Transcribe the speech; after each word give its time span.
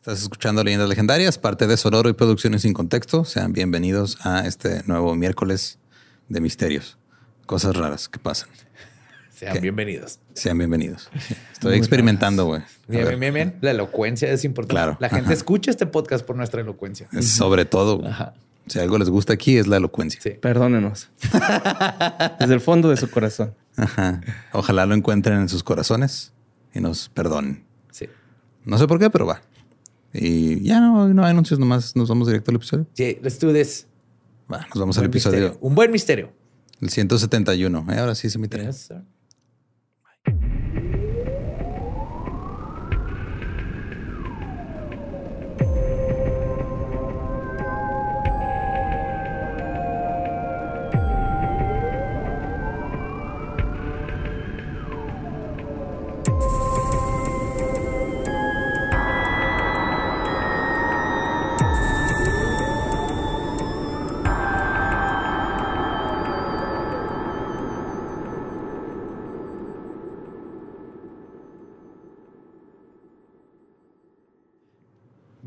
Estás 0.00 0.22
escuchando 0.22 0.64
Leyendas 0.64 0.88
Legendarias, 0.88 1.36
parte 1.36 1.66
de 1.66 1.76
Sonoro 1.76 2.08
y 2.08 2.14
Producciones 2.14 2.62
sin 2.62 2.72
Contexto. 2.72 3.26
Sean 3.26 3.52
bienvenidos 3.52 4.16
a 4.24 4.46
este 4.46 4.82
nuevo 4.86 5.14
miércoles 5.14 5.78
de 6.30 6.40
misterios. 6.40 6.96
Cosas 7.44 7.76
raras 7.76 8.08
que 8.08 8.18
pasan. 8.18 8.48
Sean 9.28 9.60
bienvenidos. 9.60 10.18
Sean 10.32 10.56
bienvenidos. 10.56 11.10
Estoy 11.52 11.76
experimentando, 11.76 12.46
güey. 12.46 12.62
Bien, 12.88 13.08
bien, 13.08 13.20
bien, 13.20 13.34
bien. 13.34 13.58
La 13.60 13.72
elocuencia 13.72 14.32
es 14.32 14.42
importante. 14.46 14.74
Claro. 14.74 14.96
La 15.00 15.10
gente 15.10 15.34
escucha 15.34 15.70
este 15.70 15.84
podcast 15.84 16.24
por 16.24 16.34
nuestra 16.34 16.62
elocuencia. 16.62 17.06
Sobre 17.20 17.66
todo, 17.66 17.98
güey. 17.98 18.10
Ajá. 18.10 18.32
Si 18.68 18.78
algo 18.78 18.96
les 18.96 19.10
gusta 19.10 19.34
aquí 19.34 19.58
es 19.58 19.66
la 19.66 19.76
elocuencia. 19.76 20.18
Sí. 20.22 20.30
Perdónenos. 20.30 21.10
Desde 22.40 22.54
el 22.54 22.62
fondo 22.62 22.88
de 22.88 22.96
su 22.96 23.10
corazón. 23.10 23.54
Ajá. 23.76 24.22
Ojalá 24.52 24.86
lo 24.86 24.94
encuentren 24.94 25.40
en 25.40 25.50
sus 25.50 25.62
corazones 25.62 26.32
y 26.72 26.80
nos 26.80 27.10
perdonen. 27.10 27.66
Sí. 27.90 28.08
No 28.64 28.78
sé 28.78 28.86
por 28.86 28.98
qué, 28.98 29.10
pero 29.10 29.26
va. 29.26 29.42
Y 30.12 30.62
ya 30.62 30.80
no, 30.80 31.08
no 31.08 31.24
hay 31.24 31.30
anuncios, 31.30 31.60
nomás 31.60 31.94
nos 31.94 32.08
vamos 32.08 32.26
directo 32.26 32.50
al 32.50 32.56
episodio. 32.56 32.86
Sí, 32.94 33.18
let's 33.22 33.38
do 33.38 33.52
this. 33.52 33.86
Va, 34.52 34.66
nos 34.68 34.78
vamos 34.78 34.98
al 34.98 35.04
episodio, 35.04 35.38
misterio. 35.38 35.58
Un 35.60 35.74
buen 35.74 35.90
misterio. 35.90 36.32
el 36.80 36.90
171. 36.90 37.86
Eh, 37.90 37.98
ahora 37.98 38.14
sí 38.14 38.28
se 38.28 38.38
me 38.38 38.46
interesa. 38.46 38.96
Yes, 38.96 39.04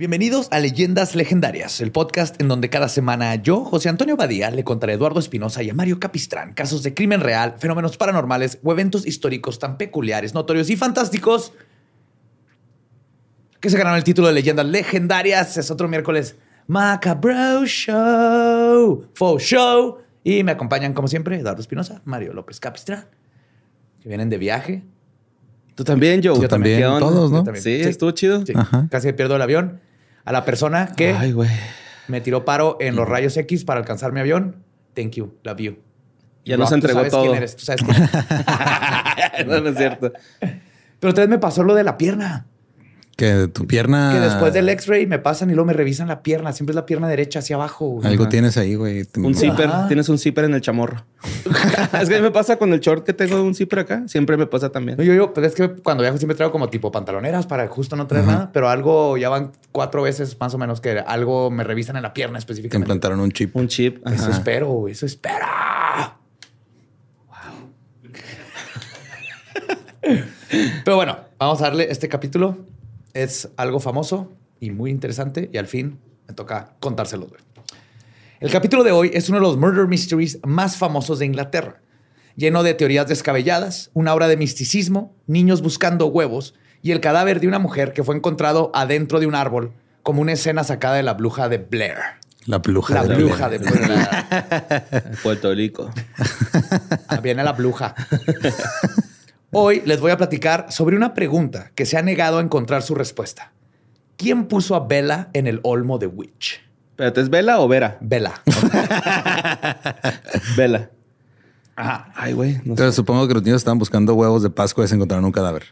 Bienvenidos 0.03 0.49
a 0.51 0.59
Leyendas 0.59 1.15
Legendarias, 1.15 1.79
el 1.79 1.93
podcast 1.93 2.41
en 2.41 2.49
donde 2.49 2.69
cada 2.69 2.89
semana 2.89 3.35
yo, 3.35 3.63
José 3.63 3.87
Antonio 3.87 4.17
Badía, 4.17 4.51
le 4.51 4.65
contaré 4.65 4.91
a 4.91 4.95
Eduardo 4.97 5.21
Espinosa 5.21 5.63
y 5.63 5.69
a 5.69 5.73
Mario 5.73 5.97
Capistrán 5.97 6.53
casos 6.53 6.83
de 6.83 6.93
crimen 6.93 7.21
real, 7.21 7.55
fenómenos 7.57 7.95
paranormales 7.95 8.59
o 8.65 8.73
eventos 8.73 9.07
históricos 9.07 9.59
tan 9.59 9.77
peculiares, 9.77 10.33
notorios 10.33 10.69
y 10.69 10.75
fantásticos 10.75 11.53
que 13.61 13.69
se 13.69 13.77
ganaron 13.77 13.95
el 13.95 14.03
título 14.03 14.27
de 14.27 14.33
Leyendas 14.33 14.65
Legendarias. 14.65 15.55
Es 15.55 15.71
otro 15.71 15.87
miércoles 15.87 16.35
Macabro 16.67 17.65
Show, 17.65 19.07
Faux 19.13 19.41
Show. 19.41 19.99
Y 20.21 20.43
me 20.43 20.51
acompañan, 20.51 20.93
como 20.93 21.07
siempre, 21.07 21.37
Eduardo 21.37 21.61
Espinosa, 21.61 22.01
Mario 22.03 22.33
López 22.33 22.59
Capistrán, 22.59 23.05
que 24.01 24.09
vienen 24.09 24.29
de 24.29 24.37
viaje. 24.37 24.83
Tú 25.75 25.85
también, 25.85 26.19
Joe. 26.21 26.37
Yo 26.41 26.49
también, 26.49 26.81
todos, 26.81 27.31
¿no? 27.31 27.45
También. 27.45 27.63
Sí, 27.63 27.75
estuvo 27.75 28.11
chido. 28.11 28.45
Sí, 28.45 28.51
Ajá. 28.53 28.89
casi 28.91 29.13
pierdo 29.13 29.37
el 29.37 29.41
avión. 29.41 29.79
A 30.25 30.31
la 30.31 30.45
persona 30.45 30.93
que 30.95 31.13
Ay, 31.13 31.35
me 32.07 32.21
tiró 32.21 32.45
paro 32.45 32.77
en 32.79 32.95
los 32.95 33.07
rayos 33.07 33.35
X 33.37 33.65
para 33.65 33.79
alcanzar 33.79 34.11
mi 34.11 34.19
avión. 34.19 34.63
Thank 34.93 35.11
you. 35.11 35.37
Love 35.43 35.57
you. 35.59 35.77
Ya 36.45 36.57
nos 36.57 36.69
tú 36.69 36.75
entregó 36.75 36.99
sabes 36.99 37.11
todo. 37.11 37.23
quién 37.23 37.35
eres, 37.35 37.55
tú 37.55 37.65
sabes 37.65 37.81
quién 37.81 37.95
eres. 37.97 39.47
no, 39.47 39.61
no 39.61 39.69
es 39.69 39.77
cierto. 39.77 40.11
Pero 40.39 41.09
entonces 41.09 41.29
me 41.29 41.39
pasó 41.39 41.63
lo 41.63 41.73
de 41.73 41.83
la 41.83 41.97
pierna. 41.97 42.47
Que 43.15 43.47
tu 43.47 43.67
pierna. 43.67 44.11
Que 44.11 44.19
después 44.19 44.53
del 44.53 44.67
x-ray 44.69 45.05
me 45.05 45.19
pasan 45.19 45.49
y 45.51 45.53
luego 45.53 45.67
me 45.67 45.73
revisan 45.73 46.07
la 46.07 46.23
pierna. 46.23 46.51
Siempre 46.51 46.71
es 46.71 46.75
la 46.75 46.85
pierna 46.87 47.07
derecha 47.07 47.39
hacia 47.39 47.55
abajo. 47.55 47.85
güey. 47.87 48.07
Algo 48.07 48.27
tienes 48.27 48.57
ahí, 48.57 48.73
güey. 48.73 49.05
Un 49.17 49.35
zipper. 49.35 49.69
Tienes 49.87 50.09
un 50.09 50.17
zipper 50.17 50.45
en 50.45 50.55
el 50.55 50.61
chamorro. 50.61 51.05
es 52.01 52.09
que 52.09 52.15
a 52.15 52.17
mí 52.17 52.23
me 52.23 52.31
pasa 52.31 52.57
con 52.57 52.73
el 52.73 52.79
short 52.79 53.05
que 53.05 53.13
tengo 53.13 53.41
un 53.43 53.53
zipper 53.53 53.79
acá. 53.79 54.03
Siempre 54.07 54.35
me 54.35 54.47
pasa 54.47 54.71
también. 54.71 54.97
Yo, 54.97 55.13
yo, 55.13 55.31
pues 55.31 55.45
es 55.47 55.53
que 55.53 55.69
cuando 55.69 56.01
viajo 56.01 56.17
siempre 56.17 56.35
traigo 56.35 56.51
como 56.51 56.69
tipo 56.69 56.91
pantaloneras 56.91 57.45
para 57.45 57.67
justo 57.67 57.95
no 57.95 58.07
traer 58.07 58.25
nada, 58.25 58.49
pero 58.51 58.67
algo 58.69 59.15
ya 59.17 59.29
van 59.29 59.51
cuatro 59.71 60.01
veces 60.01 60.35
más 60.39 60.53
o 60.55 60.57
menos 60.57 60.81
que 60.81 60.97
algo 60.99 61.51
me 61.51 61.63
revisan 61.63 61.95
en 61.97 62.01
la 62.03 62.13
pierna 62.15 62.39
Te 62.39 62.39
específicamente. 62.39 62.85
implantaron 62.85 63.19
un 63.19 63.31
chip. 63.31 63.55
Un 63.55 63.67
chip. 63.67 64.05
Eso 64.07 64.31
espero, 64.31 64.67
güey, 64.69 64.93
eso 64.93 65.05
espera. 65.05 66.17
Wow. 67.27 67.69
Pero 70.83 70.95
bueno, 70.95 71.17
vamos 71.37 71.61
a 71.61 71.65
darle 71.65 71.91
este 71.91 72.09
capítulo. 72.09 72.57
Es 73.13 73.49
algo 73.57 73.79
famoso 73.79 74.31
y 74.59 74.71
muy 74.71 74.89
interesante 74.91 75.49
y 75.53 75.57
al 75.57 75.67
fin 75.67 75.99
me 76.27 76.33
toca 76.33 76.73
contárselos. 76.79 77.29
El 78.39 78.51
capítulo 78.51 78.83
de 78.83 78.91
hoy 78.91 79.11
es 79.13 79.29
uno 79.29 79.37
de 79.37 79.43
los 79.43 79.57
murder 79.57 79.87
mysteries 79.87 80.39
más 80.45 80.77
famosos 80.77 81.19
de 81.19 81.25
Inglaterra, 81.25 81.81
lleno 82.35 82.63
de 82.63 82.73
teorías 82.73 83.07
descabelladas, 83.07 83.89
una 83.93 84.13
obra 84.13 84.27
de 84.27 84.37
misticismo, 84.37 85.15
niños 85.27 85.61
buscando 85.61 86.07
huevos 86.07 86.55
y 86.81 86.91
el 86.91 86.99
cadáver 86.99 87.39
de 87.39 87.47
una 87.47 87.59
mujer 87.59 87.93
que 87.93 88.03
fue 88.03 88.15
encontrado 88.15 88.71
adentro 88.73 89.19
de 89.19 89.27
un 89.27 89.35
árbol, 89.35 89.73
como 90.01 90.21
una 90.21 90.33
escena 90.33 90.63
sacada 90.63 90.95
de 90.95 91.03
la 91.03 91.13
bruja 91.13 91.47
de 91.47 91.59
Blair. 91.59 91.97
La 92.45 92.61
pluja. 92.61 92.95
La 92.95 93.03
de 93.03 93.15
bruja 93.15 93.47
Blair. 93.47 93.61
de 93.61 93.69
Blair. 93.71 95.03
Puerto 95.23 95.53
Rico. 95.53 95.89
Ah, 97.07 97.21
Viene 97.21 97.43
la 97.43 97.53
bruja. 97.53 97.95
Hoy 99.55 99.83
les 99.85 100.01
voy 100.01 100.09
a 100.11 100.17
platicar 100.17 100.71
sobre 100.71 100.95
una 100.95 101.13
pregunta 101.13 101.71
que 101.75 101.85
se 101.85 101.95
ha 101.95 102.01
negado 102.01 102.39
a 102.39 102.41
encontrar 102.41 102.81
su 102.81 102.95
respuesta. 102.95 103.51
¿Quién 104.17 104.45
puso 104.45 104.73
a 104.75 104.87
Bella 104.87 105.29
en 105.33 105.45
el 105.45 105.59
olmo 105.61 105.99
de 105.99 106.07
Witch? 106.07 106.59
Espérate, 106.91 107.21
¿es 107.21 107.29
Vela 107.29 107.59
o 107.59 107.67
Vera? 107.67 107.97
Bella. 108.01 108.33
Vela. 110.57 110.89
Ajá. 111.75 112.11
Ay, 112.15 112.33
güey. 112.33 112.61
No 112.65 112.75
sé. 112.77 112.91
Supongo 112.91 113.27
que 113.27 113.33
los 113.35 113.43
niños 113.43 113.57
estaban 113.57 113.77
buscando 113.79 114.13
huevos 114.15 114.43
de 114.43 114.49
Pascua 114.49 114.85
y 114.85 114.87
se 114.87 114.95
encontraron 114.95 115.25
un 115.25 115.31
cadáver. 115.31 115.63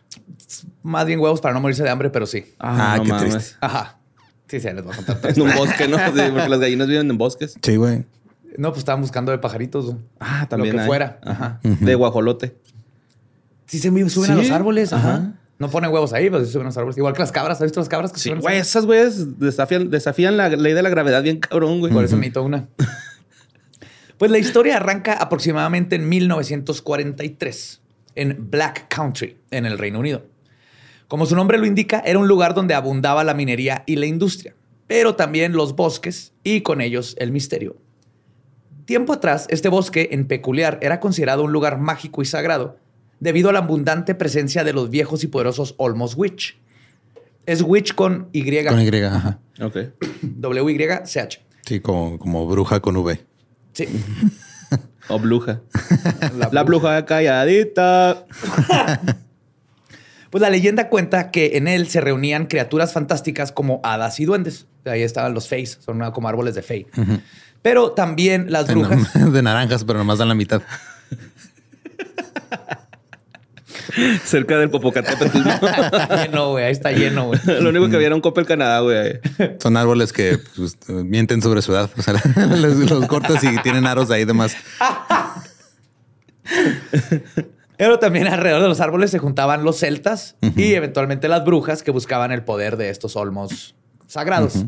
Más 0.84 1.06
bien 1.06 1.20
huevos 1.20 1.42
para 1.42 1.54
no 1.54 1.62
morirse 1.62 1.84
de 1.84 1.90
hambre, 1.90 2.10
pero 2.10 2.26
sí. 2.26 2.54
Ah, 2.60 2.96
no 2.98 3.04
qué 3.04 3.10
mames. 3.10 3.34
triste. 3.34 3.56
Ajá. 3.62 3.98
Sí, 4.48 4.60
sí, 4.60 4.68
les 4.68 4.84
voy 4.84 4.94
a 4.94 4.96
contar 4.98 5.22
todo 5.22 5.32
En 5.32 5.42
un 5.42 5.56
bosque, 5.56 5.88
¿no? 5.88 5.98
Sí, 5.98 6.22
porque 6.34 6.50
las 6.50 6.60
gallinas 6.60 6.88
viven 6.88 7.10
en 7.10 7.18
bosques. 7.18 7.56
Sí, 7.62 7.76
güey. 7.78 8.04
No, 8.58 8.70
pues 8.70 8.80
estaban 8.80 9.00
buscando 9.02 9.32
de 9.32 9.38
pajaritos. 9.38 9.96
Ah, 10.20 10.46
también. 10.50 10.74
Lo 10.74 10.78
que 10.78 10.82
hay. 10.82 10.88
fuera. 10.88 11.20
Ajá. 11.24 11.60
De 11.64 11.96
guajolote. 11.96 12.58
Sí, 13.72 13.80
se 13.80 13.90
suben 14.10 14.10
Sí. 14.28 14.32
a 14.32 14.36
los 14.36 14.52
árboles. 14.52 14.92
Ajá. 14.92 15.14
Ajá. 15.16 15.34
No 15.58 15.70
ponen 15.70 15.92
huevos 15.92 16.12
ahí, 16.12 16.30
pero 16.30 16.44
sí 16.44 16.52
suben 16.52 16.66
a 16.66 16.70
los 16.70 16.78
árboles. 16.78 16.98
Igual 16.98 17.14
que 17.14 17.20
las 17.20 17.32
cabras. 17.32 17.58
¿Has 17.60 17.64
visto 17.64 17.80
las 17.80 17.88
cabras 17.88 18.12
que 18.12 18.20
Sí, 18.20 18.30
suben 18.30 18.42
güey, 18.42 18.58
esas 18.58 18.86
güeyes 18.86 19.40
desafían, 19.40 19.90
desafían 19.90 20.36
la 20.36 20.50
ley 20.50 20.74
de 20.74 20.82
la 20.82 20.90
gravedad 20.90 21.24
bien 21.24 21.40
cabrón, 21.40 21.80
güey. 21.80 21.94
Por 21.94 22.04
eso 22.04 22.16
necesito 22.18 22.44
una. 22.44 22.68
Pues 24.18 24.30
la 24.30 24.40
historia 24.40 24.76
arranca 24.78 25.14
aproximadamente 25.14 25.96
en 25.96 26.10
1943, 26.10 27.82
en 28.16 28.50
Black 28.52 28.88
Country, 28.94 29.38
en 29.52 29.66
el 29.66 29.78
Reino 29.78 30.00
Unido. 30.00 30.26
Como 31.08 31.26
su 31.26 31.36
nombre 31.36 31.58
lo 31.58 31.66
indica, 31.66 32.02
era 32.06 32.20
un 32.20 32.28
lugar 32.28 32.54
donde 32.54 32.74
abundaba 32.74 33.24
la 33.24 33.34
minería 33.34 33.84
y 33.86 33.96
la 33.96 34.06
industria, 34.06 34.54
pero 34.88 35.16
también 35.16 35.54
los 35.54 35.76
bosques 35.76 36.34
y 36.44 36.62
con 36.62 36.82
ellos 36.82 37.16
el 37.20 37.32
misterio. 37.32 37.78
Tiempo 38.86 39.14
atrás, 39.14 39.46
este 39.50 39.70
bosque 39.70 40.10
en 40.12 40.26
peculiar 40.26 40.78
era 40.82 41.00
considerado 41.00 41.44
un 41.44 41.52
lugar 41.52 41.80
mágico 41.80 42.22
y 42.22 42.26
sagrado 42.26 42.78
debido 43.22 43.50
a 43.50 43.54
la 43.54 43.60
abundante 43.60 44.14
presencia 44.16 44.66
de 44.66 44.74
los 44.74 44.90
viejos 44.90 45.24
y 45.24 45.28
poderosos 45.28 45.76
Olmos 45.78 46.16
Witch. 46.18 46.60
Es 47.46 47.62
Witch 47.62 47.96
con 47.96 48.28
Y, 48.34 48.44
Con 48.66 48.82
Y, 48.82 49.04
ajá. 49.04 49.40
Ok. 49.62 49.78
W-Y-C-H. 50.22 51.42
Sí, 51.66 51.80
como, 51.80 52.20
como 52.20 52.46
bruja 52.48 52.82
con 52.82 52.98
V. 52.98 53.24
Sí. 53.74 53.88
O 55.08 55.20
bruja. 55.20 55.62
La 56.38 56.50
La 56.52 56.64
bruja 56.64 57.06
calladita. 57.06 58.26
Pues 60.32 60.42
la 60.42 60.50
leyenda 60.50 60.88
cuenta 60.88 61.30
que 61.30 61.58
en 61.58 61.68
él 61.68 61.90
se 61.90 62.00
reunían 62.00 62.46
criaturas 62.46 62.94
fantásticas 62.94 63.52
como 63.52 63.82
hadas 63.84 64.18
y 64.22 64.26
duendes. 64.26 64.66
Ahí 64.86 65.02
estaban 65.02 65.34
los 65.34 65.50
Fays, 65.50 65.78
son 65.82 66.00
como 66.12 66.30
árboles 66.30 66.56
de 66.56 66.62
Fey. 66.62 66.88
Pero 67.62 67.92
también 67.92 68.50
las 68.50 68.68
brujas. 68.68 69.14
De 69.34 69.42
naranjas, 69.42 69.84
pero 69.84 70.00
nomás 70.00 70.20
dan 70.20 70.30
la 70.30 70.34
mitad. 70.34 70.62
Cerca 74.24 74.58
del 74.58 74.70
Popocatépetl. 74.70 75.40
¿no? 75.40 75.50
Está 75.52 76.26
lleno, 76.26 76.52
güey. 76.52 76.66
Ahí 76.66 76.72
está 76.72 76.92
lleno, 76.92 77.28
güey. 77.28 77.40
Lo 77.46 77.70
único 77.70 77.90
que 77.90 77.96
había 77.96 78.08
era 78.08 78.16
un 78.16 78.22
Coppel 78.22 78.46
Canadá, 78.46 78.80
güey. 78.82 79.20
Son 79.60 79.78
árboles 79.78 80.14
que 80.14 80.40
pues, 80.56 80.78
mienten 80.88 81.42
sobre 81.42 81.62
su 81.62 81.72
edad. 81.74 81.90
O 81.98 82.02
sea, 82.02 82.14
los, 82.36 82.76
los 82.90 83.08
cortas 83.08 83.44
y 83.44 83.58
tienen 83.62 83.88
aros 83.88 84.12
ahí 84.12 84.26
de 84.26 84.34
más. 84.34 84.56
Pero 87.78 88.00
también 88.00 88.28
alrededor 88.28 88.62
de 88.62 88.68
los 88.68 88.80
árboles 88.80 89.12
se 89.12 89.20
juntaban 89.20 89.64
los 89.64 89.80
celtas 89.80 90.36
y 90.56 90.74
eventualmente 90.74 91.28
las 91.28 91.44
brujas 91.44 91.82
que 91.84 91.92
buscaban 91.92 92.32
el 92.32 92.44
poder 92.44 92.78
de 92.78 92.90
estos 92.90 93.16
olmos 93.16 93.76
sagrados. 94.08 94.66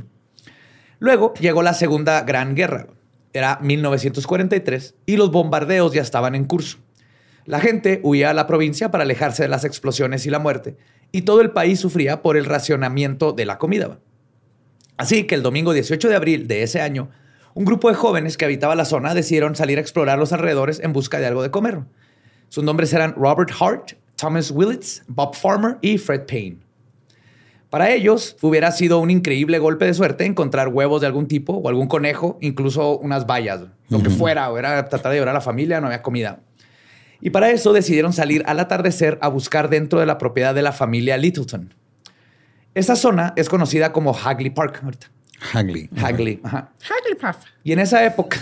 Luego 0.99 1.33
llegó 1.35 1.61
la 1.61 1.73
Segunda 1.73 2.21
Gran 2.21 2.55
Guerra. 2.55 2.87
Era 3.33 3.59
1943 3.61 4.95
y 5.05 5.17
los 5.17 5.31
bombardeos 5.31 5.91
ya 5.91 6.01
estaban 6.01 6.33
en 6.33 6.45
curso. 6.45 6.77
La 7.45 7.59
gente 7.59 7.99
huía 8.03 8.29
a 8.29 8.33
la 8.33 8.47
provincia 8.47 8.91
para 8.91 9.03
alejarse 9.03 9.43
de 9.43 9.49
las 9.49 9.65
explosiones 9.65 10.25
y 10.25 10.29
la 10.29 10.39
muerte 10.39 10.77
y 11.15 11.21
todo 11.21 11.41
el 11.41 11.51
país 11.51 11.79
sufría 11.79 12.21
por 12.21 12.35
el 12.35 12.45
racionamiento 12.45 13.31
de 13.33 13.45
la 13.45 13.59
comida. 13.59 13.99
Así 14.97 15.25
que 15.25 15.35
el 15.35 15.43
domingo 15.43 15.71
18 15.71 16.09
de 16.09 16.15
abril 16.15 16.47
de 16.47 16.63
ese 16.63 16.81
año, 16.81 17.09
un 17.53 17.65
grupo 17.65 17.89
de 17.89 17.95
jóvenes 17.95 18.35
que 18.35 18.45
habitaba 18.45 18.75
la 18.75 18.83
zona 18.83 19.13
decidieron 19.13 19.55
salir 19.55 19.77
a 19.77 19.81
explorar 19.81 20.17
los 20.17 20.33
alrededores 20.33 20.79
en 20.79 20.91
busca 20.91 21.19
de 21.19 21.27
algo 21.27 21.43
de 21.43 21.51
comer. 21.51 21.81
Sus 22.49 22.63
nombres 22.63 22.91
eran 22.93 23.13
Robert 23.13 23.51
Hart, 23.59 23.91
Thomas 24.15 24.49
Willits, 24.49 25.03
Bob 25.07 25.35
Farmer 25.35 25.77
y 25.81 25.99
Fred 25.99 26.25
Payne. 26.25 26.57
Para 27.69 27.91
ellos 27.91 28.35
hubiera 28.41 28.71
sido 28.71 28.99
un 28.99 29.11
increíble 29.11 29.59
golpe 29.59 29.85
de 29.85 29.93
suerte 29.93 30.25
encontrar 30.25 30.69
huevos 30.69 31.01
de 31.01 31.07
algún 31.07 31.27
tipo 31.27 31.53
o 31.53 31.69
algún 31.69 31.87
conejo, 31.87 32.37
incluso 32.41 32.97
unas 32.97 33.27
bayas, 33.27 33.61
lo 33.89 34.01
que 34.01 34.09
fuera, 34.09 34.51
o 34.51 34.57
era 34.57 34.87
tratar 34.89 35.11
de 35.11 35.17
llevar 35.17 35.29
a 35.29 35.33
la 35.33 35.41
familia, 35.41 35.79
no 35.79 35.87
había 35.87 36.01
comida. 36.01 36.39
Y 37.25 37.29
para 37.29 37.51
eso 37.51 37.71
decidieron 37.71 38.11
salir 38.11 38.43
al 38.47 38.59
atardecer 38.59 39.17
a 39.21 39.29
buscar 39.29 39.69
dentro 39.69 40.01
de 40.01 40.05
la 40.05 40.17
propiedad 40.17 40.53
de 40.53 40.61
la 40.61 40.73
familia 40.73 41.15
Littleton. 41.15 41.73
Esa 42.75 42.97
zona 42.97 43.31
es 43.37 43.47
conocida 43.47 43.93
como 43.93 44.13
Hagley 44.13 44.49
Park. 44.49 44.83
Hagley. 45.53 45.89
Hagley. 45.95 46.41
Hagley 46.43 47.15
Park. 47.17 47.39
Y 47.63 47.71
en 47.71 47.79
esa 47.79 48.03
época, 48.03 48.39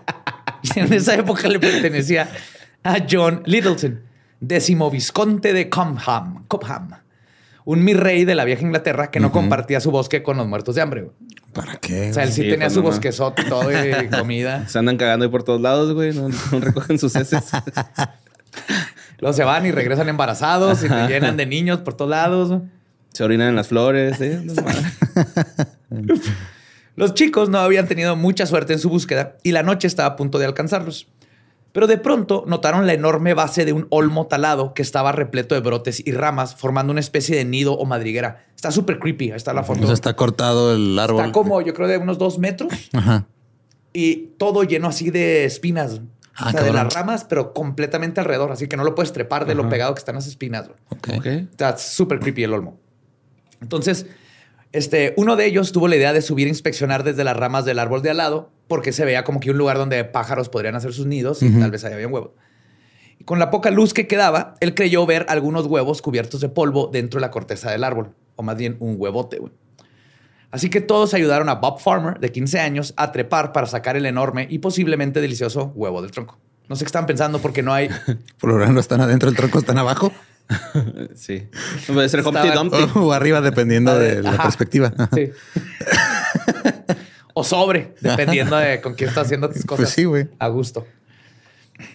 en 0.74 0.92
esa 0.92 1.14
época 1.14 1.46
le 1.46 1.60
pertenecía 1.60 2.28
a 2.82 2.96
John 3.08 3.44
Littleton, 3.46 4.02
décimo 4.40 4.90
visconde 4.90 5.52
de 5.52 5.70
Cobham. 5.70 6.44
Cobham 6.48 6.90
un 7.68 7.84
mi 7.84 7.92
rey 7.92 8.24
de 8.24 8.34
la 8.34 8.46
vieja 8.46 8.62
Inglaterra 8.62 9.10
que 9.10 9.20
no 9.20 9.30
compartía 9.30 9.78
su 9.80 9.90
bosque 9.90 10.22
con 10.22 10.38
los 10.38 10.46
muertos 10.46 10.74
de 10.74 10.80
hambre. 10.80 11.10
¿Para 11.52 11.76
qué? 11.76 12.08
O 12.08 12.14
sea, 12.14 12.22
él 12.22 12.32
sí, 12.32 12.40
tenía 12.40 12.60
pues, 12.60 12.72
su 12.72 12.80
bosquezote 12.80 13.44
todo 13.44 13.70
y 13.70 14.08
comida. 14.18 14.66
Se 14.68 14.78
andan 14.78 14.96
cagando 14.96 15.26
ahí 15.26 15.30
por 15.30 15.42
todos 15.42 15.60
lados, 15.60 15.92
güey. 15.92 16.14
No, 16.14 16.30
recogen 16.60 16.98
sus 16.98 17.14
heces. 17.14 17.44
Luego 19.18 19.34
se 19.34 19.44
van 19.44 19.66
y 19.66 19.70
regresan 19.70 20.08
embarazados 20.08 20.82
y 20.82 20.88
se 20.88 21.08
llenan 21.08 21.36
de 21.36 21.44
niños 21.44 21.80
por 21.80 21.92
todos 21.92 22.10
lados. 22.10 22.62
Se 23.12 23.22
orinan 23.22 23.48
en 23.48 23.56
las 23.56 23.68
flores. 23.68 24.18
¿eh? 24.22 24.42
Los 26.96 27.12
chicos 27.12 27.50
no 27.50 27.58
habían 27.58 27.86
tenido 27.86 28.16
mucha 28.16 28.46
suerte 28.46 28.72
en 28.72 28.78
su 28.78 28.88
búsqueda 28.88 29.36
y 29.42 29.52
la 29.52 29.62
noche 29.62 29.88
estaba 29.88 30.08
a 30.08 30.16
punto 30.16 30.38
de 30.38 30.46
alcanzarlos. 30.46 31.06
Pero 31.72 31.86
de 31.86 31.98
pronto 31.98 32.44
notaron 32.46 32.86
la 32.86 32.94
enorme 32.94 33.34
base 33.34 33.64
de 33.64 33.72
un 33.72 33.86
olmo 33.90 34.26
talado 34.26 34.74
que 34.74 34.82
estaba 34.82 35.12
repleto 35.12 35.54
de 35.54 35.60
brotes 35.60 36.02
y 36.04 36.12
ramas, 36.12 36.56
formando 36.56 36.90
una 36.90 37.00
especie 37.00 37.36
de 37.36 37.44
nido 37.44 37.74
o 37.74 37.84
madriguera. 37.84 38.46
Está 38.56 38.72
súper 38.72 38.98
creepy. 38.98 39.30
Ahí 39.30 39.36
está 39.36 39.52
la 39.52 39.62
foto. 39.62 39.92
está 39.92 40.16
cortado 40.16 40.74
el 40.74 40.98
árbol. 40.98 41.20
Está 41.20 41.32
como, 41.32 41.60
yo 41.60 41.74
creo, 41.74 41.88
de 41.88 41.98
unos 41.98 42.18
dos 42.18 42.38
metros. 42.38 42.72
Ajá. 42.92 43.26
Y 43.92 44.30
todo 44.38 44.64
lleno 44.64 44.88
así 44.88 45.10
de 45.10 45.44
espinas. 45.44 46.00
Ah, 46.34 46.48
o 46.48 46.50
sea, 46.52 46.62
de 46.62 46.72
las 46.72 46.94
ramas, 46.94 47.24
pero 47.24 47.52
completamente 47.52 48.20
alrededor. 48.20 48.52
Así 48.52 48.68
que 48.68 48.76
no 48.76 48.84
lo 48.84 48.94
puedes 48.94 49.12
trepar 49.12 49.44
de 49.44 49.54
lo 49.54 49.68
pegado 49.68 49.92
que 49.94 49.98
están 49.98 50.14
las 50.14 50.26
espinas. 50.26 50.70
Okay. 50.88 51.48
Está 51.50 51.76
súper 51.76 52.20
creepy 52.20 52.44
el 52.44 52.54
olmo. 52.54 52.78
Entonces, 53.60 54.06
este, 54.72 55.14
uno 55.16 55.36
de 55.36 55.46
ellos 55.46 55.72
tuvo 55.72 55.88
la 55.88 55.96
idea 55.96 56.12
de 56.12 56.22
subir 56.22 56.46
a 56.46 56.50
inspeccionar 56.50 57.04
desde 57.04 57.24
las 57.24 57.36
ramas 57.36 57.64
del 57.64 57.78
árbol 57.78 58.02
de 58.02 58.10
al 58.10 58.18
lado, 58.18 58.50
porque 58.66 58.92
se 58.92 59.04
veía 59.04 59.24
como 59.24 59.40
que 59.40 59.50
un 59.50 59.58
lugar 59.58 59.78
donde 59.78 60.04
pájaros 60.04 60.48
podrían 60.48 60.74
hacer 60.74 60.92
sus 60.92 61.06
nidos 61.06 61.42
y 61.42 61.50
tal 61.58 61.70
vez 61.70 61.84
ahí 61.84 61.94
había 61.94 62.06
un 62.06 62.12
huevo. 62.12 62.34
Y 63.18 63.24
con 63.24 63.38
la 63.38 63.50
poca 63.50 63.70
luz 63.70 63.94
que 63.94 64.06
quedaba, 64.06 64.54
él 64.60 64.74
creyó 64.74 65.06
ver 65.06 65.26
algunos 65.28 65.66
huevos 65.66 66.02
cubiertos 66.02 66.40
de 66.40 66.48
polvo 66.48 66.88
dentro 66.92 67.18
de 67.18 67.22
la 67.22 67.30
corteza 67.30 67.70
del 67.70 67.82
árbol, 67.82 68.14
o 68.36 68.42
más 68.42 68.56
bien 68.56 68.76
un 68.80 68.96
huevote. 68.98 69.40
Así 70.50 70.70
que 70.70 70.80
todos 70.80 71.14
ayudaron 71.14 71.48
a 71.48 71.56
Bob 71.56 71.80
Farmer, 71.80 72.18
de 72.20 72.30
15 72.30 72.60
años, 72.60 72.94
a 72.96 73.12
trepar 73.12 73.52
para 73.52 73.66
sacar 73.66 73.96
el 73.96 74.06
enorme 74.06 74.46
y 74.50 74.58
posiblemente 74.58 75.20
delicioso 75.20 75.72
huevo 75.74 76.00
del 76.00 76.10
tronco. 76.10 76.38
No 76.68 76.76
sé 76.76 76.84
qué 76.84 76.88
están 76.88 77.06
pensando 77.06 77.38
porque 77.38 77.62
no 77.62 77.72
hay. 77.72 77.88
Por 78.40 78.50
lo 78.52 78.66
no 78.66 78.80
están 78.80 79.00
adentro 79.00 79.30
del 79.30 79.36
tronco, 79.36 79.58
están 79.58 79.78
abajo. 79.78 80.12
sí. 81.14 81.48
Puede 81.86 82.08
ser 82.08 82.26
Humpty 82.26 82.50
Dumpty. 82.50 82.78
O 82.94 83.12
arriba, 83.12 83.40
dependiendo 83.40 83.98
de 83.98 84.22
la 84.22 84.36
perspectiva. 84.36 84.92
Sí. 85.14 85.30
o 87.34 87.44
sobre, 87.44 87.94
dependiendo 88.00 88.56
de 88.56 88.80
con 88.80 88.94
quién 88.94 89.08
estás 89.08 89.26
haciendo 89.26 89.48
tus 89.48 89.56
pues 89.56 89.66
cosas. 89.66 89.84
Pues 89.84 89.94
sí, 89.94 90.04
güey. 90.04 90.28
A 90.38 90.48
gusto. 90.48 90.86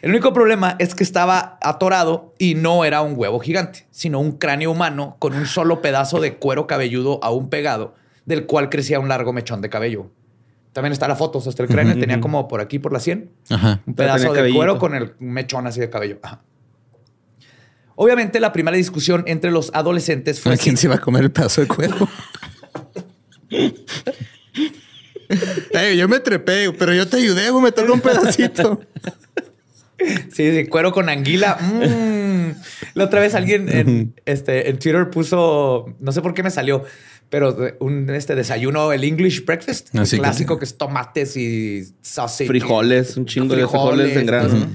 El 0.02 0.12
único 0.12 0.32
problema 0.32 0.76
es 0.80 0.96
que 0.96 1.04
estaba 1.04 1.58
atorado 1.62 2.34
y 2.38 2.56
no 2.56 2.86
era 2.86 3.02
un 3.02 3.16
huevo 3.18 3.40
gigante, 3.40 3.86
sino 3.92 4.20
un 4.20 4.34
cráneo 4.34 4.72
humano 4.72 5.18
con 5.20 5.34
un 5.34 5.46
solo 5.46 5.82
pedazo 5.82 6.22
de 6.22 6.36
cuero 6.36 6.68
cabelludo 6.68 7.20
aún 7.22 7.50
pegado, 7.50 7.96
del 8.26 8.46
cual 8.46 8.70
crecía 8.70 9.00
un 9.00 9.10
largo 9.10 9.34
mechón 9.34 9.62
de 9.62 9.70
cabello. 9.70 10.10
También 10.72 10.94
está 10.94 11.08
la 11.08 11.16
foto, 11.16 11.40
o 11.40 11.44
el 11.46 11.68
cráneo 11.68 12.00
tenía 12.00 12.22
como 12.22 12.48
por 12.48 12.62
aquí, 12.62 12.80
por 12.80 12.94
la 12.94 13.00
sien, 13.00 13.32
un 13.86 13.94
pedazo 13.94 14.34
de 14.34 14.54
cuero 14.54 14.80
con 14.80 14.96
el 14.96 15.14
mechón 15.20 15.68
así 15.68 15.82
de 15.82 15.90
cabello. 15.90 16.20
Ajá. 16.24 16.42
Obviamente, 17.96 18.40
la 18.40 18.54
primera 18.54 18.78
discusión 18.78 19.24
entre 19.28 19.52
los 19.52 19.72
adolescentes 19.74 20.40
fue. 20.40 20.58
quién 20.58 20.78
se 20.78 20.88
iba 20.88 20.96
a 20.96 21.02
comer 21.02 21.24
el 21.24 21.32
pedazo 21.32 21.62
de 21.62 21.68
cuero? 21.68 22.08
yo 25.96 26.08
me 26.08 26.20
trepé, 26.20 26.72
pero 26.74 26.94
yo 26.94 27.08
te 27.08 27.18
ayudé, 27.18 27.52
me 27.52 27.72
tocó 27.72 27.94
un 27.94 28.02
pedacito. 28.02 28.82
Sí, 30.32 30.52
sí, 30.52 30.68
cuero 30.68 30.92
con 30.92 31.10
anguila. 31.10 31.56
Mm. 31.56 32.52
La 32.96 33.06
otra 33.06 33.22
vez 33.22 33.36
alguien 33.36 33.70
en, 33.70 34.14
este, 34.26 34.70
en 34.70 34.78
Twitter 34.78 35.10
puso, 35.10 35.96
no 36.00 36.12
sé 36.12 36.22
por 36.22 36.34
qué 36.34 36.44
me 36.44 36.52
salió, 36.52 36.84
pero 37.30 37.56
un 37.80 38.10
este 38.10 38.36
desayuno, 38.36 38.92
el 38.92 39.04
English 39.04 39.46
breakfast, 39.46 39.96
el 39.96 40.20
clásico 40.20 40.60
que... 40.60 40.66
es 40.66 40.78
tomates 40.78 41.38
y 41.38 41.84
sausage. 42.02 42.48
Frijoles, 42.48 43.18
un 43.18 43.26
chingo 43.26 43.56
de 43.56 43.68
frijoles 43.68 44.18
en 44.18 44.26
grano. 44.26 44.68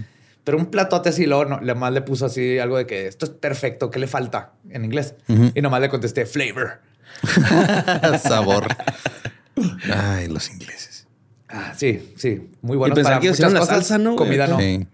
Pero 0.49 0.57
un 0.57 0.71
platote 0.71 1.11
así, 1.11 1.27
luego 1.27 1.45
no, 1.45 1.61
nomás 1.61 1.93
le 1.93 2.01
puso 2.01 2.25
así 2.25 2.59
algo 2.59 2.79
de 2.79 2.87
que 2.87 3.07
esto 3.07 3.27
es 3.27 3.33
perfecto, 3.33 3.91
¿qué 3.91 3.99
le 3.99 4.07
falta 4.07 4.53
en 4.71 4.83
inglés? 4.83 5.15
Y 5.55 5.61
nomás 5.61 5.83
le 5.83 5.91
contesté 5.91 6.25
flavor. 6.25 6.81
Sabor. 8.23 8.67
Ay, 9.95 10.27
los 10.29 10.49
ingleses. 10.49 11.07
Ah, 11.51 11.75
sí, 11.77 12.15
sí. 12.17 12.49
Muy 12.63 12.79
buenos 12.79 12.99
para 12.99 13.21
muchas 13.21 13.39
cosas. 13.39 13.67
salsa, 13.67 13.99
¿no? 13.99 14.17
Comida 14.17 14.47
no. 14.47 14.59
Sí. 14.59 14.87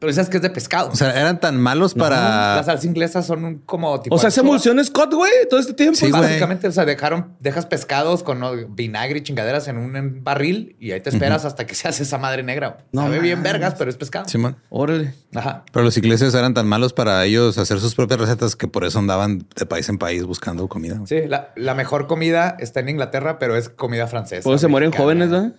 Pero 0.00 0.10
esas 0.10 0.30
que 0.30 0.38
es 0.38 0.42
de 0.42 0.48
pescado. 0.48 0.88
O 0.88 0.96
sea, 0.96 1.10
eran 1.10 1.40
tan 1.40 1.60
malos 1.60 1.92
para. 1.92 2.56
Las 2.56 2.66
salsas 2.66 2.86
inglesas 2.86 3.26
son 3.26 3.58
como 3.66 4.00
tipo. 4.00 4.16
O 4.16 4.18
sea, 4.18 4.30
se 4.30 4.40
emulsiona 4.40 4.82
Scott, 4.82 5.12
güey, 5.12 5.30
todo 5.50 5.60
este 5.60 5.74
tiempo. 5.74 5.94
Sí, 5.94 6.10
básicamente, 6.10 6.66
o 6.68 6.72
sea, 6.72 6.86
dejaron, 6.86 7.36
dejas 7.38 7.66
pescados 7.66 8.22
con 8.22 8.40
vinagre 8.74 9.18
y 9.18 9.22
chingaderas 9.22 9.68
en 9.68 9.76
un 9.76 10.24
barril 10.24 10.74
y 10.80 10.92
ahí 10.92 11.02
te 11.02 11.10
esperas 11.10 11.44
hasta 11.44 11.66
que 11.66 11.74
se 11.76 11.86
hace 11.86 12.04
esa 12.04 12.16
madre 12.16 12.42
negra. 12.42 12.78
No, 12.92 13.02
Sabe 13.02 13.20
bien 13.20 13.42
vergas, 13.42 13.74
pero 13.76 13.90
es 13.90 13.96
pescado. 13.98 14.26
Sí, 14.26 14.38
man. 14.38 14.56
Órale. 14.70 15.12
Ajá. 15.34 15.64
Pero 15.70 15.84
los 15.84 15.94
ingleses 15.98 16.34
eran 16.34 16.54
tan 16.54 16.66
malos 16.66 16.94
para 16.94 17.22
ellos 17.26 17.58
hacer 17.58 17.78
sus 17.78 17.94
propias 17.94 18.20
recetas 18.20 18.56
que 18.56 18.68
por 18.68 18.84
eso 18.84 18.98
andaban 18.98 19.46
de 19.54 19.66
país 19.66 19.86
en 19.90 19.98
país 19.98 20.24
buscando 20.24 20.66
comida. 20.66 20.98
Sí, 21.04 21.26
la, 21.26 21.52
la 21.56 21.74
mejor 21.74 22.06
comida 22.06 22.56
está 22.58 22.80
en 22.80 22.88
Inglaterra, 22.88 23.38
pero 23.38 23.54
es 23.54 23.68
comida 23.68 24.06
francesa. 24.06 24.44
¿Puedo 24.44 24.56
se 24.56 24.68
mueren 24.68 24.92
jóvenes, 24.92 25.28
¿no? 25.28 25.52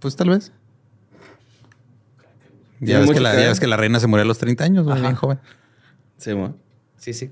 Pues 0.00 0.16
tal 0.16 0.30
vez. 0.30 0.52
Ya 2.80 3.00
ves, 3.00 3.10
que 3.10 3.20
la, 3.20 3.34
ya 3.34 3.48
ves, 3.48 3.60
que 3.60 3.66
la, 3.66 3.76
reina 3.76 4.00
se 4.00 4.06
murió 4.06 4.22
a 4.22 4.26
los 4.26 4.38
30 4.38 4.64
años, 4.64 4.86
bien 5.00 5.14
joven. 5.14 5.38
Sí, 6.18 6.32
sí, 6.96 7.12
sí. 7.12 7.30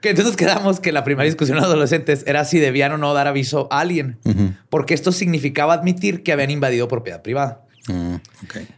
que 0.00 0.10
entonces 0.10 0.36
quedamos 0.36 0.80
que 0.80 0.92
la 0.92 1.04
primera 1.04 1.24
discusión 1.24 1.56
de 1.56 1.62
los 1.62 1.70
adolescentes 1.70 2.24
era 2.26 2.44
si 2.44 2.58
debían 2.58 2.92
o 2.92 2.98
no 2.98 3.14
dar 3.14 3.28
aviso 3.28 3.68
a 3.70 3.80
alguien, 3.80 4.18
porque 4.68 4.94
esto 4.94 5.12
significaba 5.12 5.74
admitir 5.74 6.22
que 6.22 6.32
habían 6.32 6.50
invadido 6.50 6.88
propiedad 6.88 7.22
privada. 7.22 7.62
Mm, 7.88 8.16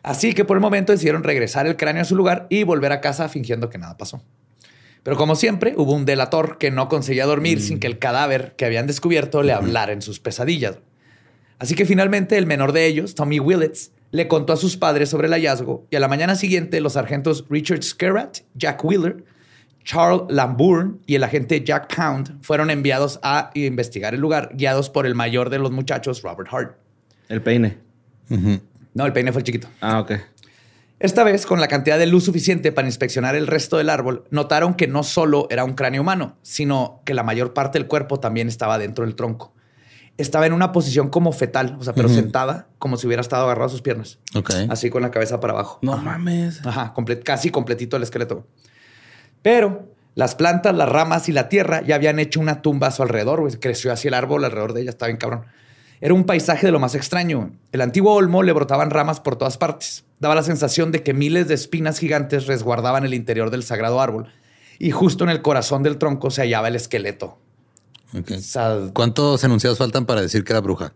Así 0.02 0.32
que 0.32 0.44
por 0.44 0.56
el 0.56 0.60
momento 0.60 0.92
decidieron 0.92 1.24
regresar 1.24 1.66
el 1.66 1.76
cráneo 1.76 2.02
a 2.02 2.04
su 2.04 2.16
lugar 2.16 2.46
y 2.48 2.62
volver 2.64 2.92
a 2.92 3.00
casa 3.00 3.28
fingiendo 3.28 3.68
que 3.68 3.78
nada 3.78 3.96
pasó. 3.96 4.22
Pero 5.02 5.16
como 5.16 5.36
siempre, 5.36 5.74
hubo 5.76 5.92
un 5.92 6.06
delator 6.06 6.56
que 6.56 6.70
no 6.70 6.88
conseguía 6.88 7.26
dormir 7.26 7.58
mm. 7.58 7.62
sin 7.62 7.80
que 7.80 7.86
el 7.86 7.98
cadáver 7.98 8.54
que 8.56 8.64
habían 8.64 8.86
descubierto 8.86 9.42
le 9.42 9.52
hablara 9.52 9.92
en 9.92 10.00
sus 10.00 10.20
pesadillas. 10.20 10.78
Así 11.58 11.74
que 11.74 11.86
finalmente 11.86 12.36
el 12.36 12.46
menor 12.46 12.72
de 12.72 12.86
ellos, 12.86 13.14
Tommy 13.14 13.40
Willets, 13.40 13.92
le 14.10 14.28
contó 14.28 14.52
a 14.52 14.56
sus 14.56 14.76
padres 14.76 15.08
sobre 15.08 15.26
el 15.26 15.32
hallazgo 15.32 15.86
y 15.90 15.96
a 15.96 16.00
la 16.00 16.08
mañana 16.08 16.36
siguiente 16.36 16.80
los 16.80 16.92
sargentos 16.92 17.44
Richard 17.50 17.82
Skerrat, 17.82 18.38
Jack 18.54 18.84
Wheeler, 18.84 19.24
Charles 19.82 20.22
Lambourne 20.28 20.98
y 21.06 21.16
el 21.16 21.24
agente 21.24 21.62
Jack 21.64 21.94
Pound 21.94 22.42
fueron 22.42 22.70
enviados 22.70 23.18
a 23.22 23.50
investigar 23.54 24.14
el 24.14 24.20
lugar, 24.20 24.50
guiados 24.54 24.88
por 24.88 25.06
el 25.06 25.14
mayor 25.14 25.50
de 25.50 25.58
los 25.58 25.72
muchachos, 25.72 26.22
Robert 26.22 26.48
Hart. 26.52 26.76
El 27.28 27.42
peine. 27.42 27.78
No, 28.94 29.04
el 29.04 29.12
peine 29.12 29.32
fue 29.32 29.40
el 29.40 29.44
chiquito. 29.44 29.68
Ah, 29.80 30.00
ok. 30.00 30.12
Esta 31.00 31.24
vez, 31.24 31.44
con 31.44 31.60
la 31.60 31.68
cantidad 31.68 31.98
de 31.98 32.06
luz 32.06 32.24
suficiente 32.24 32.72
para 32.72 32.86
inspeccionar 32.86 33.34
el 33.34 33.46
resto 33.46 33.76
del 33.76 33.90
árbol, 33.90 34.24
notaron 34.30 34.74
que 34.74 34.86
no 34.86 35.02
solo 35.02 35.48
era 35.50 35.64
un 35.64 35.74
cráneo 35.74 36.02
humano, 36.02 36.36
sino 36.42 37.02
que 37.04 37.14
la 37.14 37.24
mayor 37.24 37.52
parte 37.52 37.78
del 37.78 37.88
cuerpo 37.88 38.20
también 38.20 38.48
estaba 38.48 38.78
dentro 38.78 39.04
del 39.04 39.16
tronco 39.16 39.52
estaba 40.16 40.46
en 40.46 40.52
una 40.52 40.72
posición 40.72 41.08
como 41.08 41.32
fetal, 41.32 41.76
o 41.80 41.84
sea, 41.84 41.92
pero 41.92 42.08
sentada, 42.08 42.68
como 42.78 42.96
si 42.96 43.06
hubiera 43.06 43.20
estado 43.20 43.44
agarrado 43.44 43.66
a 43.66 43.70
sus 43.70 43.82
piernas. 43.82 44.18
Ok. 44.34 44.50
Así 44.68 44.90
con 44.90 45.02
la 45.02 45.10
cabeza 45.10 45.40
para 45.40 45.54
abajo. 45.54 45.78
No 45.82 45.96
mames. 45.96 46.64
Ajá, 46.64 46.94
casi 47.24 47.50
completito 47.50 47.96
el 47.96 48.04
esqueleto. 48.04 48.46
Pero 49.42 49.88
las 50.14 50.36
plantas, 50.36 50.74
las 50.74 50.88
ramas 50.88 51.28
y 51.28 51.32
la 51.32 51.48
tierra 51.48 51.82
ya 51.82 51.96
habían 51.96 52.18
hecho 52.18 52.40
una 52.40 52.62
tumba 52.62 52.88
a 52.88 52.90
su 52.92 53.02
alrededor. 53.02 53.58
Creció 53.58 53.92
así 53.92 54.08
el 54.08 54.14
árbol 54.14 54.44
alrededor 54.44 54.72
de 54.72 54.82
ella, 54.82 54.90
estaba 54.90 55.08
bien 55.08 55.18
cabrón. 55.18 55.46
Era 56.00 56.14
un 56.14 56.24
paisaje 56.24 56.66
de 56.66 56.72
lo 56.72 56.78
más 56.78 56.94
extraño. 56.94 57.52
El 57.72 57.80
antiguo 57.80 58.14
olmo 58.14 58.42
le 58.42 58.52
brotaban 58.52 58.90
ramas 58.90 59.20
por 59.20 59.36
todas 59.36 59.58
partes. 59.58 60.04
Daba 60.20 60.34
la 60.34 60.42
sensación 60.42 60.92
de 60.92 61.02
que 61.02 61.14
miles 61.14 61.48
de 61.48 61.54
espinas 61.54 61.98
gigantes 61.98 62.46
resguardaban 62.46 63.04
el 63.04 63.14
interior 63.14 63.50
del 63.50 63.62
sagrado 63.62 64.00
árbol. 64.00 64.32
Y 64.78 64.90
justo 64.90 65.24
en 65.24 65.30
el 65.30 65.42
corazón 65.42 65.82
del 65.82 65.98
tronco 65.98 66.30
se 66.30 66.42
hallaba 66.42 66.68
el 66.68 66.76
esqueleto. 66.76 67.38
¿Cuántos 68.92 69.44
enunciados 69.44 69.78
faltan 69.78 70.06
para 70.06 70.22
decir 70.22 70.44
que 70.44 70.52
era 70.52 70.60
bruja? 70.60 70.94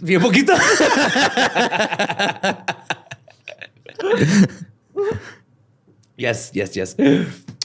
Bien 0.00 0.20
poquito. 0.20 0.52
yes, 6.16 6.52
yes, 6.52 6.72
yes. 6.72 6.96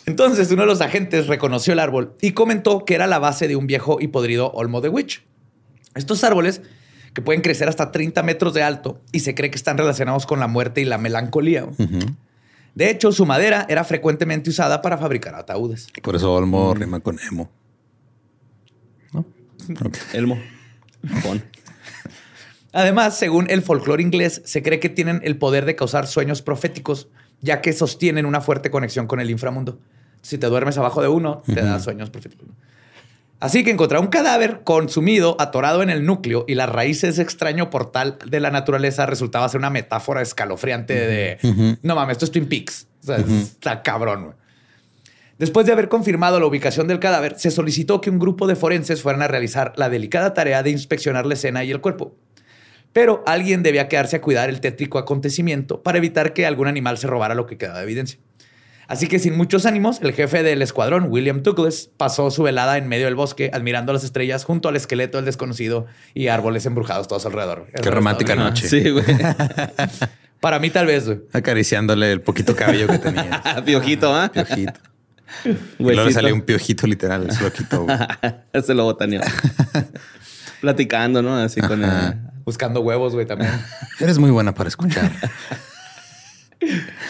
Entonces 0.06 0.52
uno 0.52 0.64
de 0.64 0.68
los 0.68 0.82
agentes 0.82 1.28
reconoció 1.28 1.74
el 1.74 1.80
árbol 1.80 2.16
y 2.22 2.32
comentó 2.32 2.84
que 2.84 2.96
era 2.96 3.08
la 3.08 3.20
base 3.20 3.48
de 3.48 3.56
un 3.56 3.68
viejo 3.68 4.00
y 4.02 4.08
podrido 4.08 4.52
olmo 4.52 4.82
de 4.82 4.90
witch. 4.90 5.24
Estos 5.96 6.24
árboles 6.24 6.62
que 7.14 7.22
pueden 7.22 7.42
crecer 7.42 7.70
hasta 7.70 7.92
30 7.92 8.24
metros 8.24 8.54
de 8.54 8.64
alto 8.64 9.02
y 9.12 9.22
se 9.22 9.36
cree 9.36 9.52
que 9.52 9.58
están 9.58 9.78
relacionados 9.78 10.26
con 10.26 10.40
la 10.40 10.48
muerte 10.48 10.82
y 10.82 10.86
la 10.86 10.98
melancolía. 10.98 11.68
De 12.76 12.90
hecho, 12.90 13.12
su 13.12 13.26
madera 13.26 13.66
era 13.70 13.84
frecuentemente 13.84 14.50
usada 14.50 14.82
para 14.82 14.98
fabricar 14.98 15.36
ataúdes. 15.36 15.88
Por 16.02 16.16
eso 16.16 16.34
olmo 16.34 16.74
mm. 16.74 16.78
rima 16.78 17.00
con 17.00 17.20
emo. 17.20 17.50
Elmo. 20.14 20.40
Además, 22.72 23.18
según 23.18 23.50
el 23.50 23.62
folclore 23.62 24.04
inglés, 24.04 24.42
se 24.46 24.62
cree 24.62 24.80
que 24.80 24.90
tienen 24.90 25.22
el 25.24 25.38
poder 25.38 25.66
de 25.66 25.76
causar 25.76 26.08
sueños 26.08 26.42
proféticos, 26.42 27.08
ya 27.42 27.62
que 27.62 27.74
sostienen 27.74 28.26
una 28.26 28.42
fuerte 28.42 28.70
conexión 28.70 29.08
con 29.08 29.20
el 29.20 29.30
inframundo. 29.30 29.80
Si 30.22 30.38
te 30.38 30.48
duermes 30.48 30.78
abajo 30.78 31.02
de 31.02 31.08
uno, 31.08 31.42
te 31.46 31.62
da 31.62 31.80
sueños 31.80 32.10
proféticos. 32.10 32.48
Así 33.40 33.64
que 33.64 33.72
encontrar 33.72 34.02
un 34.02 34.08
cadáver 34.08 34.62
consumido, 34.66 35.38
atorado 35.40 35.82
en 35.82 35.90
el 35.90 36.06
núcleo 36.06 36.44
y 36.46 36.56
las 36.56 36.68
raíces 36.68 37.16
de 37.16 37.24
extraño 37.24 37.70
portal 37.70 38.18
de 38.26 38.40
la 38.42 38.52
naturaleza 38.52 39.06
resultaba 39.06 39.48
ser 39.48 39.60
una 39.60 39.70
metáfora 39.70 40.22
escalofriante 40.22 40.94
de 40.94 41.78
no 41.82 41.96
mames, 41.96 42.14
esto 42.16 42.26
es 42.26 42.32
Twin 42.32 42.50
Peaks. 42.50 42.88
O 43.02 43.06
sea, 43.06 43.18
está 43.18 43.82
cabrón. 43.82 44.36
Después 45.40 45.66
de 45.66 45.72
haber 45.72 45.88
confirmado 45.88 46.38
la 46.38 46.46
ubicación 46.46 46.88
del 46.88 47.00
cadáver, 47.00 47.40
se 47.40 47.50
solicitó 47.50 48.02
que 48.02 48.10
un 48.10 48.20
grupo 48.20 48.46
de 48.46 48.58
forenses 48.58 49.02
fueran 49.02 49.22
a 49.22 49.28
realizar 49.30 49.72
la 49.78 49.90
delicada 49.90 50.34
tarea 50.34 50.64
de 50.64 50.70
inspeccionar 50.70 51.26
la 51.26 51.36
escena 51.36 51.64
y 51.64 51.72
el 51.72 51.80
cuerpo. 51.80 52.14
Pero 52.92 53.24
alguien 53.26 53.64
debía 53.64 53.88
quedarse 53.88 54.18
a 54.18 54.22
cuidar 54.22 54.50
el 54.50 54.60
tétrico 54.60 54.98
acontecimiento 54.98 55.82
para 55.82 55.98
evitar 55.98 56.34
que 56.34 56.46
algún 56.46 56.68
animal 56.68 56.98
se 56.98 57.08
robara 57.08 57.36
lo 57.36 57.46
que 57.46 57.58
quedaba 57.58 57.78
de 57.78 57.86
evidencia. 57.86 58.20
Así 58.90 59.08
que 59.08 59.18
sin 59.18 59.38
muchos 59.38 59.66
ánimos, 59.66 60.02
el 60.02 60.12
jefe 60.12 60.44
del 60.44 60.62
escuadrón, 60.62 61.06
William 61.10 61.42
Douglas, 61.42 61.90
pasó 61.96 62.32
su 62.32 62.44
velada 62.44 62.78
en 62.78 62.90
medio 62.90 63.06
del 63.06 63.16
bosque, 63.16 63.50
admirando 63.54 63.94
las 63.94 64.04
estrellas 64.04 64.44
junto 64.44 64.68
al 64.68 64.76
esqueleto 64.76 65.20
del 65.20 65.26
desconocido 65.26 65.86
y 66.14 66.28
árboles 66.28 66.66
embrujados 66.66 67.08
todos 67.08 67.26
alrededor. 67.26 67.68
Qué 67.82 67.90
romántica 67.92 68.36
noche. 68.36 68.68
Sí, 68.68 68.90
güey. 68.90 69.06
Para 70.42 70.60
mí 70.60 70.70
tal 70.70 70.88
vez, 70.88 71.06
güey. 71.06 71.20
Acariciándole 71.32 72.12
el 72.12 72.22
poquito 72.22 72.58
cabello 72.58 72.88
que 72.88 72.98
tenía. 72.98 73.42
Piojito, 73.66 74.14
¿ah? 74.14 74.30
Piojito. 74.34 74.82
Y 75.80 75.84
luego 75.84 76.06
le 76.06 76.14
salió 76.14 76.34
un 76.34 76.42
piojito 76.42 76.88
literal, 76.88 77.32
se 77.32 77.44
lo 77.44 77.52
quitó. 77.52 77.86
se 78.64 78.74
lo 78.74 78.84
botaneó. 78.84 79.22
Platicando, 80.62 81.22
¿no? 81.22 81.38
Así 81.38 81.62
con 81.62 81.84
el... 81.84 82.16
Buscando 82.44 82.82
huevos, 82.82 83.14
güey, 83.14 83.26
también. 83.26 83.52
Eres 84.00 84.18
muy 84.18 84.32
buena 84.32 84.54
para 84.54 84.70
escuchar. 84.70 85.12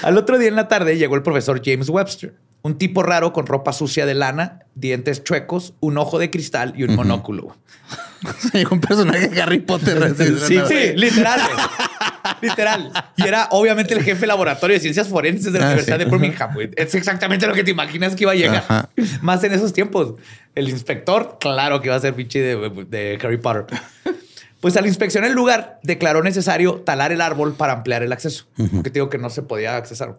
Al 0.03 0.17
otro 0.17 0.37
día 0.37 0.49
en 0.49 0.55
la 0.55 0.67
tarde 0.67 0.97
llegó 0.97 1.15
el 1.15 1.23
profesor 1.23 1.61
James 1.63 1.89
Webster, 1.89 2.35
un 2.61 2.77
tipo 2.77 3.03
raro 3.03 3.33
con 3.33 3.47
ropa 3.47 3.73
sucia 3.73 4.05
de 4.05 4.13
lana, 4.13 4.65
dientes 4.75 5.23
chuecos, 5.23 5.73
un 5.79 5.97
ojo 5.97 6.19
de 6.19 6.29
cristal 6.29 6.73
y 6.75 6.83
un 6.83 6.95
monóculo. 6.95 7.55
un 8.69 8.81
personaje 8.81 9.29
de 9.29 9.41
Harry 9.41 9.59
Potter. 9.59 10.13
sí, 10.15 10.59
sí, 10.67 10.93
literal. 10.95 11.39
Literal. 12.41 12.91
Y 13.17 13.27
era 13.27 13.47
obviamente 13.51 13.93
el 13.93 14.03
jefe 14.03 14.21
de 14.21 14.27
laboratorio 14.27 14.75
de 14.75 14.79
ciencias 14.79 15.07
forenses 15.07 15.51
de 15.53 15.59
la 15.59 15.65
ah, 15.65 15.67
Universidad 15.69 15.99
de 15.99 16.05
Birmingham. 16.05 16.51
Es 16.75 16.95
exactamente 16.95 17.47
lo 17.47 17.53
que 17.53 17.63
te 17.63 17.71
imaginas 17.71 18.15
que 18.15 18.23
iba 18.23 18.31
a 18.31 18.35
llegar. 18.35 18.89
Más 19.21 19.43
en 19.43 19.53
esos 19.53 19.73
tiempos. 19.73 20.15
El 20.55 20.69
inspector, 20.69 21.37
claro 21.39 21.81
que 21.81 21.87
iba 21.87 21.95
a 21.95 21.99
ser 21.99 22.13
pinche 22.13 22.41
de, 22.41 23.19
Harry 23.21 23.37
Potter. 23.37 23.65
Pues 24.59 24.75
al 24.75 24.85
inspeccionar 24.85 25.29
el 25.29 25.35
lugar, 25.35 25.79
declaró 25.83 26.21
necesario 26.21 26.81
talar 26.81 27.11
el 27.11 27.21
árbol 27.21 27.53
para 27.53 27.73
ampliar 27.73 28.03
el 28.03 28.11
acceso. 28.11 28.45
Porque 28.57 28.89
te 28.89 28.99
digo 28.99 29.09
que 29.09 29.17
no 29.17 29.29
se 29.29 29.41
podía 29.41 29.77
accesar. 29.77 30.17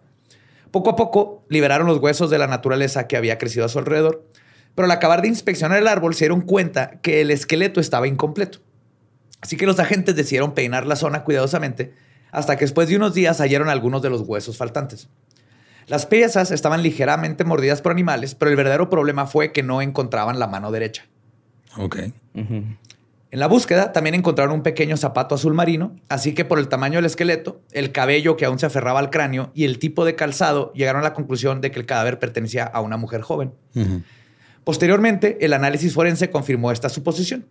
Poco 0.71 0.91
a 0.91 0.95
poco 0.95 1.43
liberaron 1.49 1.85
los 1.85 1.99
huesos 1.99 2.29
de 2.29 2.39
la 2.39 2.47
naturaleza 2.47 3.07
que 3.07 3.17
había 3.17 3.37
crecido 3.37 3.65
a 3.65 3.69
su 3.69 3.77
alrededor. 3.77 4.25
Pero 4.73 4.85
al 4.85 4.91
acabar 4.91 5.21
de 5.21 5.27
inspeccionar 5.27 5.77
el 5.77 5.87
árbol, 5.87 6.15
se 6.15 6.25
dieron 6.25 6.41
cuenta 6.41 6.99
que 7.01 7.21
el 7.21 7.29
esqueleto 7.29 7.81
estaba 7.81 8.07
incompleto. 8.07 8.59
Así 9.41 9.57
que 9.57 9.65
los 9.65 9.79
agentes 9.79 10.15
decidieron 10.15 10.53
peinar 10.53 10.85
la 10.85 10.95
zona 10.95 11.23
cuidadosamente 11.23 11.93
hasta 12.31 12.55
que 12.55 12.65
después 12.65 12.87
de 12.87 12.95
unos 12.95 13.13
días 13.13 13.39
hallaron 13.41 13.69
algunos 13.69 14.01
de 14.01 14.09
los 14.09 14.21
huesos 14.21 14.57
faltantes. 14.57 15.09
Las 15.87 16.05
piezas 16.05 16.51
estaban 16.51 16.83
ligeramente 16.83 17.43
mordidas 17.43 17.81
por 17.81 17.91
animales, 17.91 18.35
pero 18.35 18.49
el 18.49 18.55
verdadero 18.55 18.89
problema 18.89 19.27
fue 19.27 19.51
que 19.51 19.63
no 19.63 19.81
encontraban 19.81 20.39
la 20.39 20.47
mano 20.47 20.71
derecha. 20.71 21.05
Ok. 21.77 21.97
En 22.33 23.39
la 23.39 23.47
búsqueda 23.47 23.91
también 23.93 24.15
encontraron 24.15 24.53
un 24.53 24.61
pequeño 24.61 24.97
zapato 24.97 25.35
azul 25.35 25.53
marino, 25.53 25.95
así 26.09 26.33
que 26.33 26.45
por 26.45 26.59
el 26.59 26.67
tamaño 26.67 26.97
del 26.97 27.05
esqueleto, 27.05 27.61
el 27.71 27.91
cabello 27.91 28.35
que 28.35 28.45
aún 28.45 28.59
se 28.59 28.65
aferraba 28.65 28.99
al 28.99 29.09
cráneo 29.09 29.51
y 29.53 29.63
el 29.63 29.79
tipo 29.79 30.05
de 30.05 30.15
calzado 30.15 30.71
llegaron 30.73 31.01
a 31.01 31.05
la 31.05 31.13
conclusión 31.13 31.61
de 31.61 31.71
que 31.71 31.79
el 31.79 31.85
cadáver 31.85 32.19
pertenecía 32.19 32.65
a 32.65 32.81
una 32.81 32.97
mujer 32.97 33.21
joven. 33.21 33.53
Posteriormente, 34.63 35.37
el 35.41 35.53
análisis 35.53 35.93
forense 35.93 36.29
confirmó 36.29 36.71
esta 36.71 36.89
suposición. 36.89 37.45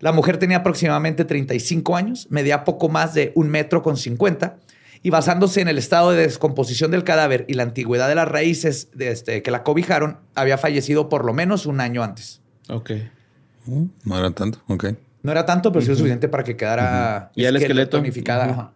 La 0.00 0.12
mujer 0.12 0.38
tenía 0.38 0.58
aproximadamente 0.58 1.24
35 1.24 1.96
años, 1.96 2.26
medía 2.30 2.64
poco 2.64 2.88
más 2.88 3.14
de 3.14 3.32
un 3.34 3.48
metro 3.48 3.82
con 3.82 3.96
50 3.96 4.58
y 5.02 5.10
basándose 5.10 5.60
en 5.60 5.68
el 5.68 5.78
estado 5.78 6.10
de 6.10 6.22
descomposición 6.22 6.90
del 6.90 7.04
cadáver 7.04 7.44
y 7.48 7.54
la 7.54 7.64
antigüedad 7.64 8.08
de 8.08 8.14
las 8.14 8.28
raíces 8.28 8.88
de 8.94 9.10
este, 9.10 9.42
que 9.42 9.50
la 9.50 9.62
cobijaron, 9.62 10.18
había 10.34 10.58
fallecido 10.58 11.08
por 11.08 11.24
lo 11.24 11.32
menos 11.32 11.66
un 11.66 11.80
año 11.80 12.02
antes. 12.02 12.40
Ok. 12.68 12.92
Mm, 13.66 13.84
no 14.04 14.18
era 14.18 14.30
tanto, 14.30 14.60
ok. 14.68 14.86
No 15.22 15.32
era 15.32 15.44
tanto, 15.44 15.72
pero 15.72 15.82
sí 15.82 15.88
lo 15.88 15.96
suficiente 15.96 16.28
para 16.28 16.44
que 16.44 16.56
quedara 16.56 17.32
¿Y 17.34 17.44
el 17.44 17.56
esqueleto 17.56 17.98
tonificada. 17.98 18.72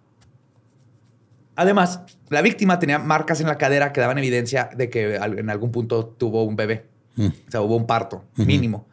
Además, 1.54 2.00
la 2.30 2.42
víctima 2.42 2.78
tenía 2.78 2.98
marcas 2.98 3.40
en 3.40 3.46
la 3.46 3.58
cadera 3.58 3.92
que 3.92 4.00
daban 4.00 4.18
evidencia 4.18 4.70
de 4.74 4.90
que 4.90 5.16
en 5.16 5.50
algún 5.50 5.70
punto 5.70 6.06
tuvo 6.06 6.44
un 6.44 6.56
bebé. 6.56 6.86
Mm. 7.16 7.26
O 7.26 7.50
sea, 7.50 7.60
hubo 7.60 7.76
un 7.76 7.86
parto 7.86 8.24
mínimo. 8.36 8.86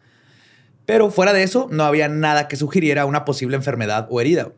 Pero 0.89 1.12
fuera 1.12 1.34
de 1.34 1.43
eso, 1.43 1.67
no 1.69 1.84
había 1.84 2.10
nada 2.10 2.48
que 2.48 2.55
sugiriera 2.55 3.05
una 3.05 3.24
posible 3.24 3.55
enfermedad 3.55 4.08
o 4.10 4.22
herida. 4.22 4.53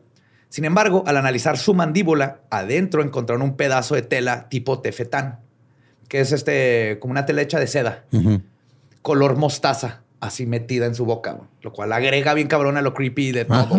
Sin 0.48 0.64
embargo, 0.64 1.04
al 1.06 1.18
analizar 1.18 1.58
su 1.58 1.74
mandíbula, 1.74 2.40
adentro 2.48 3.02
encontraron 3.02 3.42
un 3.42 3.54
pedazo 3.54 3.96
de 3.96 4.00
tela 4.00 4.48
tipo 4.48 4.80
tefetán, 4.80 5.40
que 6.08 6.20
es 6.20 6.32
este, 6.32 6.96
como 7.00 7.12
una 7.12 7.26
tela 7.26 7.42
hecha 7.42 7.60
de 7.60 7.66
seda, 7.66 8.06
color 9.02 9.36
mostaza, 9.36 10.04
así 10.20 10.46
metida 10.46 10.86
en 10.86 10.94
su 10.94 11.04
boca, 11.04 11.38
lo 11.60 11.70
cual 11.74 11.92
agrega 11.92 12.32
bien 12.32 12.48
cabrón 12.48 12.78
a 12.78 12.80
lo 12.80 12.94
creepy 12.94 13.32
de 13.32 13.44
todo. 13.44 13.78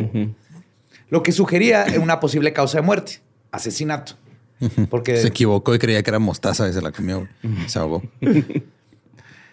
Lo 1.09 1.23
que 1.23 1.31
sugería 1.31 1.87
una 1.99 2.19
posible 2.19 2.53
causa 2.53 2.77
de 2.77 2.83
muerte, 2.83 3.13
asesinato. 3.51 4.13
Porque 4.91 5.17
se 5.17 5.29
equivocó 5.29 5.73
y 5.73 5.79
creía 5.79 6.03
que 6.03 6.11
era 6.11 6.19
mostaza 6.19 6.69
y 6.69 6.73
se 6.73 6.83
la 6.83 6.91
comió. 6.91 7.27
Se 7.65 7.79
ahogó. 7.79 8.03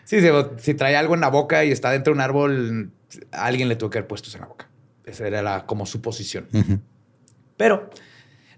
Sí, 0.05 0.19
si, 0.59 0.75
trae 0.75 0.97
algo 0.97 1.15
en 1.15 1.21
la 1.21 1.29
boca 1.29 1.65
y 1.65 1.71
está 1.71 1.91
dentro 1.91 2.13
de 2.13 2.17
un 2.17 2.21
árbol, 2.21 2.91
alguien 3.31 3.69
le 3.69 3.77
tuvo 3.77 3.91
que 3.91 3.99
haber 3.99 4.09
puesto 4.09 4.31
en 4.35 4.41
la 4.41 4.47
boca. 4.47 4.69
Esa 5.05 5.27
era 5.27 5.43
la, 5.43 5.67
como 5.67 5.87
su 5.87 6.01
posición. 6.01 6.47
Pero 7.57 7.91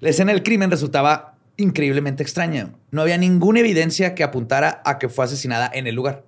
la 0.00 0.08
escena 0.08 0.32
del 0.32 0.42
crimen 0.42 0.70
resultaba 0.70 1.37
increíblemente 1.56 2.22
extraña. 2.22 2.72
No 2.90 3.02
había 3.02 3.18
ninguna 3.18 3.61
evidencia 3.61 4.14
que 4.14 4.25
apuntara 4.25 4.82
a 4.84 4.99
que 4.99 5.08
fue 5.08 5.25
asesinada 5.25 5.70
en 5.72 5.87
el 5.87 5.94
lugar. 5.94 6.25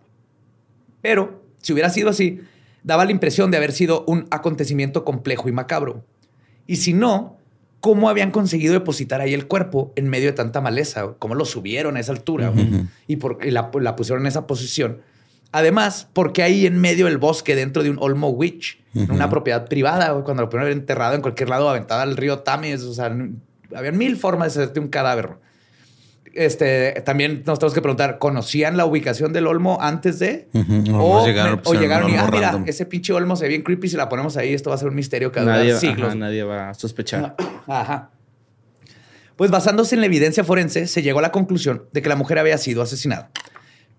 Pero 1.01 1.43
si 1.61 1.73
hubiera 1.73 1.91
sido 1.91 2.11
así, 2.11 2.41
daba 2.83 3.05
la 3.05 3.11
impresión 3.11 3.51
de 3.51 3.57
haber 3.57 3.73
sido 3.73 4.05
un 4.07 4.27
acontecimiento 4.31 5.05
complejo 5.05 5.49
y 5.49 5.53
macabro. 5.53 6.05
Y 6.67 6.77
si 6.77 6.93
no, 6.93 7.39
¿cómo 7.85 8.09
habían 8.09 8.31
conseguido 8.31 8.73
depositar 8.73 9.21
ahí 9.21 9.35
el 9.35 9.47
cuerpo 9.47 9.93
en 9.95 10.09
medio 10.09 10.29
de 10.29 10.33
tanta 10.33 10.63
maleza? 10.63 11.17
¿Cómo 11.19 11.35
lo 11.35 11.45
subieron 11.45 11.99
a 11.99 12.01
esa 12.01 12.13
altura? 12.13 12.51
Y, 13.07 13.17
por, 13.17 13.45
la, 13.45 13.71
la, 13.79 13.95
pusieron 13.95 14.23
en 14.23 14.29
esa 14.29 14.47
posición. 14.47 15.03
Además, 15.53 16.09
porque 16.15 16.43
ahí 16.43 16.65
en 16.65 16.81
medio 16.81 17.05
del 17.05 17.19
bosque, 17.19 17.55
dentro 17.55 17.83
de 17.83 17.91
un 17.91 17.99
Olmo 18.01 18.31
Witch, 18.31 18.81
en 18.95 19.11
una 19.11 19.29
propiedad 19.29 19.69
privada, 19.69 20.15
cuando 20.25 20.45
lo 20.45 20.49
pudieron 20.49 20.63
haber 20.69 20.79
enterrado 20.79 21.15
en 21.15 21.21
cualquier 21.21 21.51
lado, 21.51 21.69
aventada 21.69 22.01
al 22.01 22.17
río 22.17 22.39
Tamis, 22.39 22.81
o 22.85 22.95
sea, 22.95 23.15
había 23.77 23.93
mil 23.93 24.17
formas 24.17 24.55
de 24.55 24.63
hacerte 24.63 24.81
un 24.81 24.89
cadáver. 24.89 25.33
Este, 26.35 27.01
también 27.05 27.43
nos 27.47 27.59
tenemos 27.59 27.75
que 27.75 27.81
preguntar, 27.81 28.19
¿conocían 28.19 28.77
la 28.77 28.87
ubicación 28.87 29.33
del 29.33 29.47
Olmo 29.47 29.79
antes 29.81 30.19
de? 30.19 30.49
O, 30.93 31.25
llegaron, 31.25 31.61
o 31.65 31.75
llegaron 31.75 32.11
y, 32.11 32.17
ah, 32.17 32.29
mira, 32.31 32.63
ese 32.67 32.87
pinche 32.87 33.13
Olmo 33.13 33.37
se 33.37 33.45
ve 33.45 33.51
bien 33.51 33.63
creepy, 33.63 33.89
si 33.89 33.97
la 33.97 34.09
ponemos 34.09 34.37
ahí, 34.37 34.53
esto 34.53 34.71
va 34.71 34.77
a 34.77 34.79
ser 34.79 34.89
un 34.89 34.97
misterio 34.97 35.31
cada 35.31 35.59
nadie, 35.59 35.77
siglos. 35.77 36.17
nadie 36.17 36.43
va 36.43 36.71
a 36.71 36.75
sospechar. 36.75 37.37
Ajá. 37.67 38.11
Pues 39.37 39.51
basándose 39.51 39.95
en 39.95 40.01
la 40.01 40.07
evidencia 40.07 40.45
forense, 40.45 40.87
se 40.87 41.03
llegó 41.03 41.21
a 41.21 41.23
la 41.23 41.33
conclusión 41.33 41.85
de 41.93 42.03
que 42.03 42.09
la 42.09 42.17
mujer 42.17 42.39
había 42.39 42.59
sido 42.59 42.83
asesinada 42.83 43.31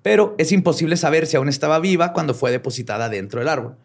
pero 0.06 0.36
es 0.38 0.51
imposible 0.51 0.98
saber 0.98 1.25
si 1.25 1.36
aún 1.36 1.50
estaba 1.50 1.80
viva 1.80 2.13
cuando 2.13 2.36
fue 2.36 2.51
depositada 2.51 3.10
dentro 3.10 3.39
del 3.39 3.50
árbol. 3.50 3.75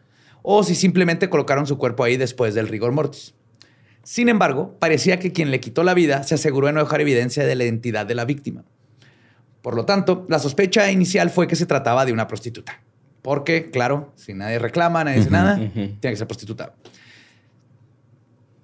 o 0.43 0.63
si 0.63 0.75
simplemente 0.75 1.31
colocaron 1.31 1.67
su 1.67 1.79
cuerpo 1.79 2.05
ahí 2.05 2.19
después 2.19 2.55
del 2.55 2.69
rigor 2.69 2.93
mortis. 2.93 3.33
Sin 4.03 4.29
embargo, 4.29 4.77
parecía 4.79 5.19
que 5.19 5.33
quien 5.33 5.51
le 5.51 5.61
quitó 5.61 5.83
la 5.83 5.95
vida 5.95 6.23
se 6.23 6.35
aseguró 6.35 6.67
de 6.67 6.73
no 6.73 6.81
dejar 6.81 7.01
evidencia 7.01 7.45
de 7.45 7.55
la 7.55 7.65
identidad 7.65 8.07
de 8.07 8.15
la 8.15 8.25
víctima. 8.25 8.65
Por 9.63 9.75
lo 9.75 9.85
tanto, 9.85 10.27
la 10.29 10.39
sospecha 10.39 10.91
inicial 10.91 11.31
fue 11.31 11.47
que 11.47 11.57
se 11.57 11.67
trataba 11.67 12.07
de 12.07 12.13
una 12.13 12.27
prostituta. 12.27 12.81
Porque, 13.23 13.71
claro, 13.71 14.13
si 14.17 14.33
nadie 14.33 14.59
reclama, 14.59 15.05
nadie 15.05 15.19
dice 15.19 15.31
nada, 15.31 15.57
tiene 15.57 15.99
que 16.01 16.17
ser 16.17 16.27
prostituta. 16.27 16.75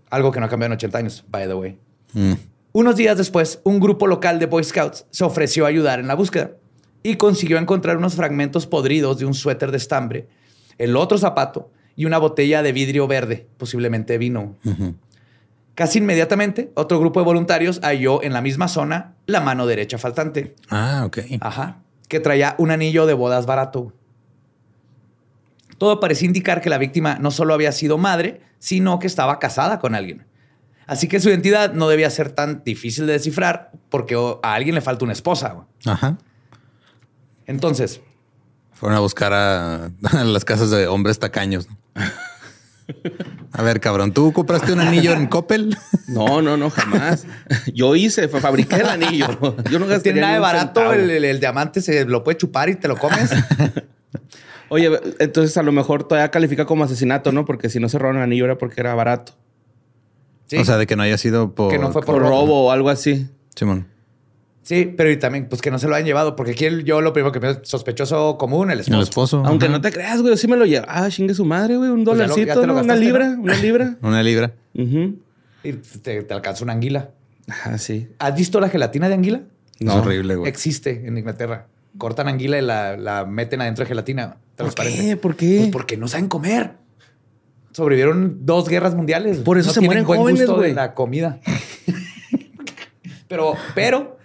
Algo 0.09 0.33
que 0.33 0.41
no 0.41 0.47
ha 0.47 0.49
cambiado 0.49 0.73
en 0.73 0.77
80 0.77 0.99
años, 0.99 1.25
by 1.29 1.47
the 1.47 1.55
way. 1.55 1.79
Mm. 2.15 2.33
Unos 2.73 2.97
días 2.97 3.19
después, 3.19 3.61
un 3.65 3.81
grupo 3.81 4.07
local 4.07 4.39
de 4.39 4.47
Boy 4.47 4.65
Scouts 4.65 5.07
se 5.11 5.25
ofreció 5.25 5.67
a 5.67 5.69
ayudar 5.69 5.99
en 5.99 6.07
la 6.07 6.15
búsqueda 6.15 6.53
y 7.03 7.17
consiguió 7.17 7.59
encontrar 7.59 7.97
unos 7.97 8.15
fragmentos 8.15 8.67
podridos 8.67 9.19
de 9.19 9.27
un 9.27 9.35
suéter 9.35 9.71
de 9.71 9.77
estambre, 9.77 10.29
el 10.79 10.97
otro 10.97 11.19
zapato 11.19 11.71
y 11.95 12.05
una 12.05 12.19
botella 12.19 12.63
de 12.63 12.73
vidrio 12.73 13.07
verde, 13.07 13.47
posiblemente 13.57 14.19
vino. 14.19 14.57
Casi 15.77 15.99
inmediatamente, 15.99 16.73
otro 16.75 16.99
grupo 16.99 17.21
de 17.21 17.27
voluntarios 17.27 17.81
halló 17.83 18.23
en 18.23 18.33
la 18.33 18.41
misma 18.41 18.67
zona 18.67 19.15
la 19.27 19.43
mano 19.43 19.67
derecha 19.67 19.99
faltante. 19.99 20.57
Ah, 20.71 21.03
ok. 21.05 21.19
Ajá. 21.41 21.83
Que 22.09 22.19
traía 22.19 22.55
un 22.57 22.71
anillo 22.71 23.05
de 23.05 23.13
bodas 23.13 23.45
barato. 23.45 23.93
Todo 25.77 26.01
parecía 26.01 26.25
indicar 26.25 26.63
que 26.63 26.71
la 26.71 26.79
víctima 26.79 27.19
no 27.21 27.31
solo 27.31 27.53
había 27.53 27.73
sido 27.73 27.99
madre, 27.99 28.41
sino 28.59 28.99
que 28.99 29.07
estaba 29.07 29.39
casada 29.39 29.79
con 29.79 29.95
alguien. 29.95 30.27
Así 30.87 31.09
que 31.09 31.21
su 31.21 31.29
identidad 31.29 31.75
no 31.75 31.89
debía 31.89 32.09
ser 32.09 32.31
tan 32.31 32.65
difícil 32.65 33.07
de 33.07 33.13
descifrar 33.13 33.73
porque 33.91 34.17
a 34.43 34.55
alguien 34.55 34.75
le 34.75 34.81
falta 34.81 35.05
una 35.05 35.13
esposa. 35.13 35.67
Ajá. 35.85 36.17
Entonces. 37.45 38.01
Fueron 38.73 38.97
a 38.97 39.01
buscar 39.01 39.35
a, 39.35 39.85
a 40.05 40.25
las 40.25 40.47
casas 40.47 40.71
de 40.71 40.87
hombres 40.87 41.19
tacaños. 41.19 41.69
A 43.53 43.63
ver, 43.63 43.81
cabrón, 43.81 44.13
¿tú 44.13 44.33
compraste 44.33 44.73
un 44.73 44.81
anillo 44.81 45.13
en 45.13 45.27
Coppel? 45.27 45.77
No, 46.09 46.43
no, 46.43 46.57
no, 46.57 46.71
jamás. 46.71 47.27
Yo 47.75 47.97
hice, 47.97 48.29
fabriqué 48.29 48.77
el 48.77 48.89
anillo. 48.89 49.27
Yo 49.71 49.79
no 49.79 49.87
gasté 49.87 50.05
Tiene 50.05 50.21
nada 50.21 50.35
de 50.35 50.41
barato, 50.41 50.93
el, 50.93 51.11
el, 51.11 51.25
el, 51.25 51.41
diamante 51.41 51.81
se 51.81 52.05
lo 52.05 52.23
puede 52.23 52.37
chupar 52.39 52.69
y 52.69 52.77
te 52.77 52.89
lo 52.89 52.97
comes. 52.97 53.31
Oye, 54.69 54.91
entonces 55.19 55.57
a 55.57 55.63
lo 55.63 55.73
mejor 55.73 56.05
todavía 56.05 56.31
califica 56.31 56.65
como 56.65 56.85
asesinato, 56.85 57.33
¿no? 57.33 57.45
Porque 57.45 57.69
si 57.69 57.81
no 57.81 57.89
se 57.89 57.99
robaron 57.99 58.19
el 58.19 58.25
anillo 58.25 58.45
era 58.45 58.59
porque 58.59 58.81
era 58.81 58.95
barato. 58.95 59.33
Sí. 60.47 60.57
O 60.57 60.65
sea, 60.65 60.77
de 60.77 60.87
que 60.87 60.97
no 60.97 61.03
haya 61.03 61.19
sido 61.19 61.55
por, 61.55 61.71
que 61.71 61.79
no 61.79 61.93
fue 61.93 62.03
por, 62.03 62.17
por 62.17 62.23
robo 62.23 62.67
o 62.67 62.71
algo 62.71 62.89
así. 62.89 63.29
Simón. 63.55 63.87
Sí, 64.67 64.93
pero 64.97 65.13
y 65.13 65.17
también, 65.17 65.49
pues 65.49 65.63
que 65.63 65.71
no 65.71 65.79
se 65.79 65.87
lo 65.87 65.95
han 65.95 66.05
llevado, 66.05 66.35
porque 66.35 66.51
aquí 66.51 66.67
yo 66.83 67.01
lo 67.01 67.13
primero 67.13 67.31
que 67.31 67.39
veo 67.39 67.61
sospechoso 67.63 68.37
común, 68.37 68.73
el 68.73 68.81
esposo. 68.81 68.97
El 68.97 69.03
esposo. 69.05 69.43
Aunque 69.47 69.69
no 69.69 69.81
te 69.81 69.93
creas, 69.93 70.21
güey, 70.23 70.37
sí 70.37 70.49
me 70.49 70.57
lo 70.57 70.65
lleva. 70.67 70.87
Ah, 70.89 71.09
chingue 71.09 71.35
su 71.35 71.45
madre, 71.45 71.77
güey, 71.77 71.89
un 71.89 72.03
Pues 72.05 72.19
dolarcito, 72.19 72.67
lo 72.67 72.75
¿no? 72.75 72.81
una 72.83 72.97
libra, 72.97 73.29
¿no? 73.29 73.43
una 73.43 73.55
libra. 73.55 73.97
Una 74.03 74.23
libra. 74.25 74.55
Ujú. 74.75 75.21
Y 75.63 75.73
te, 75.73 76.25
te 76.25 76.35
alcanza 76.35 76.65
una 76.65 76.73
anguila. 76.73 77.11
Ah, 77.49 77.79
sí. 77.79 78.09
¿Has 78.19 78.35
visto 78.37 78.59
la 78.59 78.69
gelatina 78.69 79.07
de 79.09 79.15
anguila? 79.15 79.43
Es 79.79 79.89
horrible, 79.89 80.35
güey. 80.35 80.49
Existe 80.51 81.07
en 81.07 81.17
Inglaterra. 81.17 81.69
Cortan 81.97 82.27
anguila 82.27 82.59
y 82.59 82.63
la, 82.63 82.97
la 82.97 83.25
meten 83.25 83.61
adentro 83.61 83.85
de 83.85 83.89
gelatina. 83.89 84.31
¿Por 84.57 84.73
transparente. 84.75 85.01
qué? 85.01 85.17
¿Por 85.17 85.37
qué? 85.37 85.57
Pues 85.61 85.71
porque 85.71 85.97
no 85.97 86.09
saben 86.09 86.27
comer. 86.27 86.73
Sobrevivieron 87.71 88.39
dos 88.45 88.69
guerras 88.69 88.97
mundiales. 88.97 89.39
Por 89.39 89.59
eso 89.59 89.69
no 89.69 89.75
se 89.75 89.81
tienen 89.81 90.05
mueren 90.05 90.07
buen 90.09 90.19
jóvenes, 90.21 90.41
gusto 90.41 90.55
de 90.55 90.59
güey. 90.59 90.75
la 90.75 90.93
comida. 90.95 91.39
pero, 93.29 93.55
pero, 93.75 94.16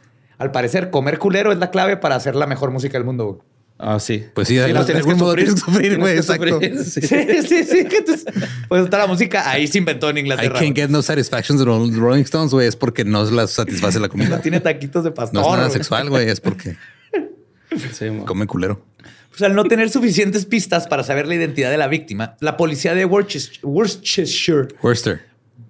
al 0.41 0.51
parecer, 0.51 0.89
comer 0.89 1.19
culero 1.19 1.51
es 1.51 1.59
la 1.59 1.71
clave 1.71 1.97
para 1.97 2.15
hacer 2.15 2.35
la 2.35 2.47
mejor 2.47 2.71
música 2.71 2.97
del 2.97 3.05
mundo. 3.05 3.25
güey. 3.27 3.39
Ah, 3.83 3.99
sí. 3.99 4.23
Pues 4.35 4.47
sí, 4.47 4.59
Sí, 4.63 4.73
no, 4.73 4.85
tienes 4.85 5.05
que 5.05 5.15
sufrir. 5.15 5.45
tienes 5.45 5.53
que 5.55 5.59
sufrir, 5.71 5.97
güey. 5.97 6.15
Exacto. 6.17 6.47
sufrir, 6.49 6.77
sí. 6.83 7.01
Sí, 7.01 7.25
sí, 7.47 7.63
sí. 7.63 7.79
Entonces, 7.79 8.25
pues 8.67 8.83
está 8.83 8.99
la 8.99 9.07
música. 9.07 9.49
Ahí 9.49 9.65
se 9.67 9.79
inventó 9.79 10.09
en 10.11 10.17
I 10.17 10.19
Inglaterra. 10.21 10.59
can't 10.59 10.75
get 10.75 10.89
no 10.89 11.01
satisfactions 11.01 11.59
de 11.59 11.65
los 11.65 11.95
Rolling 11.95 12.21
Stones, 12.23 12.51
güey. 12.51 12.67
Es 12.67 12.75
porque 12.75 13.05
no 13.05 13.23
las 13.31 13.51
satisface 13.51 13.99
la 13.99 14.05
No 14.07 14.11
comida. 14.11 14.39
tiene 14.41 14.59
taquitos 14.59 15.03
de 15.03 15.09
No 15.09 15.13
pastor. 15.15 15.41
es 15.41 15.47
nada 15.47 15.63
güey. 15.63 15.71
sexual, 15.71 16.09
güey. 16.09 16.29
Es 16.29 16.39
porque 16.41 16.75
Sí, 17.93 18.05
come 18.25 18.45
culero. 18.47 18.85
Pues 19.29 19.41
al 19.43 19.55
no 19.55 19.63
tener 19.63 19.89
suficientes 19.89 20.45
pistas 20.45 20.87
para 20.87 21.03
saber 21.03 21.25
la 21.27 21.35
identidad 21.35 21.71
de 21.71 21.77
la 21.77 21.87
víctima, 21.87 22.35
la 22.41 22.57
policía 22.57 22.93
de 22.93 23.05
Worcester, 23.05 23.59
Worcestershire, 23.63 24.67
Worcester. 24.83 25.21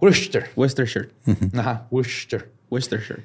Worcester, 0.02 0.50
Worcestershire. 0.56 1.10
ajá, 1.56 1.88
Worcester, 1.92 2.50
Worcestershire. 2.72 3.24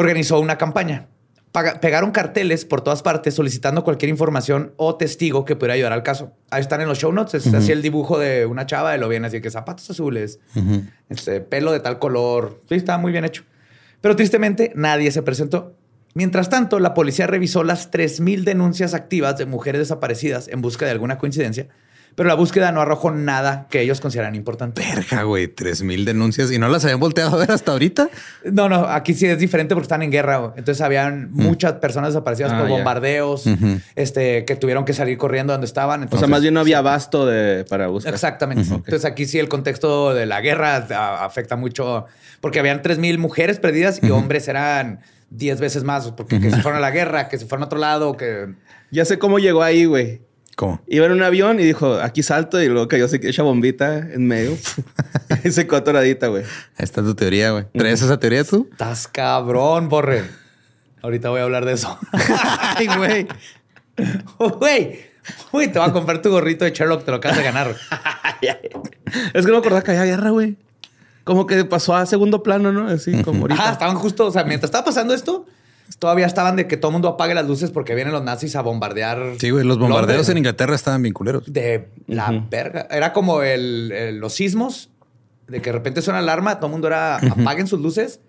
Organizó 0.00 0.40
una 0.40 0.58
campaña. 0.58 1.06
Paga- 1.52 1.80
pegaron 1.80 2.12
carteles 2.12 2.64
por 2.64 2.80
todas 2.82 3.02
partes 3.02 3.34
solicitando 3.34 3.82
cualquier 3.82 4.08
información 4.08 4.72
o 4.76 4.94
testigo 4.96 5.44
que 5.44 5.56
pudiera 5.56 5.74
ayudar 5.74 5.92
al 5.92 6.02
caso. 6.04 6.32
Ahí 6.50 6.60
están 6.60 6.80
en 6.80 6.88
los 6.88 6.98
show 6.98 7.12
notes. 7.12 7.44
Es 7.46 7.52
así 7.54 7.72
el 7.72 7.82
dibujo 7.82 8.18
de 8.18 8.46
una 8.46 8.66
chava 8.66 8.96
y 8.96 9.00
lo 9.00 9.08
viene 9.08 9.26
así 9.26 9.40
que 9.40 9.50
zapatos 9.50 9.90
azules, 9.90 10.38
este, 11.08 11.40
pelo 11.40 11.72
de 11.72 11.80
tal 11.80 11.98
color. 11.98 12.60
Sí, 12.68 12.76
estaba 12.76 12.98
muy 12.98 13.10
bien 13.12 13.24
hecho. 13.24 13.42
Pero 14.00 14.14
tristemente 14.16 14.72
nadie 14.76 15.10
se 15.10 15.22
presentó. 15.22 15.74
Mientras 16.14 16.48
tanto, 16.50 16.78
la 16.80 16.94
policía 16.94 17.26
revisó 17.26 17.62
las 17.64 17.90
3.000 17.90 18.44
denuncias 18.44 18.94
activas 18.94 19.36
de 19.38 19.46
mujeres 19.46 19.80
desaparecidas 19.80 20.48
en 20.48 20.60
busca 20.62 20.84
de 20.84 20.92
alguna 20.92 21.18
coincidencia, 21.18 21.68
pero 22.14 22.28
la 22.28 22.34
búsqueda 22.34 22.70
no 22.72 22.80
arrojó 22.80 23.10
nada 23.10 23.66
que 23.70 23.80
ellos 23.80 24.00
consideran 24.00 24.34
importante. 24.34 24.82
Verga, 24.82 25.22
güey. 25.22 25.48
Tres 25.48 25.82
mil 25.82 26.04
denuncias 26.04 26.50
y 26.52 26.58
no 26.58 26.68
las 26.68 26.84
habían 26.84 27.00
volteado 27.00 27.34
a 27.34 27.38
ver 27.38 27.50
hasta 27.50 27.72
ahorita. 27.72 28.10
No, 28.44 28.68
no, 28.68 28.86
aquí 28.86 29.14
sí 29.14 29.26
es 29.26 29.38
diferente 29.38 29.74
porque 29.74 29.84
están 29.84 30.02
en 30.02 30.10
guerra. 30.10 30.38
güey. 30.38 30.52
Entonces 30.56 30.82
habían 30.82 31.30
muchas 31.32 31.74
personas 31.74 32.10
desaparecidas 32.12 32.52
Ah, 32.52 32.58
por 32.60 32.68
bombardeos, 32.68 33.44
este, 33.96 34.44
que 34.44 34.56
tuvieron 34.56 34.84
que 34.84 34.92
salir 34.92 35.16
corriendo 35.18 35.52
donde 35.52 35.66
estaban. 35.66 36.08
O 36.10 36.18
sea, 36.18 36.28
más 36.28 36.42
bien 36.42 36.54
no 36.54 36.60
había 36.60 36.78
abasto 36.78 37.26
de, 37.26 37.64
para 37.64 37.86
buscar. 37.88 38.12
Exactamente. 38.12 38.62
Entonces 38.74 39.04
aquí 39.04 39.26
sí 39.26 39.38
el 39.38 39.48
contexto 39.48 40.12
de 40.14 40.26
la 40.26 40.40
guerra 40.40 40.86
a- 40.90 41.24
afecta 41.24 41.56
mucho 41.56 42.06
porque 42.40 42.58
habían 42.60 42.82
3.000 42.82 43.18
mujeres 43.18 43.58
perdidas 43.60 44.00
y 44.02 44.10
hombres 44.10 44.48
eran 44.48 45.00
10 45.30 45.60
veces 45.60 45.84
más 45.84 46.10
porque 46.12 46.40
que 46.40 46.50
se 46.50 46.56
fueron 46.62 46.78
a 46.78 46.80
la 46.80 46.90
guerra, 46.90 47.28
que 47.28 47.38
se 47.38 47.46
fueron 47.46 47.62
a 47.62 47.66
otro 47.66 47.78
lado, 47.78 48.16
que... 48.16 48.48
Ya 48.90 49.04
sé 49.04 49.18
cómo 49.18 49.38
llegó 49.38 49.62
ahí, 49.62 49.84
güey. 49.84 50.20
¿Cómo? 50.60 50.78
Iba 50.88 51.06
en 51.06 51.12
un 51.12 51.22
avión 51.22 51.58
y 51.58 51.64
dijo, 51.64 51.94
aquí 51.94 52.22
salto 52.22 52.60
y 52.60 52.68
luego 52.68 52.86
cayó 52.86 53.06
así, 53.06 53.18
esa 53.22 53.42
bombita 53.42 53.96
en 53.96 54.26
medio. 54.26 54.58
y 55.44 55.50
se 55.52 55.66
quedó 55.66 55.76
atoradita, 55.78 56.26
güey. 56.26 56.42
Ahí 56.42 56.84
está 56.84 57.00
tu 57.00 57.14
teoría, 57.14 57.52
güey. 57.52 57.64
¿Traes 57.72 58.02
esa 58.02 58.20
teoría 58.20 58.44
tú? 58.44 58.68
Estás 58.70 59.08
cabrón, 59.08 59.88
Borre. 59.88 60.22
Ahorita 61.00 61.30
voy 61.30 61.40
a 61.40 61.44
hablar 61.44 61.64
de 61.64 61.72
eso. 61.72 61.98
Ay, 62.76 62.88
güey. 62.88 63.26
Güey, 64.36 65.00
güey, 65.50 65.72
te 65.72 65.78
voy 65.78 65.88
a 65.88 65.92
comprar 65.94 66.20
tu 66.20 66.28
gorrito 66.28 66.66
de 66.66 66.72
Sherlock, 66.72 67.06
te 67.06 67.10
lo 67.10 67.16
acabas 67.16 67.38
de 67.38 67.44
ganar. 67.44 67.74
Es 69.32 69.46
que 69.46 69.46
no 69.46 69.52
me 69.52 69.58
acordaba 69.60 69.80
que 69.80 69.92
había 69.92 70.04
guerra, 70.04 70.28
güey. 70.28 70.58
Como 71.24 71.46
que 71.46 71.64
pasó 71.64 71.96
a 71.96 72.04
segundo 72.04 72.42
plano, 72.42 72.70
¿no? 72.70 72.86
Así 72.86 73.22
como 73.22 73.44
ahorita. 73.44 73.62
Ajá, 73.62 73.72
estaban 73.72 73.96
justo, 73.96 74.26
o 74.26 74.30
sea, 74.30 74.44
mientras 74.44 74.68
estaba 74.68 74.84
pasando 74.84 75.14
esto, 75.14 75.46
todavía 75.98 76.26
estaban 76.26 76.56
de 76.56 76.66
que 76.66 76.76
todo 76.76 76.90
el 76.90 76.94
mundo 76.94 77.08
apague 77.08 77.34
las 77.34 77.46
luces 77.46 77.70
porque 77.70 77.94
vienen 77.94 78.12
los 78.12 78.22
nazis 78.22 78.56
a 78.56 78.62
bombardear. 78.62 79.34
Sí, 79.38 79.50
güey. 79.50 79.64
Los 79.64 79.78
bombardeos 79.78 80.08
Londres. 80.08 80.28
en 80.28 80.38
Inglaterra 80.38 80.74
estaban 80.74 81.02
bien 81.02 81.12
culeros. 81.14 81.50
de 81.52 81.88
la 82.06 82.30
Ujú. 82.30 82.46
verga. 82.50 82.86
Era 82.90 83.12
como 83.12 83.42
el, 83.42 83.92
el- 83.92 84.18
los 84.18 84.34
sismos, 84.34 84.90
de 85.48 85.60
que 85.60 85.70
de 85.70 85.72
repente 85.72 86.00
suena 86.02 86.20
alarma, 86.20 86.56
todo 86.56 86.66
el 86.66 86.72
mundo 86.72 86.86
era 86.86 87.16
apaguen 87.16 87.66
sus 87.66 87.80
luces 87.80 88.20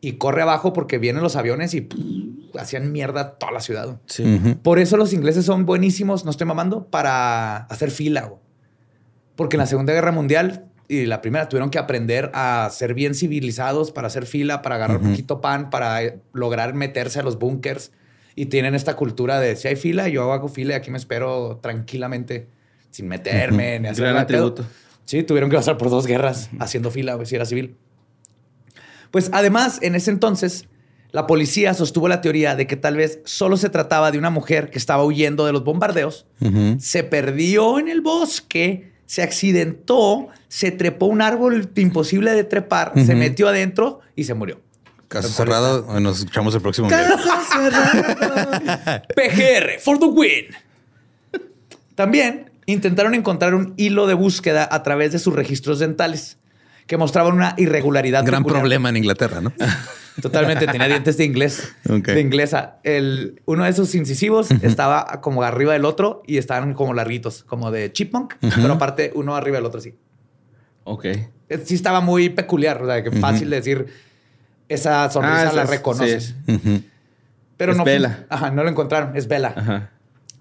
y 0.00 0.12
corre 0.12 0.42
abajo 0.42 0.72
porque 0.72 0.96
vienen 0.98 1.22
los 1.22 1.36
aviones 1.36 1.74
y 1.74 1.82
pff, 1.82 2.56
hacían 2.58 2.90
mierda 2.90 3.32
toda 3.38 3.52
la 3.52 3.60
ciudad. 3.60 4.00
Sí. 4.06 4.22
Ujú. 4.24 4.56
Por 4.62 4.78
eso 4.78 4.96
los 4.96 5.12
ingleses 5.12 5.44
son 5.44 5.66
buenísimos, 5.66 6.24
no 6.24 6.30
estoy 6.30 6.46
mamando, 6.46 6.86
para 6.86 7.58
hacer 7.66 7.90
fila. 7.90 8.22
güey. 8.22 8.40
Porque 9.36 9.56
en 9.56 9.60
la 9.60 9.66
Segunda 9.66 9.92
Guerra 9.92 10.10
Mundial 10.12 10.66
y 10.90 11.06
la 11.06 11.20
primera 11.20 11.48
tuvieron 11.48 11.70
que 11.70 11.78
aprender 11.78 12.32
a 12.34 12.68
ser 12.72 12.94
bien 12.94 13.14
civilizados, 13.14 13.92
para 13.92 14.08
hacer 14.08 14.26
fila, 14.26 14.60
para 14.60 14.74
agarrar 14.74 15.00
poquito 15.00 15.40
pan, 15.40 15.70
para 15.70 16.02
eh, 16.02 16.18
lograr 16.32 16.74
meterse 16.74 17.20
a 17.20 17.22
los 17.22 17.38
búnkers. 17.38 17.92
Y 18.34 18.46
tienen 18.46 18.74
esta 18.74 18.96
cultura 18.96 19.38
de 19.38 19.54
si 19.54 19.68
hay 19.68 19.76
fila, 19.76 20.08
yo 20.08 20.32
hago 20.32 20.48
fila 20.48 20.72
y 20.72 20.76
aquí 20.76 20.90
me 20.90 20.98
espero 20.98 21.60
tranquilamente, 21.62 22.48
sin 22.90 23.06
meterme 23.06 23.78
ni 23.78 23.86
hacer 23.86 24.12
nada. 24.12 24.26
Sí, 25.04 25.22
tuvieron 25.22 25.48
que 25.48 25.54
pasar 25.54 25.78
por 25.78 25.90
dos 25.90 26.08
guerras 26.08 26.50
haciendo 26.58 26.90
fila, 26.90 27.16
si 27.24 27.36
era 27.36 27.44
civil. 27.44 27.76
Pues 29.12 29.30
además, 29.32 29.78
en 29.82 29.94
ese 29.94 30.10
entonces, 30.10 30.66
la 31.12 31.28
policía 31.28 31.72
sostuvo 31.72 32.08
la 32.08 32.20
teoría 32.20 32.56
de 32.56 32.66
que 32.66 32.74
tal 32.74 32.96
vez 32.96 33.20
solo 33.24 33.56
se 33.56 33.70
trataba 33.70 34.10
de 34.10 34.18
una 34.18 34.30
mujer 34.30 34.70
que 34.70 34.78
estaba 34.78 35.04
huyendo 35.04 35.46
de 35.46 35.52
los 35.52 35.62
bombardeos, 35.62 36.26
se 36.78 37.04
perdió 37.04 37.78
en 37.78 37.86
el 37.86 38.00
bosque, 38.00 38.90
se 39.06 39.22
accidentó, 39.22 40.28
se 40.50 40.72
trepó 40.72 41.06
un 41.06 41.22
árbol 41.22 41.70
imposible 41.76 42.32
de 42.32 42.42
trepar, 42.42 42.90
se 42.96 43.02
Ujú. 43.02 43.12
metió 43.16 43.48
adentro 43.48 44.00
y 44.16 44.24
se 44.24 44.34
murió. 44.34 44.60
Caso 45.06 45.28
cerrado. 45.28 45.98
Nos 46.00 46.18
escuchamos 46.18 46.52
el 46.56 46.60
próximo 46.60 46.88
día. 46.88 47.06
PGR 49.14 49.78
for 49.80 49.98
the 49.98 50.06
win. 50.06 50.46
También 51.94 52.50
intentaron 52.66 53.14
encontrar 53.14 53.54
un 53.54 53.74
hilo 53.76 54.06
de 54.06 54.14
búsqueda 54.14 54.68
a 54.70 54.82
través 54.82 55.12
de 55.12 55.18
sus 55.18 55.34
registros 55.34 55.78
dentales 55.78 56.38
que 56.86 56.96
mostraban 56.96 57.34
una 57.34 57.54
irregularidad. 57.56 58.24
Gran 58.24 58.42
peculiar. 58.42 58.62
problema 58.62 58.88
en 58.88 58.96
Inglaterra, 58.96 59.40
¿no? 59.40 59.52
Totalmente, 60.20 60.66
tenía 60.66 60.88
dientes 60.88 61.16
de 61.16 61.24
inglés, 61.24 61.72
Ok. 61.88 62.06
de 62.08 62.20
inglesa. 62.20 62.78
El, 62.82 63.40
uno 63.46 63.64
de 63.64 63.70
esos 63.70 63.94
incisivos 63.94 64.50
estaba 64.62 65.20
como 65.20 65.42
arriba 65.44 65.72
del 65.72 65.84
otro 65.84 66.22
y 66.26 66.38
estaban 66.38 66.74
como 66.74 66.92
larguitos, 66.94 67.44
como 67.44 67.70
de 67.70 67.92
chipmunk, 67.92 68.34
pero 68.40 68.72
aparte 68.72 69.12
uno 69.14 69.36
arriba 69.36 69.58
del 69.58 69.66
otro 69.66 69.78
así. 69.78 69.94
Ok. 70.84 71.04
Eh, 71.06 71.26
Sí 71.64 71.74
estaba 71.74 72.00
muy 72.00 72.28
peculiar, 72.28 72.82
o 72.82 72.86
sea, 72.86 73.02
que 73.02 73.10
fácil 73.12 73.50
de 73.50 73.56
decir 73.56 73.86
esa 74.68 75.10
sonrisa 75.10 75.48
Ah, 75.50 75.52
la 75.52 75.64
reconoces. 75.64 76.34
sí. 76.46 76.86
Pero 77.56 77.72
Es 77.72 77.78
no, 77.78 77.84
Bella. 77.84 78.24
Ajá, 78.30 78.50
no 78.50 78.62
lo 78.62 78.70
encontraron, 78.70 79.16
es 79.16 79.28
Bella. 79.28 79.52
Ajá. 79.56 79.90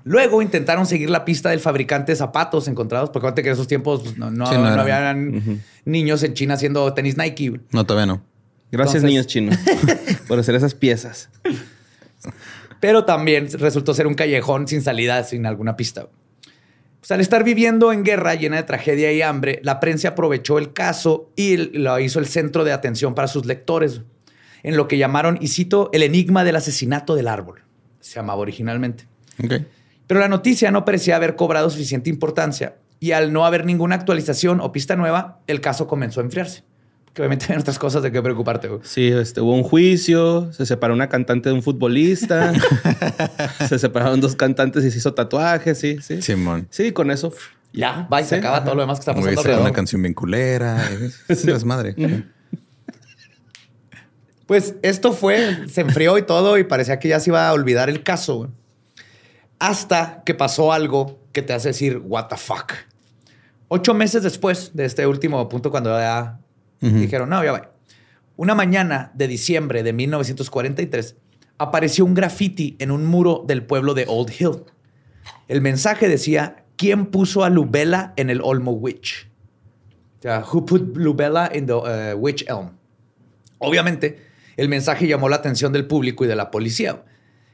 Luego 0.05 0.41
intentaron 0.41 0.85
seguir 0.85 1.09
la 1.09 1.25
pista 1.25 1.49
del 1.49 1.59
fabricante 1.59 2.13
de 2.13 2.15
zapatos 2.15 2.67
encontrados, 2.69 3.09
porque 3.09 3.19
acuérdate 3.19 3.43
que 3.43 3.49
en 3.49 3.53
esos 3.53 3.67
tiempos 3.67 4.01
pues, 4.01 4.17
no, 4.17 4.31
no, 4.31 4.45
Sí, 4.47 4.53
no 4.55 4.61
no 4.61 4.67
eran. 4.67 4.79
habían 4.79 5.61
niños 5.83 6.23
en 6.23 6.33
China 6.35 6.53
haciendo 6.53 6.93
tenis 6.93 7.17
Nike. 7.17 7.59
No, 7.71 7.85
todavía 7.85 8.05
no. 8.05 8.21
Gracias, 8.71 9.03
Entonces- 9.03 9.09
niños 9.09 9.27
chinos, 9.27 9.57
por 10.27 10.39
hacer 10.39 10.55
esas 10.55 10.73
piezas. 10.75 11.29
Pero 12.79 13.03
también 13.03 13.49
resultó 13.59 13.93
ser 13.93 14.07
un 14.07 14.13
callejón 14.13 14.67
sin 14.67 14.81
salida, 14.81 15.23
sin 15.23 15.45
alguna 15.45 15.75
pista. 15.75 16.07
Pues 16.99 17.11
al 17.11 17.21
estar 17.21 17.43
viviendo 17.43 17.93
en 17.93 18.03
guerra 18.03 18.35
llena 18.35 18.57
de 18.57 18.63
tragedia 18.63 19.11
y 19.11 19.21
hambre, 19.21 19.59
la 19.63 19.79
prensa 19.79 20.09
aprovechó 20.09 20.57
el 20.57 20.73
caso 20.73 21.31
y 21.35 21.55
lo 21.77 21.99
hizo 21.99 22.19
el 22.19 22.25
centro 22.25 22.63
de 22.63 22.73
atención 22.73 23.15
para 23.15 23.27
sus 23.27 23.45
lectores, 23.45 24.01
en 24.63 24.75
lo 24.75 24.87
que 24.87 24.97
llamaron, 24.97 25.37
y 25.39 25.47
cito, 25.47 25.89
el 25.93 26.03
enigma 26.03 26.43
del 26.43 26.57
asesinato 26.57 27.15
del 27.15 27.29
árbol. 27.29 27.63
Se 28.01 28.15
llamaba 28.15 28.41
originalmente. 28.41 29.07
Ok. 29.41 29.53
Pero 30.07 30.19
la 30.19 30.27
noticia 30.27 30.71
no 30.71 30.85
parecía 30.85 31.15
haber 31.15 31.35
cobrado 31.35 31.69
suficiente 31.69 32.09
importancia 32.09 32.75
y 32.99 33.11
al 33.11 33.31
no 33.31 33.45
haber 33.45 33.65
ninguna 33.65 33.95
actualización 33.95 34.59
o 34.59 34.71
pista 34.71 34.95
nueva, 34.95 35.39
el 35.47 35.61
caso 35.61 35.87
comenzó 35.87 36.19
a 36.19 36.23
enfriarse. 36.23 36.63
Que 37.13 37.21
obviamente 37.21 37.47
hay 37.53 37.57
otras 37.59 37.79
cosas 37.79 38.03
de 38.03 38.11
qué 38.11 38.21
preocuparte. 38.21 38.67
güey. 38.67 38.81
Sí, 38.83 39.07
este, 39.07 39.41
hubo 39.41 39.53
un 39.55 39.63
juicio, 39.63 40.51
se 40.53 40.65
separó 40.65 40.93
una 40.93 41.09
cantante 41.09 41.49
de 41.49 41.55
un 41.55 41.63
futbolista, 41.63 42.53
se 43.67 43.79
separaron 43.79 44.21
dos 44.21 44.35
cantantes 44.35 44.83
y 44.85 44.91
se 44.91 44.97
hizo 44.99 45.13
tatuajes, 45.13 45.77
sí, 45.77 45.97
sí. 46.01 46.21
Simón. 46.21 46.67
Sí, 46.69 46.91
con 46.91 47.11
eso. 47.11 47.33
Ya, 47.73 48.07
va 48.11 48.21
y 48.21 48.23
se 48.23 48.29
Sí, 48.31 48.35
acaba 48.35 48.57
ajá. 48.57 48.65
todo 48.65 48.75
lo 48.75 48.81
demás 48.81 48.97
que 48.97 49.01
está 49.01 49.11
Güey, 49.13 49.23
pasando 49.23 49.41
sacó 49.41 49.49
una 49.49 49.57
alrededor. 49.57 49.75
canción 49.75 50.01
bien 50.01 50.13
culera. 50.13 50.89
Es 51.27 51.43
un 51.43 51.53
desmadre. 51.53 51.95
Pues 54.45 54.75
esto 54.81 55.13
fue, 55.13 55.67
se 55.67 55.81
enfrió 55.81 56.17
y 56.17 56.23
todo 56.23 56.57
y 56.57 56.63
parecía 56.63 56.97
que 56.99 57.07
ya 57.07 57.19
se 57.19 57.29
iba 57.29 57.47
a 57.47 57.53
olvidar 57.53 57.89
el 57.89 58.01
caso. 58.01 58.37
güey. 58.37 58.49
Hasta 59.59 60.23
que 60.25 60.33
pasó 60.33 60.73
algo 60.73 61.19
que 61.31 61.41
te 61.43 61.53
hace 61.53 61.67
decir, 61.69 62.01
what 62.03 62.27
the 62.27 62.37
fuck. 62.37 62.71
Ocho 63.67 63.93
meses 63.93 64.23
después 64.23 64.71
de 64.73 64.85
este 64.85 65.05
último 65.05 65.47
punto, 65.49 65.69
cuando 65.69 65.91
ya 65.99 66.39
dijeron, 66.79 67.29
no, 67.29 67.43
ya 67.43 67.51
va. 67.51 67.71
Una 68.35 68.55
mañana 68.55 69.11
de 69.15 69.27
diciembre 69.27 69.83
de 69.83 69.93
1943, 69.93 71.15
apareció 71.57 72.05
un 72.05 72.13
graffiti 72.13 72.77
en 72.79 72.89
un 72.89 73.05
muro 73.05 73.43
del 73.45 73.65
pueblo 73.65 73.93
de 73.93 74.05
Old 74.07 74.31
Hill. 74.39 74.63
El 75.47 75.61
mensaje 75.61 76.07
decía, 76.07 76.63
¿quién 76.77 77.07
puso 77.07 77.43
a 77.43 77.49
Lubella 77.49 78.13
en 78.15 78.29
el 78.29 78.41
Olmo 78.41 78.71
Witch? 78.71 79.29
O 80.19 80.21
sea, 80.21 80.43
who 80.51 80.65
put 80.65 80.95
Lubella 80.95 81.51
in 81.53 81.65
the 81.65 81.73
uh, 81.73 82.17
Witch 82.17 82.45
Elm? 82.47 82.71
Obviamente, 83.57 84.25
el 84.55 84.69
mensaje 84.69 85.07
llamó 85.07 85.29
la 85.29 85.37
atención 85.37 85.73
del 85.73 85.85
público 85.85 86.23
y 86.23 86.27
de 86.27 86.35
la 86.35 86.49
policía. 86.51 87.03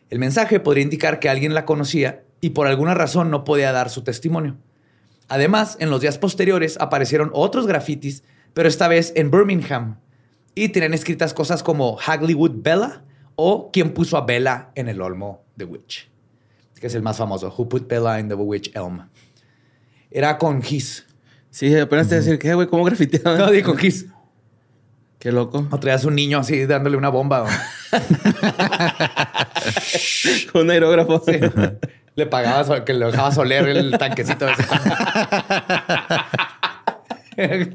El 0.10 0.20
mensaje 0.20 0.60
podría 0.60 0.84
indicar 0.84 1.20
que 1.20 1.30
alguien 1.30 1.54
la 1.54 1.66
conocía 1.66 2.24
y 2.42 2.52
por 2.52 2.68
alguna 2.68 2.94
razón 2.94 3.32
no 3.32 3.44
podía 3.44 3.72
dar 3.72 3.90
su 3.90 4.04
testimonio. 4.04 4.58
Además, 5.28 5.78
en 5.80 5.90
los 5.90 6.02
días 6.02 6.20
posteriores 6.20 6.78
aparecieron 6.80 7.32
otros 7.34 7.66
grafitis, 7.66 8.24
pero 8.56 8.68
esta 8.70 8.88
vez 8.88 9.14
en 9.16 9.30
Birmingham, 9.30 9.98
y 10.56 10.70
tenían 10.70 10.94
escritas 10.94 11.34
cosas 11.34 11.62
como 11.62 12.00
Hagleywood 12.00 12.64
Bella 12.64 13.04
o 13.36 13.70
¿Quién 13.72 13.94
puso 13.94 14.16
a 14.16 14.26
Bella 14.26 14.72
en 14.76 14.88
el 14.88 15.02
olmo 15.02 15.44
de 15.58 15.66
Witch? 15.66 16.10
Que 16.80 16.88
es 16.88 16.96
el 16.96 17.02
más 17.02 17.18
famoso, 17.18 17.54
Who 17.56 17.68
put 17.68 17.88
Bella 17.88 18.18
in 18.20 18.30
the 18.30 18.36
Witch 18.36 18.74
Elm. 18.74 19.10
Era 20.10 20.38
con 20.38 20.64
his. 20.68 21.06
Sí, 21.50 21.78
apenas 21.78 22.08
te 22.08 22.16
iba 22.16 22.22
a 22.22 22.24
decir, 22.24 22.40
¿qué, 22.40 22.54
güey? 22.54 22.68
¿Cómo 22.68 22.86
grafiteaban? 22.86 23.38
No, 23.38 23.52
digo 23.52 23.76
his. 23.78 24.06
Qué 25.20 25.34
loco. 25.34 25.68
O 25.70 25.80
traías 25.80 26.06
un 26.06 26.16
niño 26.16 26.40
así 26.40 26.66
dándole 26.66 26.96
una 26.96 27.10
bomba. 27.10 27.46
¿no? 27.46 28.00
Un 30.62 30.70
aerógrafo. 30.70 31.22
Sí. 31.26 31.40
Le 32.16 32.26
pagabas 32.28 32.82
que 32.82 32.94
le 32.94 33.08
dejabas 33.08 33.38
oler 33.38 33.68
el 33.68 33.98
tanquecito. 33.98 34.48
ese. 34.48 34.64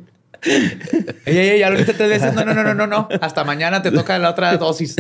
ey, 0.43 1.39
ey, 1.39 1.59
ya 1.61 1.71
lo 1.71 1.77
viste 1.77 1.95
tres 1.95 2.09
veces. 2.09 2.35
No, 2.35 2.45
no, 2.45 2.55
no, 2.55 2.63
no, 2.63 2.75
no, 2.75 2.87
no. 2.87 3.09
Hasta 3.21 3.45
mañana 3.45 3.83
te 3.83 3.91
toca 3.91 4.19
la 4.19 4.31
otra 4.31 4.57
dosis. 4.57 4.97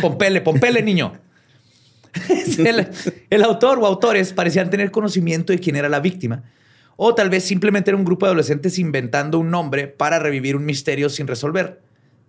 Pompele, 0.00 0.40
pompele, 0.40 0.82
niño. 0.82 1.12
el, 3.30 3.44
autor 3.44 3.78
o 3.78 3.86
autores 3.86 4.32
parecían 4.32 4.70
tener 4.70 4.90
conocimiento 4.90 5.52
de 5.52 5.58
quién 5.58 5.76
era 5.76 5.88
la 5.88 6.00
víctima. 6.00 6.44
O 6.96 7.14
tal 7.14 7.30
vez 7.30 7.44
simplemente 7.44 7.90
era 7.90 7.96
un 7.96 8.04
grupo 8.04 8.26
de 8.26 8.30
adolescentes 8.30 8.78
inventando 8.78 9.38
un 9.38 9.50
nombre 9.50 9.86
para 9.88 10.18
revivir 10.18 10.56
un 10.56 10.64
misterio 10.64 11.08
sin 11.08 11.26
resolver. 11.26 11.80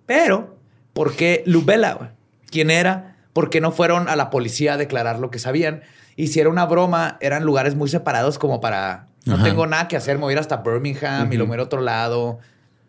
Pero, 0.06 0.58
¿por 0.93 1.15
qué 1.15 1.43
Lubella? 1.45 1.93
güey? 1.93 2.10
¿Quién 2.50 2.71
era? 2.71 3.17
¿Por 3.34 3.50
qué 3.50 3.62
no 3.62 3.71
fueron 3.71 4.08
a 4.08 4.15
la 4.15 4.30
policía 4.30 4.74
a 4.74 4.78
declarar 4.78 5.19
lo 5.19 5.32
que 5.32 5.39
sabían? 5.39 5.82
Y 6.15 6.28
si 6.28 6.39
era 6.39 6.50
una 6.50 6.65
broma, 6.65 7.17
eran 7.21 7.43
lugares 7.43 7.76
muy 7.76 7.89
separados 7.89 8.38
como 8.38 8.62
para... 8.62 9.08
No 9.25 9.36
Ajá. 9.36 9.43
tengo 9.43 9.67
nada 9.67 9.88
que 9.88 9.95
hacer, 9.97 10.17
me 10.17 10.23
voy 10.23 10.31
a 10.31 10.34
ir 10.34 10.39
hasta 10.39 10.57
Birmingham 10.57 11.31
y 11.31 11.38
lo 11.38 11.45
voy 11.45 11.53
a 11.53 11.55
ir 11.57 11.60
a 11.62 11.63
otro 11.63 11.81
lado. 11.81 12.39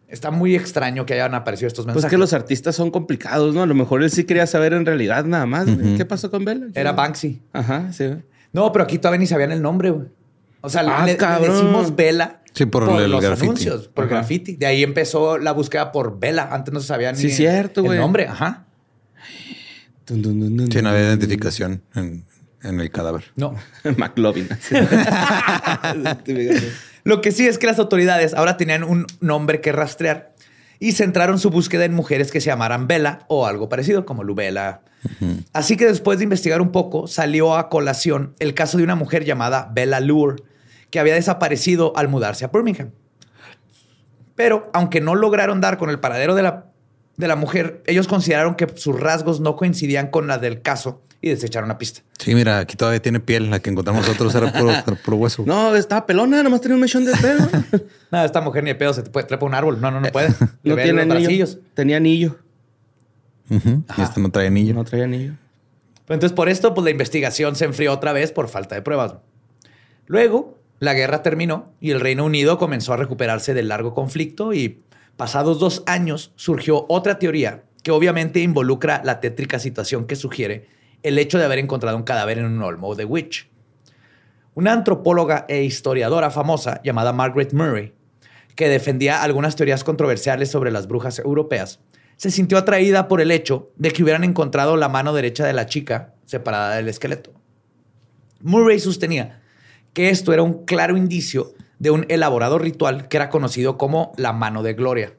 Está 0.08 0.30
muy 0.30 0.54
extraño 0.54 1.06
que 1.06 1.14
hayan 1.14 1.34
aparecido 1.34 1.68
estos 1.68 1.84
Pues 1.86 1.96
mensajes. 1.96 2.10
que 2.10 2.18
los 2.18 2.32
artistas 2.32 2.76
son 2.76 2.90
complicados, 2.90 3.54
¿no? 3.54 3.62
A 3.62 3.66
lo 3.66 3.74
mejor 3.74 4.02
él 4.02 4.10
sí 4.10 4.24
quería 4.24 4.46
saber 4.46 4.72
en 4.74 4.84
realidad 4.86 5.24
nada 5.24 5.46
más. 5.46 5.64
güey. 5.74 5.96
¿Qué 5.96 6.04
pasó 6.04 6.30
con 6.30 6.44
Bella? 6.44 6.66
Era 6.74 6.92
Banksy. 6.92 7.40
Ajá, 7.52 7.92
sí. 7.92 8.10
No, 8.52 8.70
pero 8.72 8.84
aquí 8.84 8.98
todavía 8.98 9.18
ni 9.18 9.26
sabían 9.26 9.52
el 9.52 9.62
nombre, 9.62 9.90
güey. 9.90 10.08
O 10.60 10.68
sea, 10.68 10.82
Ah, 10.86 11.04
le, 11.06 11.16
decimos 11.16 11.96
Vela 11.96 12.40
Sí, 12.54 12.66
por 12.66 12.82
el 13.00 13.10
los 13.10 13.22
graffiti. 13.22 13.46
anuncios, 13.46 13.88
por 13.88 14.04
Ajá. 14.04 14.16
graffiti. 14.16 14.56
De 14.56 14.66
ahí 14.66 14.82
empezó 14.82 15.38
la 15.38 15.52
búsqueda 15.52 15.90
por 15.92 16.18
Vela. 16.20 16.48
Antes 16.52 16.72
no 16.74 16.80
se 16.80 16.86
sabía 16.88 17.10
ni 17.12 17.18
Sí, 17.18 17.30
cierto, 17.30 17.80
el 17.80 17.86
güey. 17.86 17.98
nombre. 17.98 18.28
Ajá. 18.28 18.66
Dun, 20.06 20.20
dun, 20.20 20.40
dun, 20.40 20.56
dun, 20.56 20.70
Sí, 20.72 20.82
no 20.82 20.90
había 20.90 21.04
identificación 21.04 21.82
en, 21.94 22.24
en 22.62 22.80
el 22.80 22.90
cadáver. 22.90 23.24
No. 23.36 23.54
McLovin. 23.96 24.48
Lo 27.04 27.20
que 27.20 27.32
sí 27.32 27.46
es 27.46 27.58
que 27.58 27.66
las 27.66 27.78
autoridades 27.78 28.34
ahora 28.34 28.56
tenían 28.56 28.84
un 28.84 29.06
nombre 29.20 29.60
que 29.60 29.72
rastrear 29.72 30.34
y 30.78 30.92
centraron 30.92 31.38
su 31.38 31.50
búsqueda 31.50 31.84
en 31.84 31.94
mujeres 31.94 32.30
que 32.32 32.40
se 32.40 32.46
llamaran 32.46 32.88
Bella 32.88 33.20
o 33.28 33.46
algo 33.46 33.68
parecido, 33.68 34.04
como 34.04 34.24
Lubela. 34.24 34.82
Así 35.52 35.76
que 35.76 35.86
después 35.86 36.18
de 36.18 36.24
investigar 36.24 36.60
un 36.60 36.72
poco, 36.72 37.06
salió 37.06 37.56
a 37.56 37.68
colación 37.68 38.34
el 38.38 38.54
caso 38.54 38.78
de 38.78 38.84
una 38.84 38.94
mujer 38.94 39.24
llamada 39.24 39.70
Bella 39.72 40.00
Lure, 40.00 40.42
que 40.90 40.98
había 40.98 41.14
desaparecido 41.14 41.92
al 41.96 42.08
mudarse 42.08 42.44
a 42.44 42.48
Birmingham. 42.48 42.90
Pero, 44.34 44.70
aunque 44.72 45.00
no 45.00 45.14
lograron 45.14 45.60
dar 45.60 45.78
con 45.78 45.88
el 45.88 46.00
paradero 46.00 46.34
de 46.34 46.42
la, 46.42 46.71
de 47.16 47.28
la 47.28 47.36
mujer, 47.36 47.82
ellos 47.86 48.08
consideraron 48.08 48.54
que 48.54 48.68
sus 48.74 48.98
rasgos 48.98 49.40
no 49.40 49.56
coincidían 49.56 50.08
con 50.08 50.26
la 50.26 50.38
del 50.38 50.62
caso 50.62 51.02
y 51.20 51.28
desecharon 51.28 51.68
la 51.68 51.78
pista. 51.78 52.00
Sí, 52.18 52.34
mira, 52.34 52.58
aquí 52.58 52.76
todavía 52.76 53.00
tiene 53.00 53.20
piel. 53.20 53.48
La 53.48 53.60
que 53.60 53.70
encontramos 53.70 54.06
nosotros 54.06 54.34
era 54.34 54.52
puro, 55.04 55.16
hueso. 55.16 55.44
no, 55.46 55.74
estaba 55.76 56.04
pelona, 56.04 56.42
nomás 56.42 56.60
tenía 56.60 56.74
un 56.74 56.80
mechón 56.80 57.04
de 57.04 57.12
pelo. 57.12 57.48
Nada, 58.10 58.24
esta 58.24 58.40
mujer 58.40 58.64
ni 58.64 58.70
de 58.70 58.74
pedo 58.74 58.92
se 58.92 59.02
te 59.02 59.10
puede 59.10 59.26
trepar 59.26 59.48
un 59.48 59.54
árbol. 59.54 59.80
No, 59.80 59.90
no, 59.90 60.00
no 60.00 60.08
puede. 60.10 60.34
No 60.64 60.76
tiene 60.76 61.02
anillo. 61.02 61.46
Tenía 61.74 61.98
anillo. 61.98 62.38
Y 63.48 64.02
este 64.02 64.20
no 64.20 64.30
trae 64.30 64.48
anillo. 64.48 64.74
No 64.74 64.84
traía 64.84 65.04
anillo. 65.04 65.34
Pero 66.06 66.14
entonces, 66.14 66.34
por 66.34 66.48
esto, 66.48 66.74
pues 66.74 66.84
la 66.84 66.90
investigación 66.90 67.54
se 67.54 67.66
enfrió 67.66 67.92
otra 67.92 68.12
vez 68.12 68.32
por 68.32 68.48
falta 68.48 68.74
de 68.74 68.82
pruebas. 68.82 69.14
Luego, 70.06 70.58
la 70.80 70.94
guerra 70.94 71.22
terminó 71.22 71.72
y 71.80 71.92
el 71.92 72.00
Reino 72.00 72.24
Unido 72.24 72.58
comenzó 72.58 72.92
a 72.92 72.96
recuperarse 72.96 73.54
del 73.54 73.68
largo 73.68 73.94
conflicto 73.94 74.52
y 74.52 74.80
pasados 75.16 75.58
dos 75.58 75.82
años 75.86 76.32
surgió 76.36 76.86
otra 76.88 77.18
teoría 77.18 77.64
que 77.82 77.90
obviamente 77.90 78.40
involucra 78.40 79.02
la 79.04 79.20
tétrica 79.20 79.58
situación 79.58 80.06
que 80.06 80.16
sugiere 80.16 80.68
el 81.02 81.18
hecho 81.18 81.38
de 81.38 81.44
haber 81.44 81.58
encontrado 81.58 81.96
un 81.96 82.04
cadáver 82.04 82.38
en 82.38 82.46
un 82.46 82.62
olmo 82.62 82.94
de 82.94 83.04
Witch. 83.04 83.50
Una 84.54 84.72
antropóloga 84.72 85.46
e 85.48 85.62
historiadora 85.62 86.30
famosa 86.30 86.80
llamada 86.84 87.12
Margaret 87.12 87.52
Murray, 87.52 87.92
que 88.54 88.68
defendía 88.68 89.22
algunas 89.22 89.56
teorías 89.56 89.82
controversiales 89.82 90.50
sobre 90.50 90.70
las 90.70 90.86
brujas 90.86 91.18
europeas, 91.18 91.80
se 92.16 92.30
sintió 92.30 92.58
atraída 92.58 93.08
por 93.08 93.20
el 93.20 93.30
hecho 93.30 93.72
de 93.76 93.90
que 93.90 94.02
hubieran 94.02 94.24
encontrado 94.24 94.76
la 94.76 94.88
mano 94.88 95.12
derecha 95.12 95.46
de 95.46 95.54
la 95.54 95.66
chica 95.66 96.14
separada 96.24 96.76
del 96.76 96.88
esqueleto. 96.88 97.32
Murray 98.40 98.78
sostenía 98.78 99.42
que 99.92 100.10
esto 100.10 100.32
era 100.32 100.42
un 100.42 100.64
claro 100.64 100.96
indicio 100.96 101.54
de 101.82 101.90
un 101.90 102.06
elaborado 102.08 102.60
ritual 102.60 103.08
que 103.08 103.16
era 103.16 103.28
conocido 103.28 103.76
como 103.76 104.12
la 104.16 104.32
mano 104.32 104.62
de 104.62 104.74
gloria. 104.74 105.14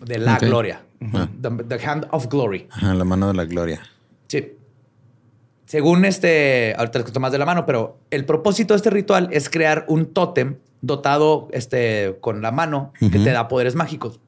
De 0.00 0.16
la 0.16 0.38
gloria. 0.38 0.80
The, 0.98 1.50
the 1.68 1.86
hand 1.86 2.06
of 2.10 2.28
glory. 2.28 2.68
Ajá, 2.70 2.94
la 2.94 3.04
mano 3.04 3.28
de 3.28 3.34
la 3.34 3.44
gloria. 3.44 3.82
Sí. 4.28 4.56
Según 5.66 6.06
este, 6.06 6.74
ahorita 6.78 7.00
les 7.00 7.04
cuento 7.04 7.20
más 7.20 7.32
de 7.32 7.38
la 7.38 7.44
mano, 7.44 7.66
pero 7.66 7.98
el 8.10 8.24
propósito 8.24 8.72
de 8.72 8.76
este 8.78 8.88
ritual 8.88 9.28
es 9.30 9.50
crear 9.50 9.84
un 9.88 10.14
tótem 10.14 10.56
dotado 10.80 11.48
este, 11.52 12.16
con 12.22 12.40
la 12.40 12.50
mano 12.50 12.94
que 12.98 13.18
te 13.18 13.30
da 13.30 13.48
poderes 13.48 13.74
mágicos. 13.74 14.20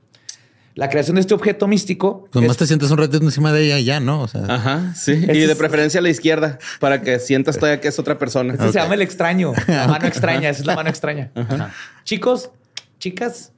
La 0.75 0.89
creación 0.89 1.15
de 1.15 1.21
este 1.21 1.35
objeto 1.35 1.69
místico. 1.69 2.27
Pues 2.33 2.43
es- 2.43 2.49
más 2.49 2.57
te 2.57 2.67
sientes 2.67 2.91
un 2.91 2.99
ratito 2.99 3.25
encima 3.25 3.53
de 3.53 3.65
ella 3.65 3.79
y 3.79 3.85
ya, 3.85 4.01
¿no? 4.01 4.23
O 4.23 4.29
sea, 4.29 4.43
Ajá, 4.49 4.93
sí. 4.97 5.13
Y 5.13 5.19
de 5.27 5.45
es- 5.45 5.55
preferencia 5.57 6.01
a 6.01 6.03
la 6.03 6.09
izquierda 6.11 6.59
para 6.81 7.01
que 7.01 7.19
sientas 7.21 7.57
todavía 7.59 7.81
que 7.81 7.89
es 7.89 7.99
otra 7.99 8.19
persona. 8.19 8.55
este 8.55 8.73
se 8.73 8.79
llama 8.81 8.95
el 8.95 9.03
extraño, 9.03 9.53
la 9.69 9.87
mano 9.87 10.07
extraña. 10.07 10.49
Esa 10.51 10.61
es 10.61 10.67
la 10.67 10.75
mano 10.75 10.89
extraña. 10.91 11.31
Ajá. 11.37 11.71
Chicos, 12.05 12.51
chicas, 12.99 13.53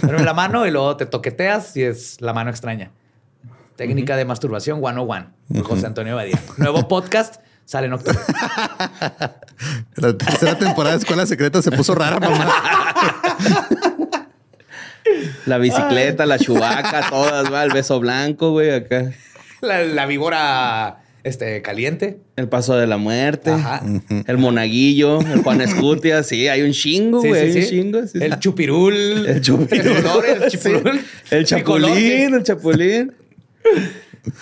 pero 0.00 0.20
la 0.20 0.32
mano 0.34 0.64
y 0.66 0.70
luego 0.70 0.96
te 0.96 1.06
toqueteas 1.06 1.76
y 1.76 1.82
es 1.82 2.20
la 2.20 2.32
mano 2.32 2.50
extraña. 2.50 2.92
Técnica 3.76 4.14
de 4.16 4.24
masturbación 4.24 4.78
101. 4.80 5.26
por 5.48 5.62
José 5.64 5.86
Antonio 5.86 6.14
Badía. 6.14 6.38
Nuevo 6.58 6.86
podcast 6.86 7.36
sale 7.64 7.86
en 7.86 7.94
octubre. 7.94 8.18
la 9.96 10.16
tercera 10.16 10.56
temporada 10.58 10.94
de 10.96 11.00
Escuela 11.00 11.26
Secreta 11.26 11.62
se 11.62 11.70
puso 11.72 11.94
rara, 11.94 12.20
mamá. 12.20 12.52
La 15.46 15.58
bicicleta, 15.58 16.26
la 16.26 16.38
chubaca, 16.38 17.08
todas, 17.10 17.52
va, 17.52 17.64
el 17.64 17.72
beso 17.72 17.98
blanco, 18.00 18.50
güey, 18.52 18.70
acá. 18.70 19.12
La, 19.60 19.82
la 19.84 20.06
víbora 20.06 20.98
este, 21.24 21.60
caliente. 21.62 22.18
El 22.36 22.48
paso 22.48 22.76
de 22.76 22.86
la 22.86 22.96
muerte, 22.96 23.50
Ajá. 23.50 23.82
el 24.26 24.38
monaguillo, 24.38 25.20
el 25.20 25.42
Juan 25.42 25.60
Escutia, 25.60 26.22
sí, 26.22 26.48
hay 26.48 26.62
un 26.62 26.72
chingo, 26.72 27.20
Sí, 27.22 27.28
güey, 27.28 27.52
sí, 27.52 27.62
sí. 27.62 27.78
un 27.80 27.82
chingo. 27.92 28.06
sí, 28.06 28.18
el 28.22 28.32
sí. 28.34 28.38
chupirul. 28.38 29.26
El 29.26 29.40
chupirul. 29.42 29.68
Tres 29.68 30.02
colores, 30.02 30.36
el 30.42 30.50
Sí. 30.50 30.58
chupirul. 30.58 31.00
El 31.30 31.44
tricolor, 31.46 31.90
sí. 31.96 32.02
chapulín, 32.02 32.34
el 32.34 32.42
chapulín. 32.42 33.12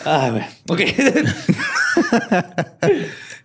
Ah, 0.04 0.28
bueno. 0.30 0.46
Ok. 0.68 0.80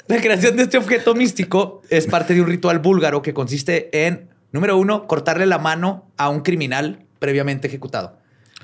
La 0.07 0.17
creación 0.21 0.57
de 0.57 0.63
este 0.63 0.77
objeto 0.77 1.15
místico 1.15 1.81
es 1.89 2.07
parte 2.07 2.33
de 2.33 2.41
un 2.41 2.47
ritual 2.47 2.79
búlgaro 2.79 3.21
que 3.21 3.33
consiste 3.33 4.05
en, 4.05 4.27
número 4.51 4.77
uno, 4.77 5.07
cortarle 5.07 5.45
la 5.45 5.59
mano 5.59 6.11
a 6.17 6.29
un 6.29 6.41
criminal 6.41 7.02
previamente 7.27 7.69
ejecutado. 7.69 8.17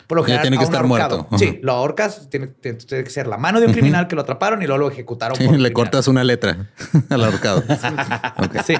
Por 0.05 0.17
lo 0.17 0.23
Ya 0.23 0.27
general, 0.27 0.41
tiene 0.43 0.57
que 0.57 0.63
estar 0.65 0.81
ahorcado. 0.85 1.17
muerto. 1.29 1.37
Sí, 1.37 1.59
lo 1.63 1.71
ahorcas, 1.71 2.29
tiene, 2.29 2.47
tiene- 2.47 2.77
tiene 2.79 3.03
que 3.05 3.09
ser 3.09 3.25
la 3.25 3.37
mano 3.37 3.61
de 3.61 3.67
un 3.67 3.71
criminal 3.73 4.07
que 4.09 4.15
lo 4.17 4.21
atraparon 4.23 4.61
y 4.61 4.65
luego 4.67 4.79
lo 4.79 4.91
ejecutaron. 4.91 5.37
Sí, 5.37 5.45
por 5.47 5.57
le 5.57 5.71
cortas 5.71 6.09
una 6.09 6.25
letra 6.25 6.67
al 7.09 7.23
ahorcado. 7.23 7.63
Sí. 8.65 8.73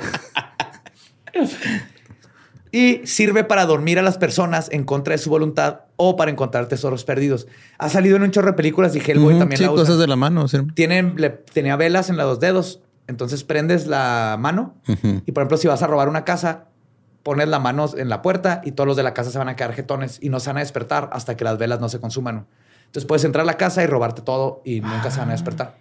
Y 2.72 3.02
sirve 3.08 3.44
para 3.44 3.66
dormir 3.66 3.98
a 3.98 4.02
las 4.04 4.18
personas 4.18 4.70
en 4.72 4.84
contra 4.84 5.14
de 5.14 5.18
su 5.18 5.30
voluntad 5.30 5.82
o 5.96 6.16
para 6.16 6.30
encontrar 6.30 6.68
tesoros 6.68 7.04
perdidos. 7.04 7.48
Ha 7.80 7.90
salido 7.90 8.18
en 8.18 8.24
un 8.24 8.32
chorro 8.32 8.48
de 8.48 8.54
películas 8.54 8.96
y 8.96 9.00
Hellboy 9.00 9.32
Ujú, 9.34 9.40
también 9.40 9.58
sí, 9.58 9.64
la 9.64 9.72
usa. 9.72 9.84
cosas 9.84 9.98
de 9.98 10.08
la 10.08 10.16
mano. 10.16 10.48
sí. 10.48 10.58
Tiene, 10.76 11.14
le- 11.16 11.30
tenía 11.30 11.76
velas 11.78 12.10
en 12.10 12.18
los 12.18 12.26
dos 12.28 12.40
dedos. 12.40 12.82
Entonces 13.08 13.44
prendes 13.44 13.88
la 13.88 14.36
mano 14.40 14.76
y, 15.26 15.32
por 15.32 15.42
ejemplo, 15.42 15.58
si 15.58 15.68
vas 15.68 15.82
a 15.82 15.88
robar 15.88 16.10
una 16.10 16.26
casa, 16.26 16.66
pones 17.24 17.48
la 17.48 17.60
mano 17.60 17.90
en 17.98 18.10
la 18.10 18.22
puerta 18.22 18.62
y 18.64 18.72
todos 18.72 18.88
los 18.88 18.98
de 18.98 19.04
la 19.04 19.14
casa 19.14 19.32
se 19.32 19.38
van 19.38 19.50
a 19.50 19.56
quedar 19.56 19.74
jetones 19.74 20.20
y 20.22 20.30
no 20.30 20.40
se 20.40 20.50
van 20.50 20.58
a 20.58 20.62
despertar 20.62 21.10
hasta 21.14 21.36
que 21.36 21.44
las 21.44 21.58
velas 21.58 21.80
no 21.80 21.90
se 21.90 22.00
consuman. 22.00 22.48
Entonces 22.86 23.06
puedes 23.06 23.24
entrar 23.24 23.44
a 23.44 23.46
la 23.46 23.58
casa 23.58 23.84
y 23.84 23.88
robarte 23.88 24.22
todo 24.22 24.62
y 24.66 24.82
nunca 24.82 25.12
se 25.12 25.20
van 25.20 25.30
a 25.30 25.34
despertar. 25.34 25.78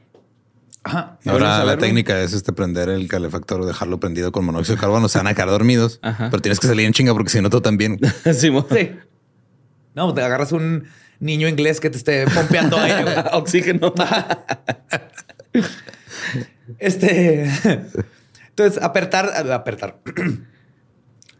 Ajá. 0.85 1.18
Ahora 1.27 1.64
la 1.64 1.77
técnica 1.77 2.20
es 2.20 2.33
este 2.33 2.53
prender 2.53 2.88
el 2.88 3.09
calefactor 3.09 3.61
o 3.61 3.66
dejarlo 3.66 3.98
prendido 3.98 4.33
con 4.33 4.44
monóxido 4.44 4.77
de 4.77 4.81
carbono. 4.81 5.09
Se 5.09 5.18
van 5.18 5.27
a 5.27 5.35
quedar 5.35 5.48
dormidos, 5.48 5.98
Ajá. 6.03 6.29
pero 6.31 6.40
tienes 6.40 6.61
que 6.61 6.66
salir 6.66 6.87
en 6.87 6.92
chinga 6.92 7.12
porque 7.12 7.31
si 7.31 7.40
no, 7.40 7.51
tú 7.51 7.61
también. 7.61 7.98
Sí. 8.33 8.51
No, 9.94 10.14
te 10.14 10.22
agarras 10.22 10.53
un 10.53 10.85
niño 11.18 11.48
inglés 11.48 11.81
que 11.81 11.90
te 11.90 11.96
esté 11.96 12.27
pompeando 12.27 12.79
aire. 12.79 13.05
Oxígeno. 13.33 13.92
Este. 16.79 17.51
Entonces, 18.51 18.83
apertar, 18.83 19.51
apertar. 19.53 19.98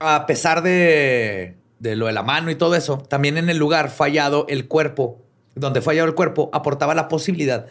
A 0.01 0.27
pesar 0.27 0.63
de, 0.63 1.57
de 1.79 1.97
lo 1.97 2.07
de 2.07 2.13
la 2.13 2.23
mano 2.23 2.51
y 2.51 2.55
todo 2.55 2.75
eso, 2.75 2.99
también 2.99 3.39
en 3.39 3.51
el 3.51 3.59
lugar 3.59 3.91
fallado 3.91 4.47
el 4.49 4.69
cuerpo, 4.69 5.23
donde 5.55 5.81
fallado 5.81 6.09
el 6.09 6.15
cuerpo, 6.15 6.51
aportaba 6.53 6.95
la 6.95 7.09
posibilidad 7.09 7.67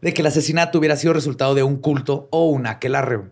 de 0.00 0.14
que 0.14 0.22
el 0.22 0.26
asesinato 0.26 0.78
hubiera 0.78 0.96
sido 0.96 1.12
resultado 1.12 1.54
de 1.54 1.62
un 1.62 1.76
culto 1.76 2.28
o 2.30 2.46
un 2.48 2.66
aquelarre. 2.66 3.22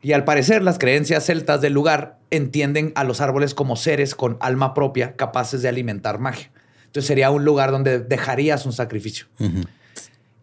Y 0.00 0.12
al 0.12 0.24
parecer, 0.24 0.62
las 0.62 0.78
creencias 0.78 1.26
celtas 1.26 1.60
del 1.60 1.72
lugar 1.72 2.18
entienden 2.30 2.92
a 2.96 3.04
los 3.04 3.20
árboles 3.20 3.54
como 3.54 3.76
seres 3.76 4.14
con 4.14 4.36
alma 4.40 4.74
propia 4.74 5.14
capaces 5.14 5.62
de 5.62 5.68
alimentar 5.68 6.18
magia. 6.18 6.50
Entonces 6.86 7.06
sería 7.06 7.30
un 7.30 7.44
lugar 7.44 7.70
donde 7.70 8.00
dejarías 8.00 8.66
un 8.66 8.72
sacrificio. 8.72 9.26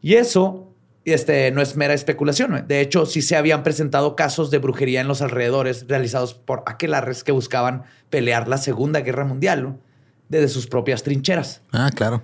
Y 0.02 0.16
eso 0.16 0.69
este, 1.12 1.52
no 1.52 1.62
es 1.62 1.76
mera 1.76 1.94
especulación. 1.94 2.66
De 2.68 2.82
hecho, 2.82 3.06
sí 3.06 3.22
se 3.22 3.36
habían 3.36 3.64
presentado 3.64 4.16
casos 4.16 4.52
de 4.52 4.58
brujería 4.58 5.02
en 5.02 5.08
los 5.08 5.22
alrededores 5.22 5.86
realizados 5.88 6.34
por 6.34 6.64
aquelarres 6.66 7.24
que 7.24 7.32
buscaban 7.32 7.84
pelear 8.10 8.48
la 8.48 8.58
Segunda 8.58 9.02
Guerra 9.02 9.26
Mundial 9.26 9.78
desde 10.30 10.48
sus 10.48 10.68
propias 10.68 11.04
trincheras. 11.04 11.62
Ah, 11.72 11.90
claro. 11.94 12.24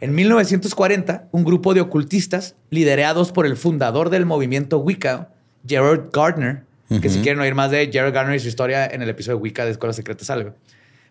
En 0.00 0.14
1940, 0.14 1.28
un 1.30 1.44
grupo 1.44 1.74
de 1.74 1.82
ocultistas, 1.82 2.56
liderados 2.70 3.32
por 3.32 3.44
el 3.44 3.56
fundador 3.56 4.08
del 4.08 4.24
movimiento 4.24 4.78
Wicca, 4.78 5.28
Gerard 5.66 6.08
Gardner, 6.10 6.64
que 7.02 7.08
si 7.08 7.20
quieren 7.20 7.40
oír 7.40 7.54
más 7.54 7.70
de 7.70 7.88
Gerard 7.92 8.12
Gardner 8.12 8.36
y 8.36 8.40
su 8.40 8.48
historia 8.48 8.86
en 8.86 9.02
el 9.02 9.10
episodio 9.10 9.36
de 9.36 9.42
Wicca 9.42 9.64
de 9.64 9.72
Escuela 9.72 9.92
Secreta 9.92 10.24
Salve, 10.24 10.54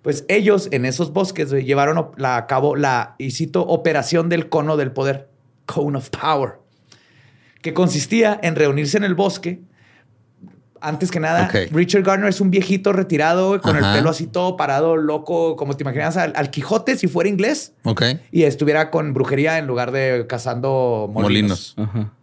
pues 0.01 0.25
ellos 0.27 0.69
en 0.71 0.85
esos 0.85 1.13
bosques 1.13 1.51
llevaron 1.51 2.11
a 2.23 2.47
cabo 2.47 2.75
la, 2.75 3.15
y 3.17 3.31
cito, 3.31 3.61
operación 3.61 4.27
del 4.27 4.49
cono 4.49 4.75
del 4.75 4.91
poder, 4.91 5.29
Cone 5.65 5.97
of 5.97 6.09
Power, 6.09 6.53
que 7.61 7.73
consistía 7.73 8.39
en 8.41 8.55
reunirse 8.55 8.97
en 8.97 9.03
el 9.03 9.15
bosque. 9.15 9.61
Antes 10.81 11.11
que 11.11 11.19
nada. 11.19 11.51
Richard 11.71 12.03
Gardner 12.03 12.29
es 12.29 12.39
un 12.39 12.51
viejito 12.51 12.93
retirado 12.93 13.59
con 13.59 13.75
Ajá. 13.75 13.91
el 13.91 13.97
pelo 13.97 14.09
así 14.09 14.27
todo 14.27 14.55
parado, 14.55 14.95
loco, 14.95 15.57
como 15.57 15.75
te 15.75 15.83
imaginas 15.83 16.15
al, 16.15 16.31
al 16.37 16.49
Quijote 16.51 16.95
si 16.95 17.07
fuera 17.07 17.29
inglés 17.29 17.73
Ok. 17.83 18.01
y 18.31 18.43
estuviera 18.43 18.89
con 18.89 19.13
brujería 19.13 19.57
en 19.57 19.67
lugar 19.67 19.91
de 19.91 20.25
cazando 20.27 21.09
molinos. 21.13 21.73
Molinos. 21.75 21.75
Ajá. 21.77 22.13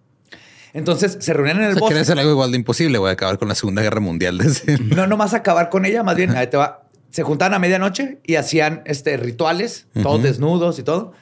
Entonces 0.73 1.19
se 1.21 1.35
reunían 1.35 1.59
en 1.59 1.65
el 1.65 1.71
O 1.71 1.73
sea, 1.75 1.81
bosque. 1.81 1.99
hacer 1.99 2.19
algo 2.19 2.31
igual 2.33 2.51
de 2.51 2.57
imposible, 2.57 2.97
güey, 2.97 3.13
acabar 3.13 3.39
con 3.39 3.49
la 3.49 3.55
Segunda 3.55 3.83
Guerra 3.83 4.01
Mundial. 4.01 4.39
desde- 4.39 4.79
No 4.97 5.07
nomás 5.07 5.35
acabar 5.35 5.69
con 5.69 5.85
ella, 5.85 6.03
más 6.03 6.17
bien, 6.17 6.35
ahí 6.35 6.47
te 6.47 6.57
va. 6.57 6.83
Se 7.11 7.23
juntaban 7.25 7.53
a 7.53 7.59
medianoche 7.59 8.21
y 8.25 8.37
hacían 8.37 8.81
este, 8.87 9.19
rituales, 9.19 9.87
todos 10.03 10.23
desnudos 10.23 10.79
y 10.79 10.83
todo. 10.83 11.13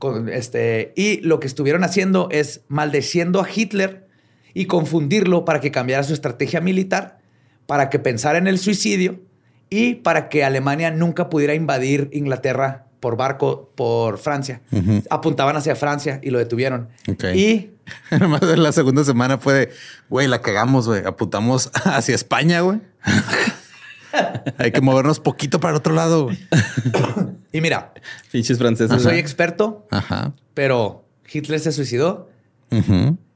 Con, 0.00 0.28
este, 0.28 0.92
y 0.96 1.20
lo 1.20 1.38
que 1.38 1.46
estuvieron 1.46 1.84
haciendo 1.84 2.28
es 2.32 2.62
maldeciendo 2.66 3.40
a 3.40 3.48
Hitler 3.48 4.08
y 4.52 4.64
confundirlo 4.64 5.44
para 5.44 5.60
que 5.60 5.70
cambiara 5.70 6.02
su 6.02 6.14
estrategia 6.14 6.60
militar, 6.60 7.18
para 7.66 7.88
que 7.90 8.00
pensara 8.00 8.38
en 8.38 8.48
el 8.48 8.58
suicidio 8.58 9.20
y 9.68 9.94
para 9.96 10.28
que 10.28 10.42
Alemania 10.42 10.90
nunca 10.90 11.30
pudiera 11.30 11.54
invadir 11.54 12.10
Inglaterra 12.12 12.86
por 12.98 13.16
barco 13.16 13.70
por 13.76 14.18
Francia. 14.18 14.60
Apuntaban 15.08 15.56
hacia 15.56 15.76
Francia 15.76 16.18
y 16.22 16.30
lo 16.30 16.38
detuvieron. 16.38 16.88
Ok. 17.08 17.24
Y 17.34 17.70
Además, 18.10 18.42
la 18.42 18.72
segunda 18.72 19.04
semana 19.04 19.38
fue 19.38 19.54
de, 19.54 19.70
güey, 20.08 20.26
la 20.28 20.40
cagamos, 20.40 20.86
güey. 20.86 21.04
Apuntamos 21.04 21.70
hacia 21.84 22.14
España, 22.14 22.60
güey. 22.60 22.80
Hay 24.58 24.72
que 24.72 24.80
movernos 24.80 25.20
poquito 25.20 25.60
para 25.60 25.72
el 25.72 25.76
otro 25.76 25.94
lado. 25.94 26.30
Y 27.52 27.60
mira, 27.60 27.92
Pinches 28.30 28.58
franceses. 28.58 28.90
no 28.90 28.98
soy 29.00 29.18
experto, 29.18 29.86
Ajá. 29.90 30.32
pero 30.54 31.04
Hitler 31.32 31.58
se 31.60 31.72
suicidó, 31.72 32.28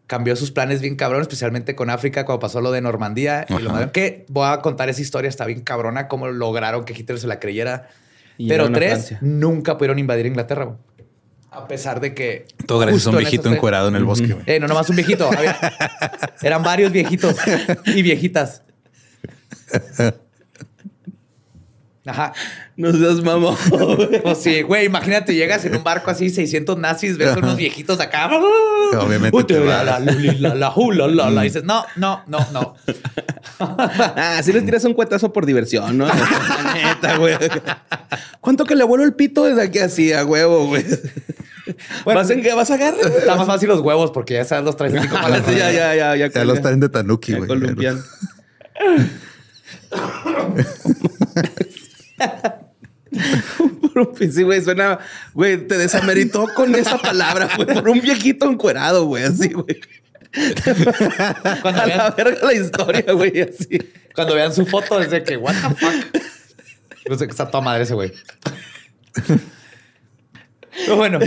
cambió 0.06 0.36
sus 0.36 0.50
planes 0.50 0.80
bien 0.80 0.94
cabrón, 0.96 1.22
especialmente 1.22 1.74
con 1.74 1.90
África 1.90 2.24
cuando 2.24 2.40
pasó 2.40 2.60
lo 2.60 2.70
de 2.72 2.80
Normandía. 2.80 3.46
Y 3.48 3.54
lo 3.60 3.92
que 3.92 4.24
voy 4.28 4.46
a 4.48 4.60
contar 4.60 4.88
esa 4.88 5.00
historia, 5.02 5.28
está 5.28 5.44
bien 5.46 5.62
cabrona, 5.62 6.06
cómo 6.08 6.28
lograron 6.28 6.84
que 6.84 6.92
Hitler 6.92 7.18
se 7.18 7.26
la 7.26 7.40
creyera. 7.40 7.88
Y 8.38 8.48
pero 8.48 8.70
tres 8.72 8.92
Francia. 8.92 9.18
nunca 9.22 9.76
pudieron 9.78 9.98
invadir 9.98 10.26
Inglaterra. 10.26 10.76
A 11.50 11.68
pesar 11.68 12.00
de 12.00 12.14
que... 12.14 12.46
Todo 12.66 12.80
gracias 12.80 13.06
a 13.06 13.10
un 13.10 13.14
en 13.16 13.20
viejito 13.20 13.42
tres- 13.44 13.54
encuerado 13.54 13.86
en 13.88 13.94
el 13.94 14.02
bosque, 14.04 14.26
güey. 14.32 14.42
Eh, 14.46 14.58
no 14.58 14.66
nomás 14.66 14.88
un 14.90 14.96
viejito. 14.96 15.28
había- 15.30 15.56
eran 16.42 16.64
varios 16.64 16.90
viejitos 16.90 17.36
y 17.86 18.02
viejitas. 18.02 18.62
Ajá. 22.06 22.32
No 22.76 22.92
seas 22.92 23.22
mamón. 23.22 23.56
Pues 24.22 24.38
sí, 24.38 24.62
güey, 24.62 24.86
imagínate, 24.86 25.34
llegas 25.34 25.64
en 25.64 25.76
un 25.76 25.84
barco 25.84 26.10
así, 26.10 26.30
600 26.30 26.78
nazis, 26.78 27.16
ves 27.16 27.28
a 27.28 27.38
unos 27.38 27.56
viejitos 27.56 28.00
acá. 28.00 28.30
Obviamente 28.98 29.36
Uy, 29.36 29.44
te 29.44 29.60
la, 29.60 29.84
la, 29.84 30.00
la, 30.00 30.12
la, 30.12 30.54
la, 30.54 31.06
la, 31.06 31.30
la. 31.30 31.42
Y 31.42 31.48
dices, 31.48 31.64
no, 31.64 31.84
no, 31.96 32.22
no, 32.26 32.38
no. 32.52 32.74
Ah, 33.60 34.40
si 34.42 34.52
les 34.52 34.64
tiras 34.64 34.84
un 34.84 34.94
cuetazo 34.94 35.32
por 35.32 35.46
diversión, 35.46 35.96
¿no? 35.96 36.06
La 36.08 36.74
neta, 36.74 37.16
güey. 37.18 37.36
¿Cuánto 38.40 38.64
que 38.64 38.74
le 38.74 38.82
vuelo 38.84 39.04
el 39.04 39.14
pito 39.14 39.44
desde 39.44 39.62
aquí 39.62 39.78
así 39.78 40.12
a 40.12 40.24
huevo, 40.24 40.66
güey? 40.66 40.84
Bueno, 42.04 42.20
¿Vas, 42.20 42.30
en? 42.30 42.42
¿Vas 42.56 42.70
a 42.70 42.74
agarrar? 42.74 43.00
Está 43.00 43.36
más 43.36 43.46
fácil 43.46 43.68
los 43.68 43.80
huevos 43.80 44.10
porque 44.10 44.34
ya 44.34 44.44
sabes 44.44 44.64
los 44.64 44.76
traes 44.76 44.94
así 44.94 45.08
como 45.08 45.28
ya, 45.28 45.70
ya, 45.70 45.94
ya, 45.94 46.16
ya. 46.16 46.30
Ya 46.30 46.44
los 46.44 46.60
traen 46.60 46.80
de 46.80 46.88
Tanuki, 46.88 47.34
güey. 47.34 47.46
columpian. 47.46 48.02
Por 53.94 53.98
un 54.08 54.32
sí, 54.32 54.42
güey, 54.42 54.62
suena, 54.62 54.98
güey, 55.32 55.66
te 55.66 55.78
desameritó 55.78 56.46
con 56.54 56.74
esa 56.74 56.98
palabra, 56.98 57.48
güey, 57.56 57.68
por 57.74 57.88
un 57.88 58.00
viejito 58.00 58.50
encuerado, 58.50 59.04
güey, 59.04 59.24
así, 59.24 59.48
güey. 59.48 59.80
Cuando 61.62 61.82
A 61.82 61.86
la 61.86 61.96
vean, 61.96 62.14
verga 62.16 62.46
la 62.46 62.54
historia, 62.54 63.12
güey, 63.12 63.40
así. 63.40 63.78
cuando 64.14 64.34
vean 64.34 64.52
su 64.52 64.66
foto, 64.66 65.00
es 65.00 65.10
de 65.10 65.22
que, 65.22 65.36
what 65.36 65.54
the 65.54 65.74
fuck. 65.76 66.22
Yo 67.08 67.16
sé 67.16 67.26
que 67.26 67.30
está 67.30 67.48
toda 67.50 67.62
madre 67.62 67.84
ese 67.84 67.94
güey. 67.94 68.12
Pero 70.76 70.96
bueno, 70.96 71.20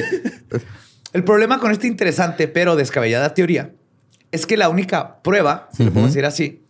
el 1.14 1.24
problema 1.24 1.60
con 1.60 1.72
esta 1.72 1.88
interesante 1.88 2.48
pero 2.48 2.76
descabellada 2.76 3.34
teoría 3.34 3.72
es 4.32 4.46
que 4.46 4.58
la 4.58 4.70
única 4.70 5.22
prueba, 5.22 5.70
si 5.72 5.86
lo 5.86 5.92
puedo 5.92 6.08
decir 6.08 6.26
así, 6.26 6.64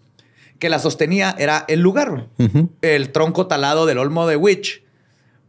que 0.60 0.70
la 0.70 0.80
sostenía 0.80 1.36
era 1.38 1.66
el 1.68 1.80
lugar, 1.80 2.28
el 2.82 3.12
tronco 3.12 3.48
talado 3.48 3.86
del 3.86 3.98
olmo 3.98 4.28
de 4.28 4.36
Witch, 4.36 4.84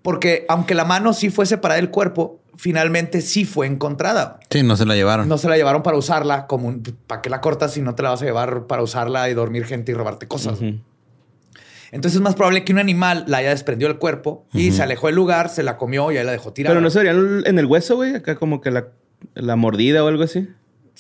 porque 0.09 0.47
aunque 0.49 0.75
la 0.75 0.87
mano 0.87 1.13
sí 1.13 1.29
fue 1.29 1.45
separada 1.45 1.79
del 1.79 1.91
cuerpo, 1.91 2.41
finalmente 2.57 3.21
sí 3.21 3.45
fue 3.45 3.67
encontrada. 3.67 4.41
Sí, 4.49 4.63
no 4.63 4.75
se 4.75 4.87
la 4.87 4.95
llevaron. 4.95 5.29
No 5.29 5.37
se 5.37 5.51
la 5.51 5.59
llevaron 5.59 5.83
para 5.83 5.99
usarla 5.99 6.47
como 6.47 6.67
un, 6.67 6.83
¿para 7.07 7.21
qué 7.21 7.29
la 7.29 7.43
cortas 7.43 7.75
si 7.75 7.83
no 7.83 7.95
te 7.95 8.03
la 8.03 8.09
vas 8.09 8.23
a 8.23 8.25
llevar 8.25 8.67
para 8.67 8.83
usarla 8.83 9.29
y 9.29 9.35
dormir 9.35 9.67
gente 9.67 9.93
y 9.93 9.95
robarte 9.95 10.27
cosas? 10.27 10.61
Entonces 10.63 12.15
es 12.15 12.23
más 12.23 12.37
probable 12.37 12.65
que 12.65 12.73
un 12.73 12.79
animal 12.79 13.25
la 13.27 13.37
haya 13.37 13.51
desprendido 13.51 13.91
del 13.91 13.99
cuerpo 13.99 14.47
y 14.55 14.73
se 14.73 14.83
alejó 14.83 15.09
del 15.09 15.17
lugar, 15.17 15.51
se 15.51 15.63
la 15.63 15.77
comió 15.77 16.11
y 16.11 16.17
ahí 16.17 16.25
la 16.25 16.33
dejó 16.33 16.55
tirada. 16.55 16.73
Pero 16.73 16.81
no 16.81 16.89
sería 16.89 17.11
en 17.11 17.59
el 17.59 17.67
hueso, 17.67 17.97
güey, 17.97 18.15
acá 18.15 18.37
como 18.37 18.63
que 18.63 18.71
la, 18.71 18.87
la 19.35 19.57
mordida 19.57 20.03
o 20.03 20.09
algo 20.09 20.23
así. 20.23 20.49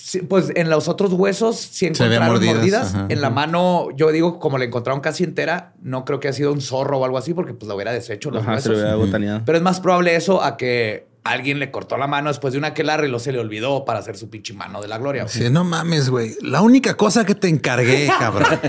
Sí, 0.00 0.20
pues 0.20 0.52
en 0.54 0.70
los 0.70 0.87
otros 0.87 1.12
huesos 1.12 1.56
sí 1.56 1.87
encontraron 1.87 2.28
mordidas, 2.28 2.54
mordidas. 2.54 2.94
ajá. 2.94 3.06
en 3.08 3.20
la 3.20 3.30
mano, 3.30 3.88
yo 3.96 4.12
digo, 4.12 4.38
como 4.38 4.56
la 4.56 4.64
encontraron 4.64 5.00
casi 5.00 5.24
entera, 5.24 5.74
no 5.82 6.04
creo 6.04 6.20
que 6.20 6.28
haya 6.28 6.37
sido 6.37 6.52
un 6.52 6.61
zorro 6.61 6.98
o 6.98 7.04
algo 7.04 7.18
así, 7.18 7.34
porque 7.34 7.52
pues 7.52 7.68
la 7.68 7.74
hubiera 7.74 7.92
deshecho 7.92 8.30
los 8.30 8.42
Ajá, 8.42 8.52
se 8.61 8.68
huesos. 8.68 8.72
lo 8.72 8.78
hubiera 8.78 8.94
botaneado. 8.94 9.42
Pero 9.44 9.58
es 9.58 9.64
más 9.64 9.80
probable 9.80 10.14
eso 10.14 10.40
a 10.42 10.56
que 10.56 11.08
alguien 11.24 11.58
le 11.58 11.72
cortó 11.72 11.98
la 11.98 12.06
mano 12.06 12.28
después 12.28 12.52
de 12.52 12.58
una 12.58 12.68
aquelarre 12.68 13.08
y 13.08 13.11
lo 13.11 13.18
se 13.18 13.32
le 13.32 13.40
olvidó 13.40 13.84
para 13.84 13.98
hacer 13.98 14.16
su 14.16 14.30
pinche 14.30 14.54
mano 14.54 14.80
de 14.80 14.87
la 14.87 14.98
gloria. 14.98 15.24
güey. 15.24 15.34
Sí, 15.34 15.50
no 15.50 15.64
mames, 15.64 16.08
güey. 16.11 16.37
La 16.42 16.62
única 16.62 16.94
cosa 16.96 17.26
que 17.26 17.34
te 17.34 17.48
encargué, 17.48 18.08
cabrón. 18.18 18.46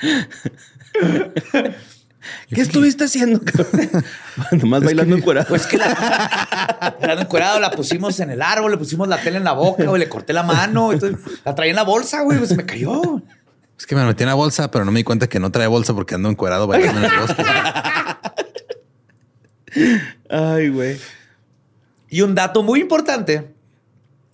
¿Qué 2.52 2.60
estuviste 2.60 3.04
haciendo? 3.04 3.40
cabrón? 3.40 4.04
Nomás 4.52 4.82
bailando 4.84 5.16
encuerado. 5.16 5.46
Pues 5.48 5.66
que 5.66 5.78
la 5.78 6.96
la 7.00 7.14
encuerado 7.14 7.60
la 7.60 7.70
pusimos 7.70 8.18
en 8.20 8.30
el 8.30 8.42
árbol, 8.42 8.72
le 8.72 8.78
pusimos 8.78 9.08
la 9.08 9.20
tela 9.22 9.38
en 9.38 9.44
la 9.44 9.52
boca, 9.52 9.84
güey, 9.84 9.98
le 10.00 10.08
corté 10.08 10.32
la 10.32 10.42
mano, 10.42 10.92
entonces 10.92 11.18
la 11.44 11.54
traía 11.54 11.70
en 11.70 11.76
la 11.76 11.84
bolsa, 11.84 12.20
güey, 12.22 12.38
pues 12.38 12.56
me 12.56 12.66
cayó. 12.66 13.22
Es 13.78 13.86
que 13.86 13.94
me 13.94 14.02
la 14.02 14.08
metí 14.08 14.22
en 14.24 14.28
la 14.28 14.34
bolsa, 14.34 14.70
pero 14.70 14.84
no 14.84 14.92
me 14.92 14.98
di 15.00 15.04
cuenta 15.04 15.26
que 15.28 15.40
no 15.40 15.50
trae 15.50 15.66
bolsa 15.66 15.94
porque 15.94 16.14
ando 16.14 16.28
encuerado 16.28 16.66
bailando 16.66 17.00
en 17.00 17.10
el 17.12 17.18
bosque. 17.20 17.44
Ay, 20.28 20.68
güey. 20.68 20.98
Y 22.08 22.22
un 22.22 22.34
dato 22.34 22.62
muy 22.62 22.80
importante 22.80 23.54